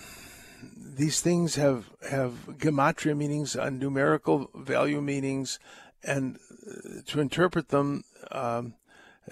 these 0.78 1.22
things 1.22 1.56
have 1.56 1.90
have 2.10 2.34
gematria 2.58 3.16
meanings, 3.16 3.56
uh, 3.56 3.70
numerical 3.70 4.50
value 4.56 5.02
meanings, 5.02 5.60
and 6.04 6.38
uh, 6.68 7.02
to 7.08 7.20
interpret 7.20 7.70
them 7.70 8.04
um, 8.32 8.76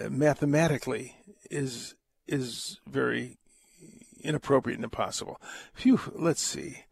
mathematically 0.08 1.16
is 1.50 1.94
is 2.26 2.80
very 2.86 3.38
inappropriate 4.22 4.78
and 4.78 4.84
impossible. 4.84 5.40
Phew, 5.74 6.00
let's 6.14 6.42
see. 6.42 6.84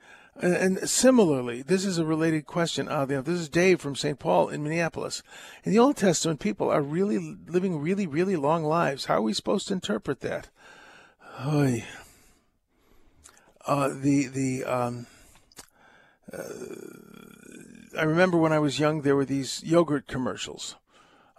And, 0.42 0.88
similarly, 0.88 1.60
this 1.60 1.84
is 1.84 1.98
a 1.98 2.04
related 2.04 2.46
question. 2.46 2.88
Uh, 2.88 3.04
this 3.04 3.28
is 3.28 3.48
Dave 3.48 3.80
from 3.80 3.94
St. 3.94 4.18
Paul 4.18 4.48
in 4.48 4.62
Minneapolis. 4.62 5.22
In 5.64 5.72
the 5.72 5.78
Old 5.78 5.98
Testament, 5.98 6.40
people 6.40 6.70
are 6.70 6.80
really 6.80 7.18
living 7.18 7.78
really, 7.78 8.06
really 8.06 8.36
long 8.36 8.64
lives. 8.64 9.04
How 9.04 9.16
are 9.16 9.22
we 9.22 9.34
supposed 9.34 9.68
to 9.68 9.74
interpret 9.74 10.20
that? 10.20 10.48
Oy. 11.46 11.84
Uh, 13.66 13.88
the 13.88 14.26
the 14.26 14.64
um, 14.64 15.06
uh, 16.32 16.42
I 17.98 18.02
remember 18.02 18.36
when 18.36 18.52
I 18.52 18.58
was 18.58 18.78
young, 18.78 19.02
there 19.02 19.16
were 19.16 19.24
these 19.24 19.62
yogurt 19.64 20.06
commercials 20.06 20.76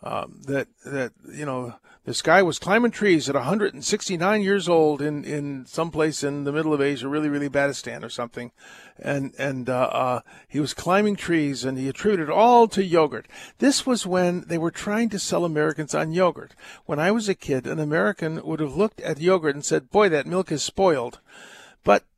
um, 0.01 0.41
that 0.47 0.69
that 0.85 1.13
you 1.31 1.45
know 1.45 1.75
this 2.03 2.23
guy 2.23 2.41
was 2.41 2.57
climbing 2.57 2.89
trees 2.89 3.29
at 3.29 3.35
169 3.35 4.41
years 4.41 4.67
old 4.67 5.01
in 5.01 5.23
in 5.23 5.65
some 5.67 5.91
place 5.91 6.23
in 6.23 6.45
the 6.45 6.51
middle 6.51 6.73
of 6.73 6.81
Asia, 6.81 7.07
really 7.07 7.29
really 7.29 7.49
Badistan 7.49 8.03
or 8.03 8.09
something, 8.09 8.51
and 8.97 9.33
and 9.37 9.69
uh, 9.69 9.89
uh, 9.91 10.19
he 10.47 10.59
was 10.59 10.73
climbing 10.73 11.15
trees 11.15 11.63
and 11.63 11.77
he 11.77 11.87
attributed 11.87 12.29
all 12.29 12.67
to 12.69 12.83
yogurt. 12.83 13.27
This 13.59 13.85
was 13.85 14.07
when 14.07 14.41
they 14.47 14.57
were 14.57 14.71
trying 14.71 15.09
to 15.09 15.19
sell 15.19 15.45
Americans 15.45 15.93
on 15.93 16.11
yogurt. 16.11 16.53
When 16.85 16.99
I 16.99 17.11
was 17.11 17.29
a 17.29 17.35
kid, 17.35 17.67
an 17.67 17.79
American 17.79 18.43
would 18.43 18.59
have 18.59 18.75
looked 18.75 18.99
at 19.01 19.19
yogurt 19.19 19.53
and 19.53 19.63
said, 19.63 19.91
"Boy, 19.91 20.09
that 20.09 20.25
milk 20.25 20.51
is 20.51 20.63
spoiled," 20.63 21.19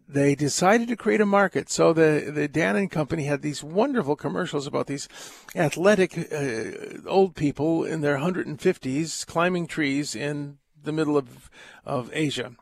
they 0.08 0.36
decided 0.36 0.88
to 0.88 0.96
create 0.96 1.22
a 1.22 1.26
market. 1.26 1.70
So 1.70 1.94
the 1.94 2.32
the 2.34 2.48
Dannon 2.48 2.90
company 2.90 3.26
had 3.26 3.42
these 3.42 3.64
wonderful 3.64 4.16
commercials 4.16 4.68
about 4.68 4.88
these 4.88 5.08
athletic 5.56 6.18
uh, 6.32 7.08
old 7.08 7.36
people 7.36 7.84
in 7.84 8.02
their 8.02 8.18
150s 8.18 9.26
climbing 9.26 9.68
trees 9.68 10.16
in 10.16 10.58
the 10.84 10.92
middle 10.92 11.18
of 11.18 11.50
of 11.86 12.10
Asia. 12.14 12.56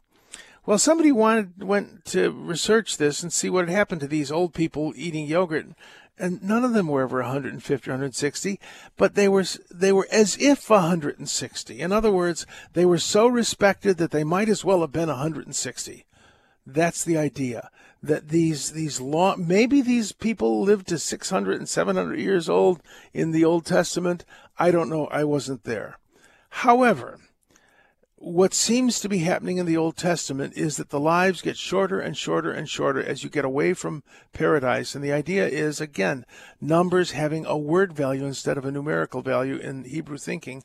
Well, 0.65 0.77
somebody 0.77 1.11
wanted 1.11 1.63
went 1.63 2.05
to 2.05 2.31
research 2.31 2.97
this 2.97 3.23
and 3.23 3.33
see 3.33 3.49
what 3.49 3.67
had 3.67 3.75
happened 3.75 4.01
to 4.01 4.07
these 4.07 4.31
old 4.31 4.53
people 4.53 4.93
eating 4.95 5.25
yogurt, 5.25 5.65
and 6.19 6.43
none 6.43 6.63
of 6.63 6.73
them 6.73 6.87
were 6.87 7.01
ever 7.01 7.21
150 7.21 7.89
or 7.89 7.93
160, 7.93 8.59
but 8.95 9.15
they 9.15 9.27
were 9.27 9.43
they 9.71 9.91
were 9.91 10.07
as 10.11 10.37
if 10.39 10.69
160. 10.69 11.79
In 11.79 11.91
other 11.91 12.11
words, 12.11 12.45
they 12.73 12.85
were 12.85 12.99
so 12.99 13.27
respected 13.27 13.97
that 13.97 14.11
they 14.11 14.23
might 14.23 14.49
as 14.49 14.63
well 14.63 14.81
have 14.81 14.91
been 14.91 15.09
160. 15.09 16.05
That's 16.65 17.03
the 17.03 17.17
idea 17.17 17.69
that 18.03 18.29
these 18.29 18.71
these 18.71 18.99
law 18.99 19.35
maybe 19.35 19.81
these 19.81 20.11
people 20.11 20.61
lived 20.61 20.87
to 20.87 20.97
600 20.97 21.57
and 21.57 21.69
700 21.69 22.19
years 22.19 22.49
old 22.49 22.81
in 23.13 23.31
the 23.31 23.45
Old 23.45 23.65
Testament. 23.65 24.25
I 24.57 24.71
don't 24.71 24.89
know. 24.89 25.07
I 25.07 25.23
wasn't 25.23 25.63
there. 25.63 25.97
However, 26.49 27.19
what 28.21 28.53
seems 28.53 28.99
to 28.99 29.09
be 29.09 29.19
happening 29.19 29.57
in 29.57 29.65
the 29.65 29.77
Old 29.77 29.97
Testament 29.97 30.53
is 30.55 30.77
that 30.77 30.89
the 30.89 30.99
lives 30.99 31.41
get 31.41 31.57
shorter 31.57 31.99
and 31.99 32.15
shorter 32.15 32.51
and 32.51 32.69
shorter 32.69 33.01
as 33.01 33.23
you 33.23 33.31
get 33.31 33.45
away 33.45 33.73
from 33.73 34.03
paradise. 34.31 34.93
And 34.93 35.03
the 35.03 35.11
idea 35.11 35.47
is, 35.47 35.81
again, 35.81 36.25
numbers 36.59 37.11
having 37.11 37.47
a 37.47 37.57
word 37.57 37.93
value 37.93 38.23
instead 38.25 38.59
of 38.59 38.65
a 38.65 38.71
numerical 38.71 39.23
value 39.23 39.55
in 39.55 39.85
Hebrew 39.85 40.17
thinking, 40.17 40.63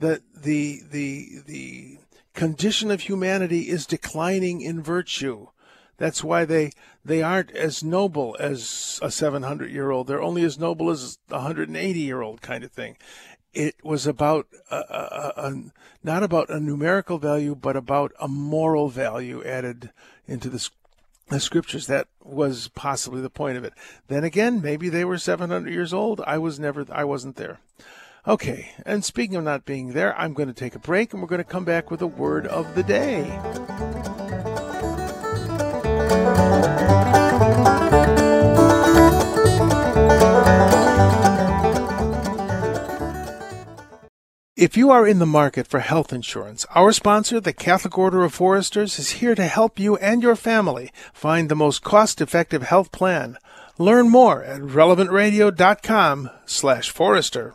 that 0.00 0.22
the, 0.34 0.80
the, 0.90 1.42
the 1.46 1.98
condition 2.36 2.92
of 2.92 3.00
humanity 3.02 3.68
is 3.68 3.86
declining 3.86 4.60
in 4.60 4.80
virtue. 4.80 5.48
That's 5.96 6.22
why 6.22 6.44
they 6.44 6.70
they 7.04 7.22
aren't 7.22 7.50
as 7.52 7.82
noble 7.82 8.36
as 8.38 9.00
a 9.02 9.10
700 9.10 9.70
year 9.70 9.90
old. 9.90 10.06
They're 10.06 10.22
only 10.22 10.44
as 10.44 10.58
noble 10.58 10.90
as 10.90 11.18
a 11.30 11.36
180 11.36 11.98
year 11.98 12.20
old 12.20 12.42
kind 12.42 12.62
of 12.62 12.70
thing 12.70 12.96
it 13.56 13.74
was 13.82 14.06
about 14.06 14.46
a, 14.70 14.76
a, 14.76 15.32
a, 15.36 15.62
not 16.04 16.22
about 16.22 16.50
a 16.50 16.60
numerical 16.60 17.18
value, 17.18 17.54
but 17.54 17.74
about 17.74 18.12
a 18.20 18.28
moral 18.28 18.90
value 18.90 19.42
added 19.44 19.90
into 20.28 20.50
the, 20.50 20.68
the 21.30 21.40
scriptures. 21.40 21.86
That 21.86 22.06
was 22.22 22.68
possibly 22.68 23.22
the 23.22 23.30
point 23.30 23.56
of 23.56 23.64
it. 23.64 23.72
Then 24.08 24.24
again, 24.24 24.60
maybe 24.60 24.90
they 24.90 25.06
were 25.06 25.16
700 25.16 25.72
years 25.72 25.94
old. 25.94 26.20
I 26.26 26.36
was 26.36 26.60
never, 26.60 26.84
I 26.92 27.04
wasn't 27.04 27.36
there. 27.36 27.60
Okay, 28.28 28.72
and 28.84 29.04
speaking 29.04 29.36
of 29.36 29.44
not 29.44 29.64
being 29.64 29.92
there, 29.92 30.18
I'm 30.18 30.34
going 30.34 30.48
to 30.48 30.54
take 30.54 30.74
a 30.74 30.80
break 30.80 31.12
and 31.12 31.22
we're 31.22 31.28
going 31.28 31.38
to 31.38 31.44
come 31.44 31.64
back 31.64 31.92
with 31.92 32.02
a 32.02 32.08
word 32.08 32.48
of 32.48 32.74
the 32.74 32.82
day. 32.82 33.22
If 44.56 44.76
you 44.76 44.90
are 44.90 45.06
in 45.06 45.20
the 45.20 45.26
market 45.26 45.68
for 45.68 45.78
health 45.78 46.12
insurance, 46.12 46.66
our 46.74 46.90
sponsor, 46.90 47.38
the 47.38 47.52
Catholic 47.52 47.96
Order 47.96 48.24
of 48.24 48.34
Foresters, 48.34 48.98
is 48.98 49.10
here 49.10 49.36
to 49.36 49.46
help 49.46 49.78
you 49.78 49.96
and 49.98 50.20
your 50.20 50.34
family 50.34 50.90
find 51.12 51.48
the 51.48 51.54
most 51.54 51.84
cost-effective 51.84 52.64
health 52.64 52.90
plan. 52.90 53.36
Learn 53.78 54.08
more 54.08 54.42
at 54.42 54.62
relevantradio.com 54.62 56.30
slash 56.46 56.90
forester. 56.90 57.54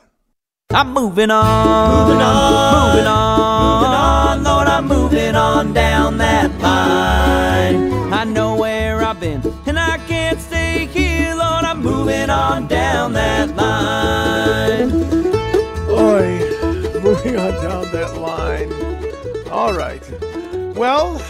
I'm 0.73 0.93
moving 0.93 1.31
on, 1.31 2.07
moving 2.07 2.21
on, 2.21 2.93
moving 2.93 3.07
on, 3.07 3.81
moving 3.81 3.93
on, 3.93 4.43
Lord, 4.43 4.67
I'm 4.67 4.87
moving 4.87 5.35
on 5.35 5.73
down 5.73 6.17
that 6.17 6.51
line. 6.59 8.13
I 8.13 8.23
know 8.23 8.55
where 8.55 9.01
I've 9.01 9.19
been, 9.19 9.41
and 9.65 9.77
I 9.79 9.97
can't 10.07 10.39
stay 10.39 10.85
here, 10.85 11.35
Lord, 11.35 11.65
I'm 11.65 11.81
moving 11.81 12.29
on 12.29 12.67
down 12.67 13.13
that 13.13 13.55
line. 13.55 14.91
Oi 15.89 16.51
moving 17.01 17.37
on 17.37 17.51
down 17.63 17.91
that 17.91 18.15
line. 18.17 18.71
All 19.51 19.73
right. 19.73 20.01
Well, 20.75 21.21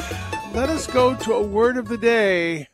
let 0.54 0.70
us 0.70 0.86
go 0.86 1.16
to 1.16 1.34
a 1.34 1.42
word 1.42 1.78
of 1.78 1.88
the 1.88 1.98
day. 1.98 2.68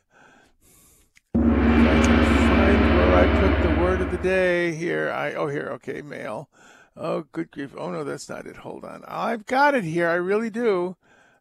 I 3.14 3.40
put 3.40 3.62
the 3.62 3.80
word 3.80 4.00
of 4.00 4.10
the 4.10 4.18
day 4.18 4.74
here. 4.74 5.10
I 5.10 5.34
oh 5.34 5.48
here, 5.48 5.68
okay, 5.74 6.02
mail. 6.02 6.48
Oh 6.96 7.24
good 7.32 7.50
grief. 7.50 7.74
Oh 7.76 7.90
no, 7.90 8.04
that's 8.04 8.28
not 8.28 8.46
it. 8.46 8.56
Hold 8.56 8.84
on. 8.84 9.04
I've 9.06 9.46
got 9.46 9.74
it 9.74 9.84
here. 9.84 10.08
I 10.08 10.14
really 10.14 10.50
do. 10.50 10.96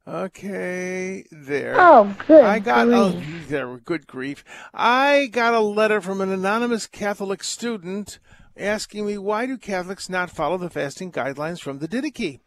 Okay, 0.07 1.25
there. 1.31 1.75
Oh, 1.77 2.15
good. 2.27 2.45
I 2.45 2.59
got 2.59 2.87
grief. 2.87 2.97
oh, 2.97 3.47
there. 3.49 3.77
Good 3.77 4.07
grief. 4.07 4.45
I 4.73 5.27
got 5.31 5.53
a 5.53 5.59
letter 5.59 5.99
from 5.99 6.21
an 6.21 6.31
anonymous 6.31 6.87
Catholic 6.87 7.43
student 7.43 8.19
asking 8.55 9.05
me 9.05 9.17
why 9.17 9.45
do 9.45 9.57
Catholics 9.57 10.09
not 10.09 10.29
follow 10.29 10.57
the 10.57 10.69
fasting 10.69 11.11
guidelines 11.11 11.59
from 11.59 11.79
the 11.79 11.87
Didache, 11.89 12.39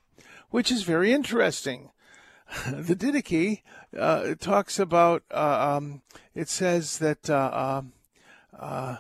which 0.49 0.71
is 0.73 0.85
very 0.85 1.13
interesting. 1.13 1.91
the 2.67 2.97
Didache 2.97 3.63
uh, 3.99 4.35
talks 4.41 4.79
about, 4.79 5.23
uh, 5.31 5.77
um, 5.77 6.03
it 6.35 6.49
says 6.49 6.99
that 6.99 7.29
uh, 7.29 7.81
um, 7.83 7.93
uh, 8.59 8.97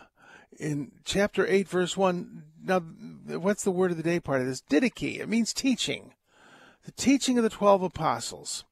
in 0.60 0.92
chapter 1.04 1.46
8, 1.46 1.68
verse 1.68 1.96
1, 1.96 2.42
now, 2.62 2.80
what's 2.80 3.64
the 3.64 3.70
word 3.70 3.90
of 3.90 3.96
the 3.96 4.02
day 4.02 4.20
part 4.20 4.40
of 4.40 4.46
this? 4.46 4.62
Didache, 4.62 5.20
it 5.20 5.28
means 5.28 5.52
teaching. 5.52 6.12
The 6.84 6.92
teaching 6.92 7.38
of 7.38 7.44
the 7.44 7.50
12 7.50 7.82
apostles. 7.82 8.64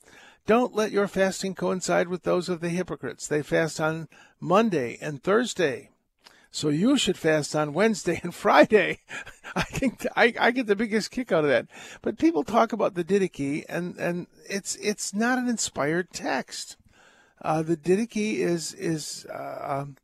Don't 0.46 0.74
let 0.74 0.92
your 0.92 1.08
fasting 1.08 1.54
coincide 1.54 2.08
with 2.08 2.22
those 2.22 2.48
of 2.48 2.60
the 2.60 2.68
hypocrites. 2.68 3.26
They 3.26 3.42
fast 3.42 3.80
on 3.80 4.08
Monday 4.40 4.98
and 5.00 5.22
Thursday 5.22 5.90
so 6.50 6.68
you 6.68 6.96
should 6.96 7.18
fast 7.18 7.54
on 7.54 7.74
Wednesday 7.74 8.20
and 8.22 8.34
Friday. 8.34 9.00
I 9.54 9.62
think 9.62 10.06
I, 10.16 10.34
I 10.38 10.50
get 10.50 10.66
the 10.66 10.76
biggest 10.76 11.10
kick 11.10 11.32
out 11.32 11.44
of 11.44 11.50
that. 11.50 11.66
But 12.02 12.18
people 12.18 12.42
talk 12.42 12.72
about 12.72 12.94
the 12.94 13.04
Didache, 13.04 13.64
and, 13.68 13.96
and 13.96 14.26
it's 14.48 14.76
it's 14.76 15.14
not 15.14 15.38
an 15.38 15.48
inspired 15.48 16.10
text. 16.12 16.76
Uh, 17.42 17.62
the 17.62 17.76
Didache 17.76 18.38
is 18.38 18.74
is 18.74 19.26
uh, 19.32 19.82
um, 19.82 19.96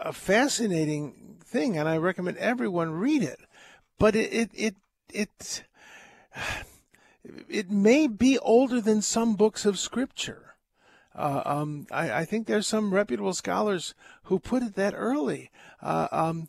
a 0.00 0.12
fascinating 0.12 1.38
thing, 1.44 1.76
and 1.76 1.88
I 1.88 1.96
recommend 1.96 2.36
everyone 2.38 2.92
read 2.92 3.22
it. 3.22 3.40
But 3.98 4.14
it 4.14 4.32
it 4.32 4.50
it 4.54 4.74
it, 5.14 5.64
it 7.48 7.70
may 7.70 8.06
be 8.06 8.38
older 8.38 8.80
than 8.80 9.02
some 9.02 9.34
books 9.34 9.64
of 9.64 9.78
scripture. 9.78 10.54
Uh, 11.14 11.42
um, 11.44 11.86
I, 11.90 12.20
I, 12.20 12.24
think 12.24 12.46
there's 12.46 12.68
some 12.68 12.94
reputable 12.94 13.34
scholars 13.34 13.92
who 14.24 14.38
put 14.38 14.62
it 14.62 14.76
that 14.76 14.94
early. 14.96 15.50
Uh, 15.82 16.06
um, 16.12 16.48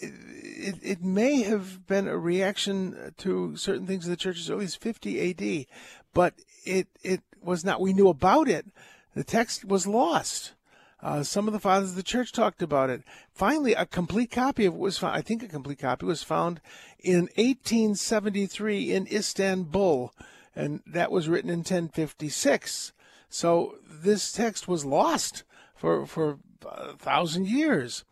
it, 0.00 0.76
it, 0.82 1.04
may 1.04 1.42
have 1.42 1.86
been 1.86 2.08
a 2.08 2.18
reaction 2.18 3.14
to 3.18 3.56
certain 3.56 3.86
things 3.86 4.06
in 4.06 4.10
the 4.10 4.16
church 4.16 4.40
as 4.40 4.50
early 4.50 4.64
as 4.64 4.74
50 4.74 5.30
AD, 5.30 5.66
but 6.12 6.34
it 6.64 6.88
it 7.04 7.22
was 7.40 7.64
not. 7.64 7.80
We 7.80 7.92
knew 7.92 8.08
about 8.08 8.48
it. 8.48 8.66
The 9.14 9.22
text 9.22 9.64
was 9.64 9.86
lost. 9.86 10.54
Uh, 11.02 11.22
some 11.22 11.46
of 11.46 11.52
the 11.52 11.60
fathers 11.60 11.90
of 11.90 11.96
the 11.96 12.02
church 12.02 12.32
talked 12.32 12.62
about 12.62 12.90
it. 12.90 13.02
Finally, 13.32 13.72
a 13.74 13.86
complete 13.86 14.30
copy 14.30 14.66
of 14.66 14.74
it 14.74 14.78
was 14.78 14.98
found. 14.98 15.16
I 15.16 15.22
think 15.22 15.42
a 15.42 15.48
complete 15.48 15.78
copy 15.78 16.04
was 16.04 16.22
found 16.22 16.60
in 16.98 17.28
1873 17.36 18.92
in 18.92 19.06
Istanbul, 19.06 20.12
and 20.54 20.82
that 20.86 21.10
was 21.10 21.28
written 21.28 21.50
in 21.50 21.60
1056. 21.60 22.92
So 23.30 23.76
this 23.88 24.32
text 24.32 24.68
was 24.68 24.84
lost 24.84 25.44
for 25.74 26.04
for 26.04 26.38
a 26.66 26.96
thousand 26.96 27.48
years. 27.48 28.04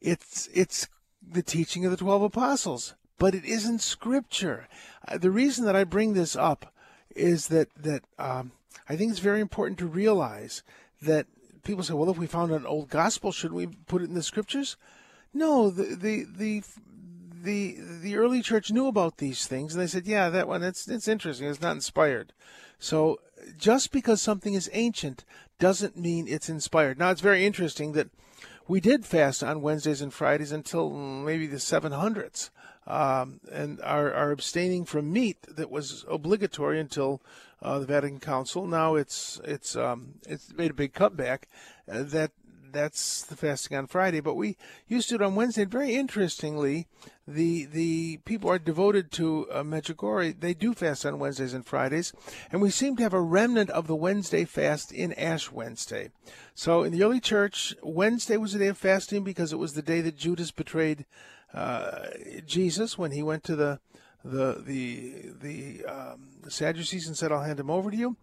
It's 0.00 0.48
it's 0.54 0.88
the 1.20 1.42
teaching 1.42 1.84
of 1.84 1.90
the 1.90 1.96
twelve 1.96 2.22
apostles, 2.22 2.94
but 3.18 3.34
it 3.34 3.44
isn't 3.44 3.80
scripture. 3.80 4.68
Uh, 5.06 5.18
the 5.18 5.30
reason 5.30 5.66
that 5.66 5.76
I 5.76 5.84
bring 5.84 6.14
this 6.14 6.36
up 6.36 6.72
is 7.14 7.48
that 7.48 7.68
that 7.76 8.04
um, 8.18 8.52
I 8.88 8.96
think 8.96 9.10
it's 9.10 9.20
very 9.20 9.40
important 9.40 9.78
to 9.80 9.86
realize 9.86 10.62
that 11.02 11.26
people 11.66 11.82
say, 11.82 11.94
well, 11.94 12.10
if 12.10 12.18
we 12.18 12.26
found 12.26 12.52
an 12.52 12.66
old 12.66 12.88
gospel, 12.88 13.32
shouldn't 13.32 13.56
we 13.56 13.66
put 13.66 14.02
it 14.02 14.08
in 14.08 14.14
the 14.14 14.22
scriptures? 14.22 14.76
No, 15.34 15.68
the 15.68 15.94
the 15.94 16.24
the 16.24 16.62
the 17.42 17.76
the 18.02 18.16
early 18.16 18.40
church 18.40 18.70
knew 18.70 18.86
about 18.86 19.18
these 19.18 19.46
things, 19.46 19.74
and 19.74 19.82
they 19.82 19.86
said, 19.86 20.06
yeah, 20.06 20.30
that 20.30 20.48
one, 20.48 20.62
it's 20.62 20.88
it's 20.88 21.08
interesting. 21.08 21.48
It's 21.48 21.60
not 21.60 21.74
inspired. 21.74 22.32
So 22.78 23.18
just 23.56 23.92
because 23.92 24.20
something 24.20 24.54
is 24.54 24.70
ancient 24.72 25.24
doesn't 25.58 25.96
mean 25.96 26.26
it's 26.28 26.48
inspired. 26.48 26.98
Now, 26.98 27.10
it's 27.10 27.20
very 27.20 27.46
interesting 27.46 27.92
that 27.92 28.10
we 28.68 28.80
did 28.80 29.06
fast 29.06 29.42
on 29.42 29.62
Wednesdays 29.62 30.00
and 30.00 30.12
Fridays 30.12 30.52
until 30.52 30.90
maybe 30.90 31.46
the 31.46 31.56
700s, 31.56 32.50
um, 32.86 33.40
and 33.50 33.80
are, 33.82 34.12
are 34.12 34.30
abstaining 34.30 34.84
from 34.84 35.12
meat 35.12 35.38
that 35.48 35.70
was 35.70 36.04
obligatory 36.08 36.80
until 36.80 37.22
uh, 37.66 37.80
the 37.80 37.86
Vatican 37.86 38.20
Council. 38.20 38.66
Now 38.66 38.94
it's 38.94 39.40
it's 39.44 39.76
um, 39.76 40.14
it's 40.26 40.52
made 40.54 40.70
a 40.70 40.74
big 40.74 40.94
comeback. 40.94 41.48
Uh, 41.90 42.04
that 42.04 42.30
that's 42.72 43.22
the 43.22 43.36
fasting 43.36 43.76
on 43.76 43.86
Friday, 43.86 44.20
but 44.20 44.34
we 44.34 44.56
used 44.86 45.08
to 45.08 45.16
do 45.16 45.24
it 45.24 45.26
on 45.26 45.34
Wednesday. 45.34 45.62
And 45.62 45.70
very 45.70 45.94
interestingly, 45.94 46.86
the 47.26 47.64
the 47.64 48.18
people 48.18 48.50
are 48.50 48.58
devoted 48.58 49.10
to 49.12 49.50
uh, 49.50 49.62
Medjugorje. 49.62 50.40
They 50.40 50.54
do 50.54 50.74
fast 50.74 51.04
on 51.04 51.18
Wednesdays 51.18 51.54
and 51.54 51.66
Fridays, 51.66 52.12
and 52.52 52.62
we 52.62 52.70
seem 52.70 52.96
to 52.96 53.02
have 53.02 53.14
a 53.14 53.20
remnant 53.20 53.70
of 53.70 53.88
the 53.88 53.96
Wednesday 53.96 54.44
fast 54.44 54.92
in 54.92 55.12
Ash 55.14 55.50
Wednesday. 55.50 56.10
So 56.54 56.84
in 56.84 56.92
the 56.92 57.02
early 57.02 57.20
church, 57.20 57.74
Wednesday 57.82 58.36
was 58.36 58.54
a 58.54 58.58
day 58.58 58.68
of 58.68 58.78
fasting 58.78 59.24
because 59.24 59.52
it 59.52 59.58
was 59.58 59.74
the 59.74 59.82
day 59.82 60.00
that 60.02 60.16
Judas 60.16 60.52
betrayed 60.52 61.04
uh, 61.52 62.10
Jesus 62.46 62.96
when 62.96 63.10
he 63.10 63.22
went 63.22 63.42
to 63.44 63.56
the 63.56 63.80
the 64.30 64.62
the 64.64 65.32
the, 65.40 65.84
um, 65.86 66.28
the 66.42 66.50
Sadducees 66.50 67.06
and 67.06 67.16
said, 67.16 67.32
"I'll 67.32 67.42
hand 67.42 67.60
him 67.60 67.70
over 67.70 67.90
to 67.90 67.96
you." 67.96 68.16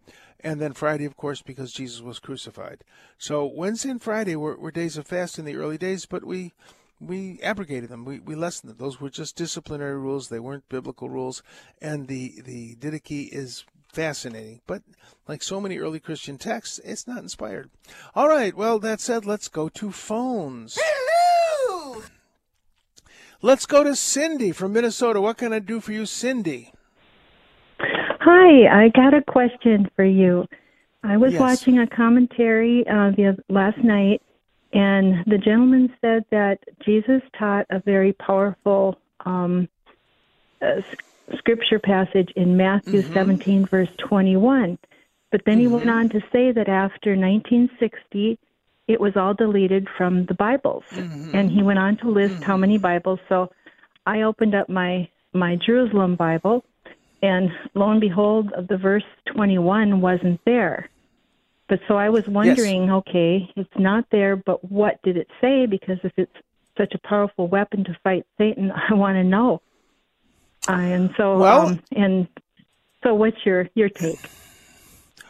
and 0.43 0.59
then 0.59 0.73
Friday, 0.73 1.05
of 1.05 1.15
course, 1.15 1.41
because 1.41 1.71
Jesus 1.71 2.01
was 2.01 2.19
crucified. 2.19 2.83
So 3.17 3.45
Wednesday 3.45 3.89
and 3.89 4.01
Friday 4.01 4.35
were, 4.35 4.57
were 4.57 4.71
days 4.71 4.97
of 4.97 5.07
fast 5.07 5.39
in 5.39 5.45
the 5.45 5.55
early 5.55 5.77
days, 5.77 6.05
but 6.05 6.25
we 6.25 6.51
we 6.99 7.39
abrogated 7.41 7.89
them. 7.89 8.05
We, 8.05 8.19
we 8.19 8.35
lessened 8.35 8.69
them. 8.69 8.77
Those 8.77 9.01
were 9.01 9.09
just 9.09 9.35
disciplinary 9.35 9.97
rules. 9.97 10.29
They 10.29 10.39
weren't 10.39 10.69
biblical 10.69 11.09
rules. 11.09 11.43
And 11.81 12.07
the, 12.07 12.41
the 12.45 12.75
Didache 12.75 13.29
is 13.31 13.65
fascinating. 13.91 14.61
But 14.67 14.83
like 15.27 15.43
so 15.43 15.59
many 15.59 15.79
early 15.79 15.99
Christian 15.99 16.37
texts, 16.37 16.79
it's 16.83 17.07
not 17.07 17.17
inspired. 17.17 17.69
All 18.15 18.29
right. 18.29 18.55
Well, 18.55 18.79
that 18.79 19.01
said, 19.01 19.25
let's 19.25 19.49
go 19.49 19.67
to 19.69 19.91
phones. 19.91 20.79
Let's 23.45 23.65
go 23.65 23.83
to 23.83 23.93
Cindy 23.93 24.53
from 24.53 24.71
Minnesota. 24.71 25.19
What 25.19 25.35
can 25.35 25.51
I 25.51 25.59
do 25.59 25.81
for 25.81 25.91
you, 25.91 26.05
Cindy? 26.05 26.71
Hi, 27.77 28.85
I 28.85 28.87
got 28.95 29.13
a 29.13 29.21
question 29.21 29.89
for 29.97 30.05
you. 30.05 30.45
I 31.03 31.17
was 31.17 31.33
Yes. 31.33 31.41
watching 31.41 31.79
a 31.79 31.85
commentary 31.85 32.87
uh, 32.87 33.11
the 33.11 33.37
last 33.49 33.79
night, 33.79 34.21
and 34.71 35.25
the 35.25 35.37
gentleman 35.37 35.93
said 35.99 36.23
that 36.31 36.59
Jesus 36.85 37.21
taught 37.37 37.65
a 37.69 37.79
very 37.79 38.13
powerful 38.13 38.97
um, 39.25 39.67
uh, 40.61 40.81
scripture 41.37 41.79
passage 41.79 42.31
in 42.37 42.55
Matthew 42.55 43.01
17, 43.13 43.65
verse 43.65 43.89
21. 43.97 44.77
But 45.33 45.41
then 45.45 45.59
he 45.59 45.67
went 45.67 45.89
on 45.89 46.07
to 46.11 46.21
say 46.31 46.53
that 46.53 46.69
after 46.69 47.09
1960, 47.17 48.39
it 48.87 48.99
was 48.99 49.13
all 49.15 49.33
deleted 49.33 49.87
from 49.97 50.25
the 50.25 50.33
Bibles, 50.33 50.83
and 51.33 51.49
he 51.51 51.63
went 51.63 51.79
on 51.79 51.97
to 51.97 52.09
list 52.09 52.43
how 52.43 52.57
many 52.57 52.77
Bibles. 52.77 53.19
So 53.29 53.49
I 54.05 54.23
opened 54.23 54.55
up 54.55 54.69
my 54.69 55.07
my 55.33 55.57
Jerusalem 55.65 56.15
Bible, 56.15 56.63
and 57.21 57.49
lo 57.73 57.89
and 57.89 58.01
behold, 58.01 58.51
the 58.69 58.77
verse 58.77 59.03
21 59.35 60.01
wasn't 60.01 60.39
there. 60.45 60.89
But 61.69 61.79
so 61.87 61.95
I 61.95 62.09
was 62.09 62.23
wondering, 62.27 62.91
okay, 62.91 63.49
it's 63.55 63.69
not 63.79 64.05
there, 64.11 64.35
but 64.35 64.69
what 64.69 65.01
did 65.01 65.17
it 65.17 65.27
say? 65.41 65.65
Because 65.65 65.97
if 66.03 66.11
it's 66.17 66.35
such 66.77 66.93
a 66.93 67.07
powerful 67.07 67.47
weapon 67.47 67.83
to 67.85 67.97
fight 68.03 68.25
Satan, 68.37 68.71
I 68.89 68.93
want 68.93 69.15
to 69.15 69.23
know. 69.23 69.61
Uh, 70.67 70.73
and 70.73 71.09
so, 71.17 71.37
Well- 71.37 71.67
um, 71.67 71.83
and 71.95 72.27
so, 73.03 73.13
what's 73.15 73.37
your 73.45 73.69
your 73.75 73.89
take? 73.89 74.19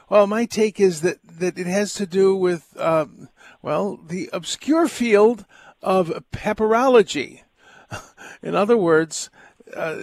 Well, 0.09 0.27
my 0.27 0.45
take 0.45 0.79
is 0.79 1.01
that, 1.01 1.17
that 1.39 1.57
it 1.57 1.65
has 1.65 1.93
to 1.95 2.05
do 2.05 2.35
with, 2.35 2.75
um, 2.79 3.29
well, 3.63 3.97
the 4.05 4.29
obscure 4.31 4.87
field 4.87 5.45
of 5.81 6.09
papyrology. 6.31 7.41
In 8.43 8.53
other 8.53 8.77
words, 8.77 9.31
uh, 9.75 9.97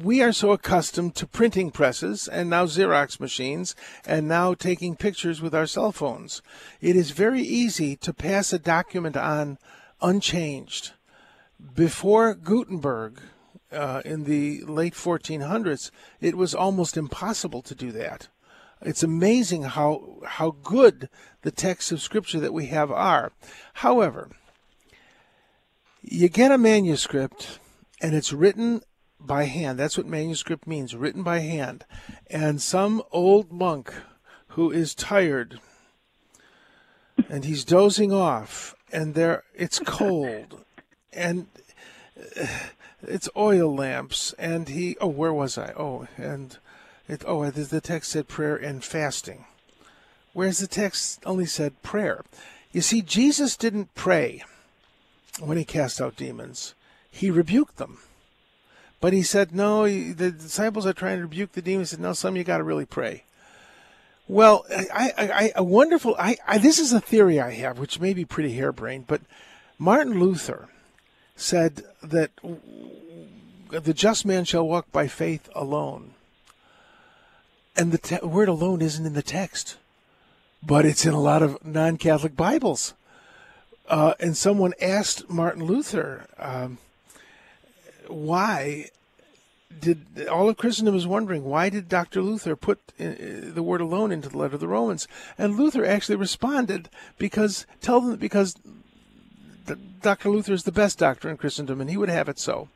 we 0.00 0.22
are 0.22 0.32
so 0.32 0.52
accustomed 0.52 1.16
to 1.16 1.26
printing 1.26 1.72
presses 1.72 2.28
and 2.28 2.48
now 2.48 2.66
Xerox 2.66 3.18
machines 3.18 3.74
and 4.06 4.28
now 4.28 4.54
taking 4.54 4.94
pictures 4.94 5.42
with 5.42 5.54
our 5.54 5.66
cell 5.66 5.90
phones. 5.90 6.40
It 6.80 6.94
is 6.94 7.10
very 7.10 7.42
easy 7.42 7.96
to 7.96 8.14
pass 8.14 8.52
a 8.52 8.58
document 8.60 9.16
on 9.16 9.58
unchanged. 10.00 10.92
Before 11.74 12.34
Gutenberg, 12.34 13.20
uh, 13.72 14.02
in 14.04 14.24
the 14.24 14.62
late 14.62 14.94
1400s, 14.94 15.90
it 16.20 16.36
was 16.36 16.54
almost 16.54 16.96
impossible 16.96 17.62
to 17.62 17.74
do 17.74 17.90
that. 17.92 18.28
It's 18.82 19.02
amazing 19.02 19.62
how 19.64 20.20
how 20.24 20.56
good 20.62 21.08
the 21.42 21.50
texts 21.50 21.92
of 21.92 22.00
Scripture 22.00 22.40
that 22.40 22.52
we 22.52 22.66
have 22.66 22.90
are. 22.90 23.32
However, 23.74 24.30
you 26.02 26.28
get 26.28 26.52
a 26.52 26.58
manuscript 26.58 27.58
and 28.00 28.14
it's 28.14 28.32
written 28.32 28.82
by 29.20 29.44
hand. 29.44 29.78
That's 29.78 29.98
what 29.98 30.06
manuscript 30.06 30.66
means, 30.66 30.94
written 30.94 31.22
by 31.22 31.40
hand. 31.40 31.84
And 32.28 32.62
some 32.62 33.02
old 33.10 33.52
monk 33.52 33.92
who 34.48 34.70
is 34.70 34.94
tired 34.94 35.60
and 37.28 37.44
he's 37.44 37.64
dozing 37.64 38.12
off 38.12 38.74
and 38.92 39.14
there 39.14 39.42
it's 39.54 39.80
cold 39.80 40.64
and 41.12 41.46
uh, 42.40 42.46
it's 43.02 43.28
oil 43.36 43.74
lamps 43.74 44.34
and 44.38 44.68
he 44.68 44.96
oh 45.00 45.08
where 45.08 45.32
was 45.32 45.58
I? 45.58 45.72
Oh, 45.76 46.06
and 46.16 46.58
it 47.08 47.22
oh 47.26 47.42
uh, 47.42 47.50
the 47.50 47.62
the 47.62 47.80
text 47.80 48.12
said 48.12 48.28
prayer 48.28 48.56
and 48.56 48.84
fasting. 48.84 49.44
Whereas 50.32 50.58
the 50.58 50.66
text 50.66 51.20
only 51.26 51.46
said 51.46 51.82
prayer. 51.82 52.24
You 52.72 52.82
see, 52.82 53.02
Jesus 53.02 53.56
didn't 53.56 53.94
pray 53.94 54.44
when 55.40 55.56
he 55.56 55.64
cast 55.64 56.00
out 56.00 56.16
demons. 56.16 56.74
He 57.10 57.30
rebuked 57.30 57.76
them. 57.76 57.98
But 59.00 59.12
he 59.12 59.22
said, 59.22 59.54
no, 59.54 59.84
the 59.84 60.30
disciples 60.30 60.86
are 60.86 60.92
trying 60.92 61.18
to 61.18 61.22
rebuke 61.22 61.52
the 61.52 61.62
demons. 61.62 61.90
He 61.90 61.96
said, 61.96 62.02
no, 62.02 62.12
some 62.12 62.34
of 62.34 62.36
you 62.36 62.44
got 62.44 62.58
to 62.58 62.64
really 62.64 62.84
pray. 62.84 63.24
Well, 64.26 64.66
I, 64.70 65.12
I, 65.16 65.28
I, 65.28 65.52
a 65.56 65.64
wonderful, 65.64 66.14
I, 66.18 66.36
I, 66.46 66.58
this 66.58 66.78
is 66.78 66.92
a 66.92 67.00
theory 67.00 67.40
I 67.40 67.52
have, 67.52 67.78
which 67.78 68.00
may 68.00 68.12
be 68.12 68.24
pretty 68.24 68.54
harebrained, 68.54 69.06
but 69.06 69.22
Martin 69.78 70.20
Luther 70.20 70.68
said 71.34 71.84
that 72.02 72.32
the 73.70 73.94
just 73.94 74.26
man 74.26 74.44
shall 74.44 74.66
walk 74.66 74.90
by 74.92 75.06
faith 75.06 75.48
alone. 75.54 76.14
And 77.78 77.92
the 77.92 77.98
te- 77.98 78.26
word 78.26 78.48
alone 78.48 78.82
isn't 78.82 79.06
in 79.06 79.14
the 79.14 79.22
text, 79.22 79.76
but 80.60 80.84
it's 80.84 81.06
in 81.06 81.14
a 81.14 81.20
lot 81.20 81.42
of 81.42 81.64
non 81.64 81.96
Catholic 81.96 82.34
Bibles. 82.34 82.92
Uh, 83.88 84.14
and 84.18 84.36
someone 84.36 84.74
asked 84.82 85.30
Martin 85.30 85.64
Luther, 85.64 86.26
um, 86.38 86.78
why 88.08 88.90
did 89.80 90.26
all 90.28 90.48
of 90.48 90.56
Christendom 90.56 90.96
is 90.96 91.06
wondering 91.06 91.44
why 91.44 91.68
did 91.68 91.88
Dr. 91.88 92.20
Luther 92.20 92.56
put 92.56 92.80
uh, 92.98 93.04
the 93.08 93.62
word 93.62 93.80
alone 93.80 94.10
into 94.10 94.28
the 94.28 94.36
letter 94.36 94.54
of 94.54 94.60
the 94.60 94.68
Romans? 94.68 95.06
And 95.38 95.56
Luther 95.56 95.84
actually 95.84 96.16
responded 96.16 96.88
because 97.16 97.64
tell 97.80 98.00
them 98.00 98.16
because 98.16 98.56
Dr. 100.02 100.30
Luther 100.30 100.52
is 100.52 100.64
the 100.64 100.72
best 100.72 100.98
doctor 100.98 101.30
in 101.30 101.36
Christendom, 101.36 101.80
and 101.80 101.88
he 101.88 101.96
would 101.96 102.08
have 102.08 102.28
it 102.28 102.38
so. 102.40 102.68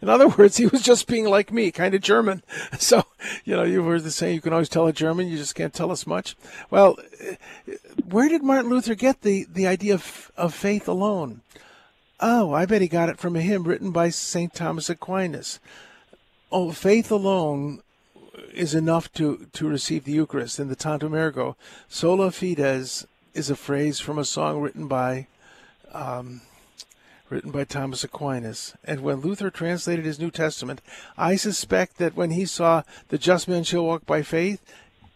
In 0.00 0.08
other 0.08 0.28
words, 0.38 0.56
he 0.56 0.66
was 0.66 0.82
just 0.82 1.06
being 1.06 1.26
like 1.26 1.52
me, 1.52 1.70
kind 1.70 1.94
of 1.94 2.00
German. 2.00 2.42
So, 2.78 3.04
you 3.44 3.54
know, 3.54 3.64
you've 3.64 3.84
heard 3.84 4.04
the 4.04 4.10
saying, 4.10 4.34
you 4.34 4.40
can 4.40 4.52
always 4.52 4.68
tell 4.68 4.86
a 4.86 4.92
German, 4.92 5.28
you 5.28 5.36
just 5.36 5.54
can't 5.54 5.74
tell 5.74 5.90
us 5.90 6.06
much. 6.06 6.34
Well, 6.70 6.96
uh, 7.20 7.74
where 8.08 8.28
did 8.28 8.42
Martin 8.42 8.70
Luther 8.70 8.94
get 8.94 9.20
the, 9.20 9.46
the 9.52 9.66
idea 9.66 9.94
of, 9.94 10.32
of 10.36 10.54
faith 10.54 10.88
alone? 10.88 11.42
Oh, 12.20 12.52
I 12.52 12.66
bet 12.66 12.80
he 12.80 12.88
got 12.88 13.08
it 13.08 13.18
from 13.18 13.36
a 13.36 13.40
hymn 13.40 13.64
written 13.64 13.90
by 13.92 14.08
St. 14.08 14.54
Thomas 14.54 14.88
Aquinas. 14.88 15.60
Oh, 16.50 16.72
faith 16.72 17.10
alone 17.10 17.82
is 18.52 18.74
enough 18.74 19.12
to, 19.14 19.46
to 19.52 19.68
receive 19.68 20.04
the 20.04 20.12
Eucharist. 20.12 20.58
In 20.58 20.68
the 20.68 20.76
Tantum 20.76 21.14
Ergo, 21.14 21.56
sola 21.88 22.30
fides 22.30 23.06
is 23.34 23.50
a 23.50 23.56
phrase 23.56 24.00
from 24.00 24.18
a 24.18 24.24
song 24.24 24.60
written 24.60 24.88
by 24.88 25.26
um, 25.92 26.40
written 27.30 27.50
by 27.50 27.64
Thomas 27.64 28.04
Aquinas. 28.04 28.74
And 28.84 29.00
when 29.00 29.20
Luther 29.20 29.50
translated 29.50 30.04
his 30.04 30.18
New 30.18 30.30
Testament, 30.30 30.80
I 31.16 31.36
suspect 31.36 31.98
that 31.98 32.16
when 32.16 32.30
he 32.30 32.44
saw 32.44 32.82
the 33.08 33.18
just 33.18 33.48
man 33.48 33.64
shall 33.64 33.84
walk 33.84 34.04
by 34.04 34.22
faith, 34.22 34.60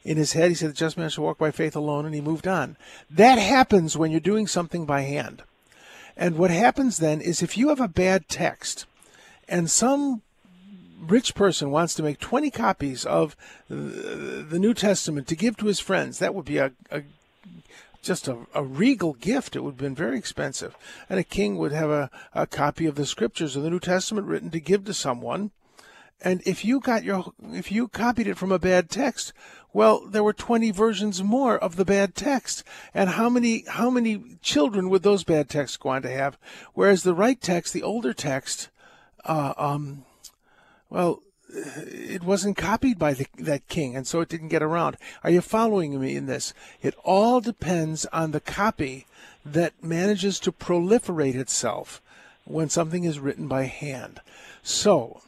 in 0.04 0.16
his 0.16 0.34
head 0.34 0.50
he 0.50 0.54
said 0.54 0.70
the 0.70 0.74
just 0.74 0.96
man 0.96 1.08
shall 1.08 1.24
walk 1.24 1.38
by 1.38 1.50
faith 1.50 1.74
alone, 1.74 2.06
and 2.06 2.14
he 2.14 2.20
moved 2.20 2.46
on. 2.46 2.76
That 3.10 3.38
happens 3.38 3.96
when 3.96 4.10
you're 4.10 4.20
doing 4.20 4.46
something 4.46 4.86
by 4.86 5.02
hand. 5.02 5.42
And 6.16 6.38
what 6.38 6.50
happens 6.50 6.98
then 6.98 7.20
is 7.20 7.42
if 7.42 7.58
you 7.58 7.68
have 7.70 7.80
a 7.80 7.88
bad 7.88 8.28
text 8.28 8.86
and 9.48 9.70
some 9.70 10.22
rich 11.00 11.34
person 11.34 11.70
wants 11.70 11.94
to 11.94 12.02
make 12.02 12.18
20 12.20 12.50
copies 12.50 13.04
of 13.04 13.36
the 13.68 14.58
New 14.58 14.74
Testament 14.74 15.26
to 15.28 15.36
give 15.36 15.56
to 15.56 15.66
his 15.66 15.80
friends, 15.80 16.18
that 16.18 16.34
would 16.34 16.44
be 16.44 16.58
a, 16.58 16.72
a 16.90 17.02
just 18.04 18.28
a, 18.28 18.46
a 18.54 18.62
regal 18.62 19.14
gift. 19.14 19.56
It 19.56 19.60
would 19.60 19.72
have 19.72 19.78
been 19.78 19.94
very 19.94 20.18
expensive. 20.18 20.76
And 21.08 21.18
a 21.18 21.24
king 21.24 21.56
would 21.56 21.72
have 21.72 21.90
a, 21.90 22.10
a 22.32 22.46
copy 22.46 22.86
of 22.86 22.94
the 22.94 23.06
scriptures 23.06 23.56
of 23.56 23.62
the 23.62 23.70
New 23.70 23.80
Testament 23.80 24.26
written 24.26 24.50
to 24.50 24.60
give 24.60 24.84
to 24.84 24.94
someone. 24.94 25.50
And 26.20 26.42
if 26.46 26.64
you 26.64 26.80
got 26.80 27.04
your 27.04 27.32
if 27.52 27.70
you 27.72 27.88
copied 27.88 28.26
it 28.26 28.38
from 28.38 28.52
a 28.52 28.58
bad 28.58 28.88
text, 28.88 29.32
well, 29.72 30.06
there 30.06 30.22
were 30.22 30.32
20 30.32 30.70
versions 30.70 31.22
more 31.22 31.58
of 31.58 31.76
the 31.76 31.84
bad 31.84 32.14
text. 32.14 32.62
And 32.94 33.10
how 33.10 33.28
many 33.28 33.64
how 33.68 33.90
many 33.90 34.38
children 34.40 34.88
would 34.88 35.02
those 35.02 35.24
bad 35.24 35.48
texts 35.50 35.76
go 35.76 35.90
on 35.90 36.02
to 36.02 36.10
have? 36.10 36.38
Whereas 36.72 37.02
the 37.02 37.14
right 37.14 37.40
text, 37.40 37.72
the 37.72 37.82
older 37.82 38.14
text, 38.14 38.70
uh, 39.24 39.54
um, 39.56 40.04
well, 40.88 41.22
it 41.54 42.22
wasn't 42.24 42.56
copied 42.56 42.98
by 42.98 43.14
the, 43.14 43.26
that 43.38 43.68
king, 43.68 43.96
and 43.96 44.06
so 44.06 44.20
it 44.20 44.28
didn't 44.28 44.48
get 44.48 44.62
around. 44.62 44.96
Are 45.22 45.30
you 45.30 45.40
following 45.40 46.00
me 46.00 46.16
in 46.16 46.26
this? 46.26 46.52
It 46.82 46.94
all 47.04 47.40
depends 47.40 48.06
on 48.06 48.32
the 48.32 48.40
copy 48.40 49.06
that 49.44 49.82
manages 49.82 50.40
to 50.40 50.52
proliferate 50.52 51.34
itself 51.34 52.00
when 52.44 52.68
something 52.68 53.04
is 53.04 53.20
written 53.20 53.46
by 53.46 53.64
hand. 53.64 54.20
So, 54.62 55.20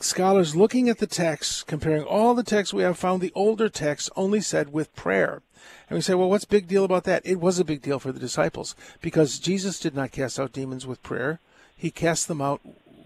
scholars 0.00 0.54
looking 0.54 0.88
at 0.88 0.98
the 0.98 1.06
text, 1.06 1.66
comparing 1.66 2.02
all 2.02 2.34
the 2.34 2.42
texts 2.42 2.74
we 2.74 2.82
have 2.82 2.98
found, 2.98 3.20
the 3.20 3.32
older 3.34 3.68
texts 3.68 4.10
only 4.16 4.40
said 4.40 4.72
with 4.72 4.94
prayer. 4.94 5.42
And 5.88 5.96
we 5.96 6.02
say, 6.02 6.14
well, 6.14 6.30
what's 6.30 6.44
big 6.44 6.68
deal 6.68 6.84
about 6.84 7.04
that? 7.04 7.22
It 7.24 7.40
was 7.40 7.58
a 7.58 7.64
big 7.64 7.82
deal 7.82 7.98
for 7.98 8.12
the 8.12 8.20
disciples 8.20 8.74
because 9.00 9.38
Jesus 9.38 9.78
did 9.78 9.94
not 9.94 10.12
cast 10.12 10.38
out 10.38 10.52
demons 10.52 10.86
with 10.86 11.02
prayer. 11.02 11.40
He 11.76 11.90
cast 11.90 12.28
them 12.28 12.40
out 12.40 12.60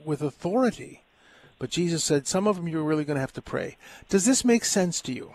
with 0.04 0.22
authority. 0.22 1.02
But 1.58 1.70
Jesus 1.70 2.04
said, 2.04 2.26
some 2.26 2.46
of 2.46 2.56
them 2.56 2.68
you're 2.68 2.82
really 2.82 3.04
going 3.04 3.16
to 3.16 3.20
have 3.20 3.32
to 3.34 3.42
pray. 3.42 3.76
Does 4.08 4.26
this 4.26 4.44
make 4.44 4.64
sense 4.64 5.00
to 5.02 5.12
you? 5.12 5.32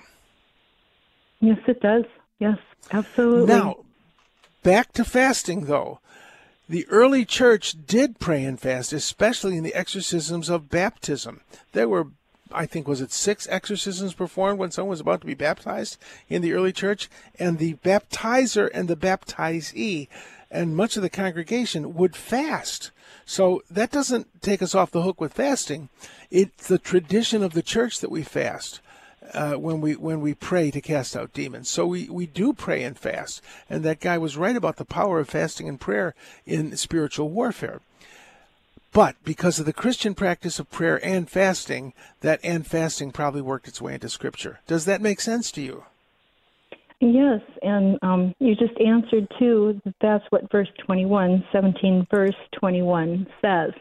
Yes, 1.39 1.57
it 1.67 1.81
does. 1.81 2.05
Yes, 2.39 2.57
absolutely. 2.91 3.47
Now, 3.47 3.77
back 4.63 4.93
to 4.93 5.03
fasting, 5.03 5.65
though. 5.65 5.99
The 6.69 6.87
early 6.87 7.25
church 7.25 7.75
did 7.85 8.19
pray 8.19 8.45
and 8.45 8.59
fast, 8.59 8.93
especially 8.93 9.57
in 9.57 9.63
the 9.63 9.73
exorcisms 9.73 10.47
of 10.49 10.69
baptism. 10.69 11.41
There 11.73 11.89
were, 11.89 12.07
I 12.51 12.65
think, 12.65 12.87
was 12.87 13.01
it 13.01 13.11
six 13.11 13.47
exorcisms 13.49 14.13
performed 14.13 14.59
when 14.59 14.71
someone 14.71 14.91
was 14.91 15.01
about 15.01 15.21
to 15.21 15.27
be 15.27 15.33
baptized 15.33 15.97
in 16.29 16.41
the 16.41 16.53
early 16.53 16.71
church? 16.71 17.09
And 17.37 17.57
the 17.57 17.73
baptizer 17.75 18.69
and 18.73 18.87
the 18.87 18.95
baptizee 18.95 20.07
and 20.51 20.75
much 20.75 20.97
of 20.97 21.01
the 21.01 21.09
congregation 21.09 21.95
would 21.95 22.15
fast. 22.15 22.91
So 23.25 23.63
that 23.71 23.91
doesn't 23.91 24.41
take 24.41 24.61
us 24.61 24.75
off 24.75 24.91
the 24.91 25.01
hook 25.03 25.19
with 25.21 25.33
fasting. 25.33 25.89
It's 26.29 26.67
the 26.67 26.77
tradition 26.77 27.41
of 27.41 27.53
the 27.53 27.63
church 27.63 27.99
that 28.01 28.11
we 28.11 28.21
fast. 28.21 28.81
uh, 29.33 29.53
when 29.53 29.81
we 29.81 29.95
when 29.95 30.21
we 30.21 30.33
pray 30.33 30.71
to 30.71 30.81
cast 30.81 31.15
out 31.15 31.33
demons. 31.33 31.69
So 31.69 31.85
we, 31.87 32.09
we 32.09 32.25
do 32.25 32.53
pray 32.53 32.83
and 32.83 32.97
fast, 32.97 33.41
and 33.69 33.83
that 33.83 33.99
guy 33.99 34.17
was 34.17 34.37
right 34.37 34.55
about 34.55 34.77
the 34.77 34.85
power 34.85 35.19
of 35.19 35.29
fasting 35.29 35.69
and 35.69 35.79
prayer 35.79 36.13
in 36.45 36.75
spiritual 36.77 37.29
warfare. 37.29 37.81
But 38.93 39.15
because 39.23 39.57
of 39.57 39.65
the 39.65 39.73
Christian 39.73 40.15
practice 40.15 40.59
of 40.59 40.69
prayer 40.69 41.03
and 41.05 41.29
fasting, 41.29 41.93
that 42.19 42.41
and 42.43 42.67
fasting 42.67 43.11
probably 43.11 43.41
worked 43.41 43.69
its 43.69 43.81
way 43.81 43.93
into 43.93 44.09
Scripture. 44.09 44.59
Does 44.67 44.83
that 44.85 45.01
make 45.01 45.21
sense 45.21 45.49
to 45.53 45.61
you? 45.61 45.85
Yes, 47.01 47.41
and 47.63 47.97
um, 48.03 48.35
you 48.37 48.55
just 48.55 48.79
answered 48.79 49.27
too 49.39 49.81
that 49.83 49.95
that's 50.01 50.23
what 50.29 50.51
verse 50.51 50.69
21, 50.85 51.43
17 51.51 52.07
verse 52.11 52.35
21 52.59 53.25
says. 53.41 53.71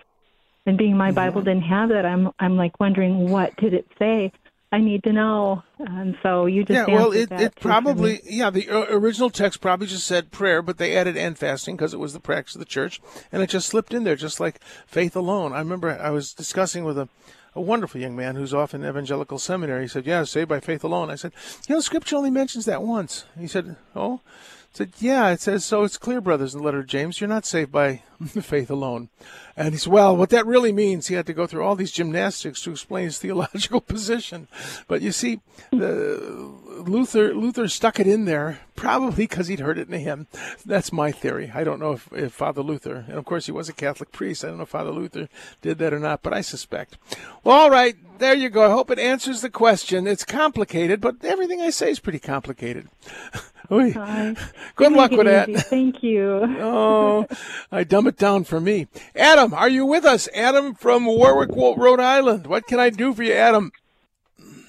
And 0.64 0.78
being 0.78 0.96
my 0.96 1.10
Bible 1.10 1.42
didn't 1.42 1.64
have 1.64 1.90
that, 1.90 2.06
I'm 2.06 2.30
I'm 2.38 2.56
like 2.56 2.80
wondering 2.80 3.28
what 3.30 3.54
did 3.56 3.74
it 3.74 3.86
say? 3.98 4.32
I 4.72 4.78
need 4.78 5.02
to 5.02 5.12
know. 5.12 5.62
And 5.78 6.16
so 6.22 6.46
you 6.46 6.64
just 6.64 6.88
yeah, 6.88 6.94
well, 6.94 7.12
it, 7.12 7.30
it 7.32 7.56
probably 7.56 8.20
yeah 8.24 8.48
the 8.50 8.68
uh, 8.70 8.86
original 8.88 9.28
text 9.28 9.60
probably 9.60 9.86
just 9.86 10.06
said 10.06 10.30
prayer, 10.30 10.62
but 10.62 10.78
they 10.78 10.96
added 10.96 11.16
and 11.16 11.36
fasting 11.36 11.76
because 11.76 11.92
it 11.92 12.00
was 12.00 12.14
the 12.14 12.20
practice 12.20 12.54
of 12.54 12.60
the 12.60 12.64
church, 12.64 13.02
and 13.32 13.42
it 13.42 13.50
just 13.50 13.68
slipped 13.68 13.92
in 13.92 14.04
there, 14.04 14.16
just 14.16 14.40
like 14.40 14.62
faith 14.86 15.14
alone. 15.14 15.52
I 15.52 15.58
remember 15.58 15.90
I 15.90 16.10
was 16.10 16.32
discussing 16.32 16.84
with 16.84 16.98
a. 16.98 17.08
A 17.54 17.60
wonderful 17.60 18.00
young 18.00 18.14
man 18.14 18.36
who's 18.36 18.54
off 18.54 18.74
in 18.74 18.84
evangelical 18.84 19.38
seminary. 19.38 19.82
He 19.82 19.88
said, 19.88 20.06
"Yeah, 20.06 20.22
saved 20.24 20.48
by 20.48 20.60
faith 20.60 20.84
alone." 20.84 21.10
I 21.10 21.16
said, 21.16 21.32
"You 21.68 21.74
know, 21.74 21.80
Scripture 21.80 22.16
only 22.16 22.30
mentions 22.30 22.64
that 22.66 22.82
once." 22.82 23.24
He 23.38 23.48
said, 23.48 23.76
"Oh," 23.96 24.20
I 24.24 24.28
said, 24.72 24.92
"Yeah, 25.00 25.30
it 25.30 25.40
says 25.40 25.64
so. 25.64 25.82
It's 25.82 25.98
clear, 25.98 26.20
brothers, 26.20 26.54
in 26.54 26.60
the 26.60 26.64
letter 26.64 26.78
of 26.78 26.86
James, 26.86 27.20
you're 27.20 27.28
not 27.28 27.44
saved 27.44 27.72
by 27.72 28.02
faith 28.40 28.70
alone." 28.70 29.08
And 29.56 29.74
he 29.74 29.78
said, 29.78 29.92
"Well, 29.92 30.16
what 30.16 30.30
that 30.30 30.46
really 30.46 30.72
means," 30.72 31.08
he 31.08 31.16
had 31.16 31.26
to 31.26 31.32
go 31.32 31.46
through 31.46 31.64
all 31.64 31.74
these 31.74 31.90
gymnastics 31.90 32.62
to 32.62 32.70
explain 32.70 33.06
his 33.06 33.18
theological 33.18 33.80
position. 33.94 34.46
But 34.86 35.02
you 35.02 35.10
see, 35.10 35.40
the, 35.72 36.52
Luther 36.80 37.34
Luther 37.34 37.68
stuck 37.68 38.00
it 38.00 38.06
in 38.06 38.24
there 38.24 38.60
probably 38.76 39.26
because 39.26 39.48
he'd 39.48 39.60
heard 39.60 39.78
it 39.78 39.88
in 39.88 39.94
a 39.94 39.98
hymn. 39.98 40.26
That's 40.64 40.92
my 40.92 41.12
theory. 41.12 41.52
I 41.54 41.64
don't 41.64 41.80
know 41.80 41.92
if, 41.92 42.08
if 42.12 42.32
Father 42.32 42.62
Luther, 42.62 43.04
and 43.08 43.18
of 43.18 43.24
course 43.24 43.46
he 43.46 43.52
was 43.52 43.68
a 43.68 43.72
Catholic 43.74 44.10
priest. 44.12 44.44
I 44.44 44.48
don't 44.48 44.56
know 44.56 44.62
if 44.62 44.70
Father 44.70 44.90
Luther 44.90 45.28
did 45.60 45.78
that 45.78 45.92
or 45.92 45.98
not, 45.98 46.22
but 46.22 46.32
I 46.32 46.40
suspect. 46.40 46.96
Well, 47.44 47.56
all 47.56 47.70
right, 47.70 47.96
there 48.18 48.34
you 48.34 48.48
go. 48.48 48.66
I 48.66 48.70
hope 48.72 48.90
it 48.90 48.98
answers 48.98 49.40
the 49.42 49.50
question. 49.50 50.06
It's 50.06 50.24
complicated, 50.24 51.00
but 51.00 51.16
everything 51.24 51.60
I 51.60 51.70
say 51.70 51.90
is 51.90 52.00
pretty 52.00 52.18
complicated. 52.20 52.88
Oy. 53.72 53.92
Hi. 53.92 54.34
Good 54.76 54.92
luck 54.92 55.12
with 55.12 55.26
that. 55.26 55.48
easy. 55.48 55.60
Thank 55.60 56.02
you. 56.02 56.56
Oh, 56.60 57.26
I 57.70 57.84
dumb 57.84 58.06
it 58.06 58.16
down 58.16 58.44
for 58.44 58.60
me. 58.60 58.86
Adam, 59.14 59.54
are 59.54 59.68
you 59.68 59.86
with 59.86 60.04
us? 60.04 60.28
Adam 60.34 60.74
from 60.74 61.06
Warwick, 61.06 61.50
Rhode 61.50 62.00
Island. 62.00 62.46
What 62.46 62.66
can 62.66 62.80
I 62.80 62.90
do 62.90 63.12
for 63.14 63.22
you, 63.22 63.32
Adam? 63.32 63.72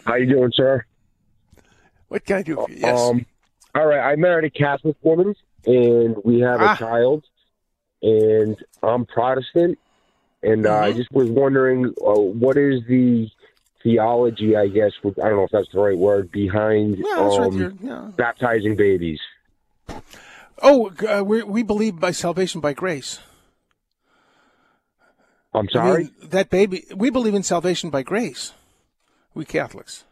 How 0.06 0.16
you 0.16 0.28
doing, 0.28 0.52
sir? 0.54 0.86
What 2.12 2.26
can 2.26 2.36
I 2.36 2.42
do 2.42 2.56
for 2.56 2.70
you? 2.70 2.76
Yes. 2.80 3.00
Um, 3.00 3.26
all 3.74 3.86
right. 3.86 4.02
I 4.12 4.18
married 4.18 4.44
a 4.44 4.50
Catholic 4.50 4.98
woman, 5.02 5.34
and 5.66 6.18
we 6.26 6.42
have 6.42 6.60
Ah. 6.62 6.74
a 6.74 6.78
child. 6.78 7.24
And 8.04 8.58
I'm 8.84 9.06
Protestant, 9.06 9.80
and 10.44 10.66
uh, 10.66 10.72
Mm-hmm. 10.72 10.84
I 10.84 10.92
just 10.92 11.10
was 11.14 11.30
wondering 11.30 11.86
uh, 12.06 12.20
what 12.20 12.58
is 12.58 12.82
the 12.90 13.30
theology? 13.82 14.58
I 14.58 14.68
guess 14.68 14.92
with, 15.04 15.18
I 15.24 15.30
don't 15.30 15.38
know 15.38 15.44
if 15.46 15.52
that's 15.52 15.72
the 15.72 15.80
right 15.80 15.98
word 15.98 16.32
behind 16.32 16.98
yeah, 16.98 17.04
that's 17.16 17.38
right. 17.38 17.48
um, 17.48 17.80
yeah. 17.82 18.12
baptizing 18.18 18.76
babies. 18.76 19.22
Oh, 20.62 20.92
uh, 21.08 21.24
we 21.24 21.44
we 21.44 21.64
believe 21.64 21.98
by 22.00 22.12
salvation 22.12 22.60
by 22.60 22.74
grace. 22.74 23.20
I'm 25.54 25.68
I 25.70 25.72
sorry. 25.74 26.04
mean, 26.06 26.12
that 26.24 26.50
baby. 26.50 26.84
We 26.94 27.10
believe 27.10 27.36
in 27.36 27.44
salvation 27.44 27.90
by 27.90 28.02
grace. 28.04 28.52
We 29.34 29.46
Catholics. 29.46 30.04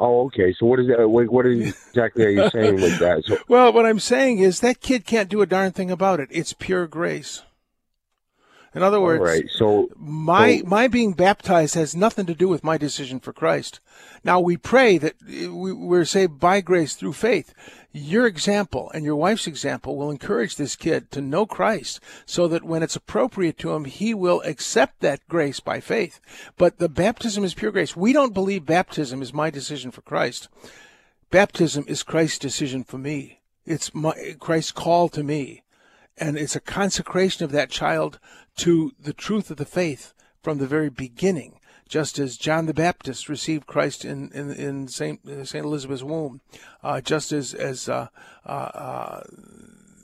Oh, 0.00 0.26
okay. 0.26 0.52
So 0.58 0.66
what 0.66 0.80
is 0.80 0.88
that? 0.88 1.08
What, 1.08 1.46
exactly 1.46 2.24
are 2.24 2.30
you 2.30 2.50
saying 2.50 2.74
with 2.76 2.98
that? 2.98 3.22
So 3.26 3.38
Well, 3.48 3.72
what 3.72 3.86
I'm 3.86 4.00
saying 4.00 4.38
is 4.38 4.60
that 4.60 4.80
kid 4.80 5.06
can't 5.06 5.28
do 5.28 5.42
a 5.42 5.46
darn 5.46 5.72
thing 5.72 5.90
about 5.90 6.18
it. 6.20 6.28
It's 6.32 6.52
pure 6.52 6.86
grace. 6.86 7.42
In 8.72 8.84
other 8.84 9.00
words, 9.00 9.22
right. 9.22 9.44
So 9.56 9.88
my 9.96 10.58
So- 10.58 10.64
my 10.66 10.86
being 10.88 11.12
baptized 11.12 11.74
has 11.74 11.96
nothing 11.96 12.26
to 12.26 12.34
do 12.34 12.48
with 12.48 12.62
my 12.62 12.78
decision 12.78 13.18
for 13.18 13.32
Christ. 13.32 13.80
Now 14.22 14.38
we 14.38 14.56
pray 14.56 14.96
that 14.98 15.14
we, 15.26 15.72
we're 15.72 16.04
saved 16.04 16.38
by 16.38 16.60
grace 16.60 16.94
through 16.94 17.14
faith. 17.14 17.52
Your 17.92 18.26
example 18.26 18.90
and 18.94 19.04
your 19.04 19.16
wife's 19.16 19.46
example 19.46 19.96
will 19.96 20.10
encourage 20.10 20.56
this 20.56 20.76
kid 20.76 21.10
to 21.10 21.20
know 21.20 21.44
Christ, 21.44 22.00
so 22.24 22.46
that 22.48 22.64
when 22.64 22.82
it's 22.82 22.96
appropriate 22.96 23.58
to 23.58 23.72
him, 23.72 23.84
he 23.84 24.14
will 24.14 24.42
accept 24.42 25.00
that 25.00 25.26
grace 25.28 25.60
by 25.60 25.80
faith. 25.80 26.20
But 26.56 26.78
the 26.78 26.88
baptism 26.88 27.42
is 27.42 27.54
pure 27.54 27.72
grace. 27.72 27.96
We 27.96 28.12
don't 28.12 28.34
believe 28.34 28.64
baptism 28.64 29.22
is 29.22 29.34
my 29.34 29.50
decision 29.50 29.90
for 29.90 30.02
Christ. 30.02 30.48
Baptism 31.30 31.84
is 31.88 32.02
Christ's 32.02 32.38
decision 32.38 32.84
for 32.84 32.98
me. 32.98 33.40
It's 33.66 33.94
my 33.94 34.36
Christ's 34.38 34.72
call 34.72 35.08
to 35.10 35.22
me 35.22 35.62
and 36.20 36.36
it's 36.36 36.54
a 36.54 36.60
consecration 36.60 37.44
of 37.44 37.50
that 37.52 37.70
child 37.70 38.20
to 38.58 38.92
the 39.00 39.14
truth 39.14 39.50
of 39.50 39.56
the 39.56 39.64
faith 39.64 40.12
from 40.42 40.58
the 40.58 40.66
very 40.66 40.90
beginning, 40.90 41.58
just 41.90 42.20
as 42.20 42.36
John 42.36 42.66
the 42.66 42.72
Baptist 42.72 43.28
received 43.28 43.66
Christ 43.66 44.04
in 44.04 44.30
in, 44.32 44.50
in 44.52 44.88
Saint 44.88 45.20
Saint 45.26 45.64
Elizabeth's 45.66 46.04
womb, 46.04 46.40
uh, 46.82 47.00
just 47.00 47.32
as 47.32 47.52
as 47.52 47.88
uh, 47.88 48.06
uh, 48.46 48.48
uh, 48.48 49.22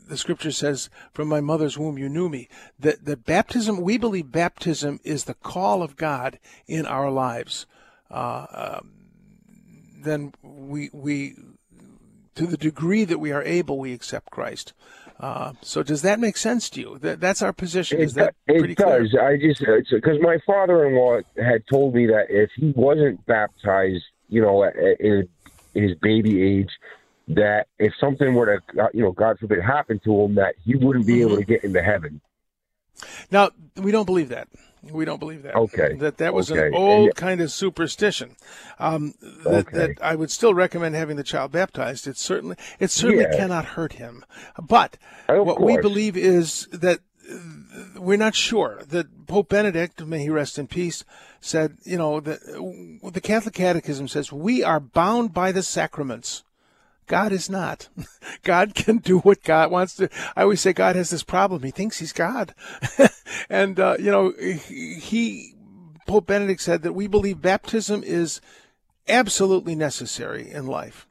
the 0.09 0.17
Scripture 0.17 0.51
says, 0.51 0.91
"From 1.15 1.29
my 1.29 1.41
mother's 1.41 1.79
womb 1.79 1.97
you 1.97 2.09
knew 2.09 2.29
me." 2.29 2.49
That 2.79 3.05
that 3.05 3.25
baptism, 3.25 3.81
we 3.81 3.99
believe 3.99 4.33
baptism 4.33 5.01
is 5.05 5.25
the 5.25 5.35
call 5.35 5.83
of 5.83 5.97
God 5.97 6.41
in 6.67 6.87
our 6.87 7.11
lives. 7.11 7.67
Uh, 8.11 8.47
um, 8.81 8.93
then 10.03 10.33
we 10.43 10.91
we 10.93 11.37
to 12.37 12.47
the 12.47 12.57
degree 12.57 13.05
that 13.05 13.19
we 13.19 13.33
are 13.33 13.43
able, 13.43 13.79
we 13.79 13.93
accept 13.93 14.31
Christ. 14.31 14.73
Uh, 15.19 15.53
so 15.63 15.83
does 15.83 16.03
that 16.03 16.21
make 16.21 16.37
sense 16.37 16.69
to 16.71 16.81
you? 16.81 16.99
That, 16.99 17.21
that's 17.21 17.41
our 17.43 17.53
position. 17.53 17.99
Is 18.01 18.13
It, 18.17 18.21
that 18.21 18.35
pretty 18.47 18.73
it 18.73 18.77
clear? 18.77 19.01
does. 19.03 19.15
I 19.21 19.37
just 19.39 19.61
because 19.91 20.19
my 20.21 20.39
father-in-law 20.47 21.21
had 21.39 21.67
told 21.69 21.95
me 21.95 22.07
that 22.07 22.27
if 22.29 22.51
he 22.57 22.73
wasn't 22.77 23.25
baptized, 23.27 24.05
you 24.29 24.41
know, 24.43 24.63
at, 24.65 24.77
at- 24.77 25.01
in 25.01 25.29
his 25.75 25.95
baby 26.03 26.43
age, 26.43 26.71
that 27.29 27.67
if 27.79 27.93
something 28.01 28.35
were 28.35 28.61
to, 28.61 28.83
uh, 28.83 28.89
you 28.95 29.03
know, 29.03 29.13
God 29.13 29.39
forbid, 29.39 29.61
happen 29.63 29.99
to 30.05 30.23
him, 30.23 30.35
that 30.37 30.55
he 30.65 30.77
wouldn't 30.77 31.07
be 31.07 31.21
able 31.23 31.37
to 31.37 31.45
get 31.45 31.65
into 31.65 31.83
heaven. 31.83 32.21
Now 33.31 33.51
we 33.77 33.91
don't 33.93 34.07
believe 34.07 34.29
that. 34.31 34.49
We 34.83 35.05
don't 35.05 35.19
believe 35.19 35.43
that. 35.43 35.55
Okay. 35.57 35.95
That 35.95 36.19
that 36.19 36.33
was 36.35 36.51
Okay. 36.51 36.69
an 36.69 36.75
old 36.75 37.07
And- 37.09 37.17
kind 37.17 37.41
of 37.41 37.51
superstition. 37.51 38.37
Um, 38.79 39.15
that, 39.21 39.67
Okay. 39.69 39.77
that 39.79 39.91
I 40.01 40.15
would 40.15 40.31
still 40.31 40.55
recommend 40.55 40.95
having 40.95 41.17
the 41.17 41.25
child 41.25 41.53
baptized. 41.53 42.07
It 42.07 42.17
certainly 42.19 42.57
it 42.79 42.91
certainly 42.91 43.25
Yeah. 43.31 43.37
cannot 43.37 43.65
hurt 43.65 43.95
him. 43.95 44.25
But 44.63 44.97
Of 45.29 45.45
what 45.47 45.61
we 45.61 45.77
believe 45.79 46.17
is 46.17 46.69
that 46.73 47.01
we're 47.97 48.17
not 48.19 48.35
sure 48.37 48.83
that 48.89 49.27
Pope 49.27 49.49
Benedict, 49.49 50.05
may 50.07 50.21
he 50.21 50.31
rest 50.31 50.59
in 50.59 50.69
peace, 50.69 51.05
said, 51.41 51.79
you 51.83 51.97
know, 51.97 52.21
that 52.21 52.41
the 53.13 53.21
Catholic 53.21 53.55
Catechism 53.55 54.07
says 54.09 54.31
we 54.33 54.63
are 54.63 54.79
bound 54.79 55.33
by 55.35 55.51
the 55.51 55.63
sacraments. 55.63 56.45
God 57.07 57.33
is 57.33 57.49
not. 57.49 57.89
God 58.43 58.75
can 58.75 58.99
do 58.99 59.19
what 59.19 59.43
God 59.43 59.71
wants 59.71 59.95
to. 59.97 60.09
I 60.35 60.43
always 60.43 60.61
say 60.61 60.73
God 60.73 60.97
has 60.97 61.11
this 61.11 61.23
problem. 61.23 61.63
He 61.63 61.71
thinks 61.71 61.99
he's 61.99 62.13
God. 62.13 62.55
and, 63.49 63.79
uh, 63.79 63.97
you 63.99 64.11
know, 64.11 64.33
he, 64.39 65.55
Pope 66.07 66.27
Benedict 66.27 66.61
said 66.61 66.83
that 66.83 66.95
we 66.95 67.07
believe 67.07 67.41
baptism 67.41 68.03
is 68.05 68.41
absolutely 69.09 69.75
necessary 69.75 70.51
in 70.51 70.67
life, 70.67 71.07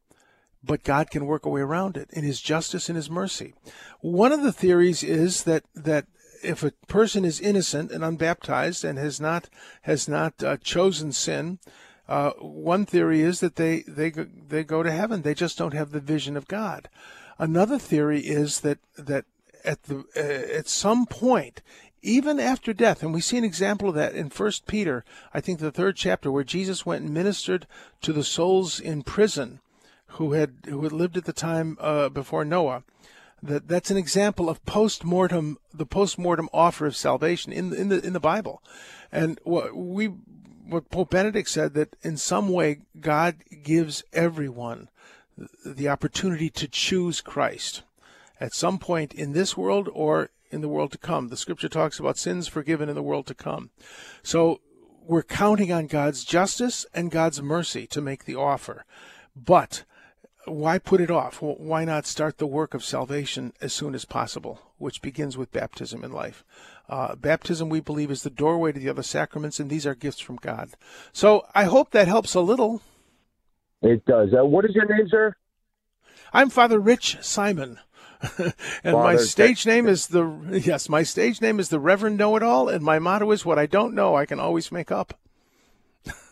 but 0.64 0.84
God 0.84 1.10
can 1.10 1.26
work 1.26 1.46
a 1.46 1.50
way 1.50 1.62
around 1.62 1.98
it 1.98 2.10
in 2.12 2.24
his 2.24 2.42
justice 2.42 2.90
and 2.90 2.96
his 2.96 3.10
mercy. 3.10 3.54
One 4.02 4.32
of 4.32 4.44
the 4.44 4.54
theories 4.54 5.04
is 5.04 5.44
that, 5.44 5.64
that 5.76 6.08
if 6.44 6.64
a 6.64 6.72
person 6.88 7.26
is 7.26 7.40
innocent 7.40 7.92
and 7.92 8.04
unbaptized 8.04 8.84
and 8.84 8.98
has 8.98 9.20
not, 9.20 9.50
has 9.84 10.08
not 10.08 10.44
uh, 10.44 10.58
chosen 10.58 11.12
sin, 11.12 11.60
uh, 12.08 12.32
one 12.40 12.86
theory 12.86 13.22
is 13.22 13.40
that 13.40 13.56
they 13.56 13.82
they 13.88 14.10
they 14.12 14.64
go 14.64 14.84
to 14.84 14.92
heaven. 14.92 15.22
They 15.22 15.34
just 15.34 15.58
don't 15.58 15.74
have 15.74 15.92
the 15.92 16.00
vision 16.00 16.38
of 16.38 16.48
God. 16.48 16.90
Another 17.38 17.80
theory 17.80 18.22
is 18.22 18.62
that 18.62 18.80
that 18.98 19.26
at 19.64 19.84
the 19.84 20.06
uh, 20.16 20.58
at 20.58 20.68
some 20.68 21.06
point, 21.08 21.62
even 22.02 22.40
after 22.40 22.74
death, 22.74 23.02
and 23.02 23.14
we 23.14 23.22
see 23.22 23.38
an 23.38 23.44
example 23.44 23.90
of 23.90 23.96
that 23.96 24.14
in 24.14 24.30
First 24.30 24.68
Peter, 24.68 25.04
I 25.34 25.42
think 25.42 25.60
the 25.60 25.72
third 25.72 25.96
chapter, 25.96 26.32
where 26.32 26.44
Jesus 26.44 26.86
went 26.86 27.04
and 27.04 27.14
ministered 27.14 27.66
to 28.02 28.14
the 28.14 28.24
souls 28.24 28.80
in 28.80 29.02
prison 29.02 29.60
who 30.08 30.34
had 30.34 30.54
who 30.68 30.84
had 30.84 30.92
lived 30.92 31.18
at 31.18 31.26
the 31.26 31.34
time 31.34 31.78
uh, 31.80 32.10
before 32.10 32.46
Noah. 32.46 32.84
That 33.42 33.68
that's 33.68 33.92
an 33.92 33.98
example 33.98 34.50
of 34.50 34.64
post 34.66 35.04
mortem 35.04 35.58
the 35.74 35.86
post 35.86 36.18
mortem 36.18 36.50
offer 36.54 36.86
of 36.86 36.96
salvation 36.96 37.52
in 37.52 37.72
the, 37.72 37.82
in 37.82 37.90
the 37.90 38.06
in 38.06 38.14
the 38.14 38.20
Bible, 38.20 38.62
and 39.12 39.40
we 39.74 40.12
what 40.68 40.90
Pope 40.90 41.12
Benedict 41.12 41.50
said 41.50 41.74
that 41.74 41.96
in 42.02 42.18
some 42.18 42.50
way 42.50 42.80
God 43.00 43.38
gives 43.64 44.04
everyone 44.14 44.90
the 45.66 45.90
opportunity 45.90 46.50
to 46.50 46.68
choose 46.68 47.22
Christ 47.22 47.84
at 48.40 48.54
some 48.54 48.80
point 48.80 49.14
in 49.14 49.34
this 49.34 49.58
world 49.58 49.90
or 49.94 50.30
in 50.50 50.62
the 50.62 50.70
world 50.70 50.92
to 50.94 50.98
come. 50.98 51.28
The 51.28 51.38
scripture 51.38 51.70
talks 51.70 52.00
about 52.00 52.18
sins 52.18 52.48
forgiven 52.48 52.90
in 52.90 52.96
the 52.96 53.04
world 53.04 53.28
to 53.28 53.34
come. 53.34 53.72
So 54.24 54.62
we're 55.02 55.24
counting 55.24 55.72
on 55.72 55.88
God's 55.88 56.24
justice 56.24 56.86
and 56.94 57.12
God's 57.12 57.42
mercy 57.42 57.86
to 57.88 58.02
make 58.02 58.26
the 58.26 58.36
offer. 58.36 58.86
But 59.36 59.84
why 60.46 60.78
put 60.80 61.02
it 61.02 61.12
off? 61.12 61.42
Why 61.42 61.86
not 61.86 62.06
start 62.06 62.38
the 62.38 62.48
work 62.48 62.74
of 62.74 62.84
salvation 62.84 63.54
as 63.62 63.74
soon 63.74 63.96
as 63.96 64.06
possible, 64.06 64.62
which 64.78 65.02
begins 65.02 65.38
with 65.38 65.52
baptism 65.52 66.04
in 66.04 66.12
life? 66.12 66.44
Uh, 66.88 67.16
baptism, 67.16 67.70
we 67.70 67.80
believe, 67.80 68.12
is 68.12 68.24
the 68.24 68.30
doorway 68.30 68.72
to 68.72 68.80
the 68.80 68.90
other 68.90 69.04
sacraments, 69.04 69.60
and 69.60 69.70
these 69.70 69.88
are 69.88 69.96
gifts 69.96 70.20
from 70.20 70.36
God. 70.36 70.72
So 71.12 71.46
I 71.56 71.64
hope 71.64 71.92
that 71.92 72.08
helps 72.08 72.36
a 72.36 72.42
little. 72.42 72.82
It 73.82 74.06
does. 74.06 74.34
Uh, 74.34 74.46
what 74.46 74.66
is 74.66 74.76
your 74.76 74.86
name, 74.86 75.08
sir? 75.10 75.36
I'm 76.32 76.50
Father 76.50 76.80
Rich 76.80 77.18
Simon. 77.22 77.80
and 78.22 78.54
Father, 78.84 78.92
my 78.94 79.16
stage 79.18 79.66
name 79.66 79.88
is 79.88 80.08
the 80.08 80.62
yes, 80.66 80.90
my 80.90 81.04
stage 81.04 81.42
name 81.42 81.60
is 81.60 81.70
the 81.70 81.80
Reverend 81.80 82.18
Know 82.18 82.36
It 82.36 82.44
All, 82.44 82.70
and 82.70 82.84
my 82.84 83.00
motto 83.00 83.32
is 83.32 83.46
what 83.46 83.60
I 83.60 83.66
don't 83.66 83.94
know, 83.94 84.16
I 84.16 84.26
can 84.26 84.40
always 84.40 84.72
make 84.72 84.92
up. 84.92 85.20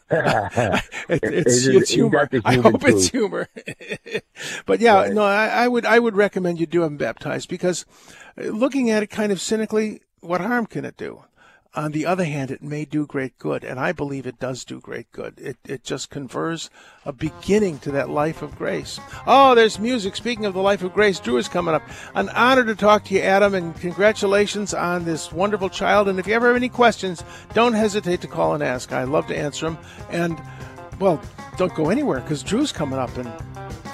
it, 0.09 0.83
it's 1.23 1.65
it's 1.65 1.91
humor. 1.91 2.29
I 2.45 2.55
hope 2.55 2.81
truth. 2.81 2.95
it's 2.95 3.07
humor. 3.07 3.47
but 4.65 4.79
yeah, 4.79 4.95
right. 4.95 5.13
no, 5.13 5.23
I, 5.23 5.47
I, 5.47 5.67
would 5.67 5.85
I 5.85 5.99
would 5.99 6.15
recommend 6.15 6.59
you 6.59 6.65
do 6.65 6.81
them 6.81 6.97
baptized 6.97 7.49
because 7.49 7.85
uh, 8.37 8.45
looking 8.45 8.89
at 8.89 9.03
it 9.03 9.07
kind 9.07 9.31
of 9.31 9.41
cynically, 9.41 10.01
what 10.23 10.41
harm 10.41 10.65
can 10.65 10.85
it 10.85 10.97
do? 10.97 11.23
On 11.75 11.91
the 11.91 12.05
other 12.05 12.25
hand, 12.25 12.51
it 12.51 12.61
may 12.61 12.85
do 12.85 13.07
great 13.07 13.39
good, 13.39 13.63
and 13.63 13.79
I 13.79 13.93
believe 13.93 14.27
it 14.27 14.39
does 14.39 14.63
do 14.63 14.79
great 14.79 15.11
good. 15.11 15.39
It, 15.39 15.57
it 15.65 15.83
just 15.83 16.11
confers 16.11 16.69
a 17.03 17.11
beginning 17.11 17.79
to 17.79 17.91
that 17.91 18.11
life 18.11 18.43
of 18.43 18.55
grace. 18.55 18.99
Oh, 19.25 19.55
there's 19.55 19.79
music. 19.79 20.15
Speaking 20.15 20.45
of 20.45 20.53
the 20.53 20.61
life 20.61 20.83
of 20.83 20.93
grace, 20.93 21.19
Drew 21.19 21.37
is 21.37 21.47
coming 21.47 21.73
up. 21.73 21.81
An 22.13 22.29
honor 22.29 22.63
to 22.65 22.75
talk 22.75 23.05
to 23.05 23.15
you, 23.15 23.21
Adam, 23.21 23.55
and 23.55 23.75
congratulations 23.75 24.75
on 24.75 25.03
this 25.03 25.31
wonderful 25.31 25.69
child. 25.69 26.07
And 26.07 26.19
if 26.19 26.27
you 26.27 26.35
ever 26.35 26.45
have 26.45 26.55
any 26.55 26.69
questions, 26.69 27.23
don't 27.55 27.73
hesitate 27.73 28.21
to 28.21 28.27
call 28.27 28.53
and 28.53 28.61
ask. 28.61 28.91
I 28.91 29.05
love 29.05 29.25
to 29.27 29.37
answer 29.37 29.65
them. 29.65 29.79
And, 30.11 30.39
well, 30.99 31.19
don't 31.57 31.73
go 31.73 31.89
anywhere 31.89 32.19
because 32.19 32.43
Drew's 32.43 32.71
coming 32.71 32.99
up 32.99 33.17
and 33.17 33.33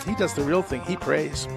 he 0.06 0.16
does 0.16 0.34
the 0.34 0.44
real 0.44 0.64
thing. 0.64 0.82
He 0.82 0.98
prays. 0.98 1.48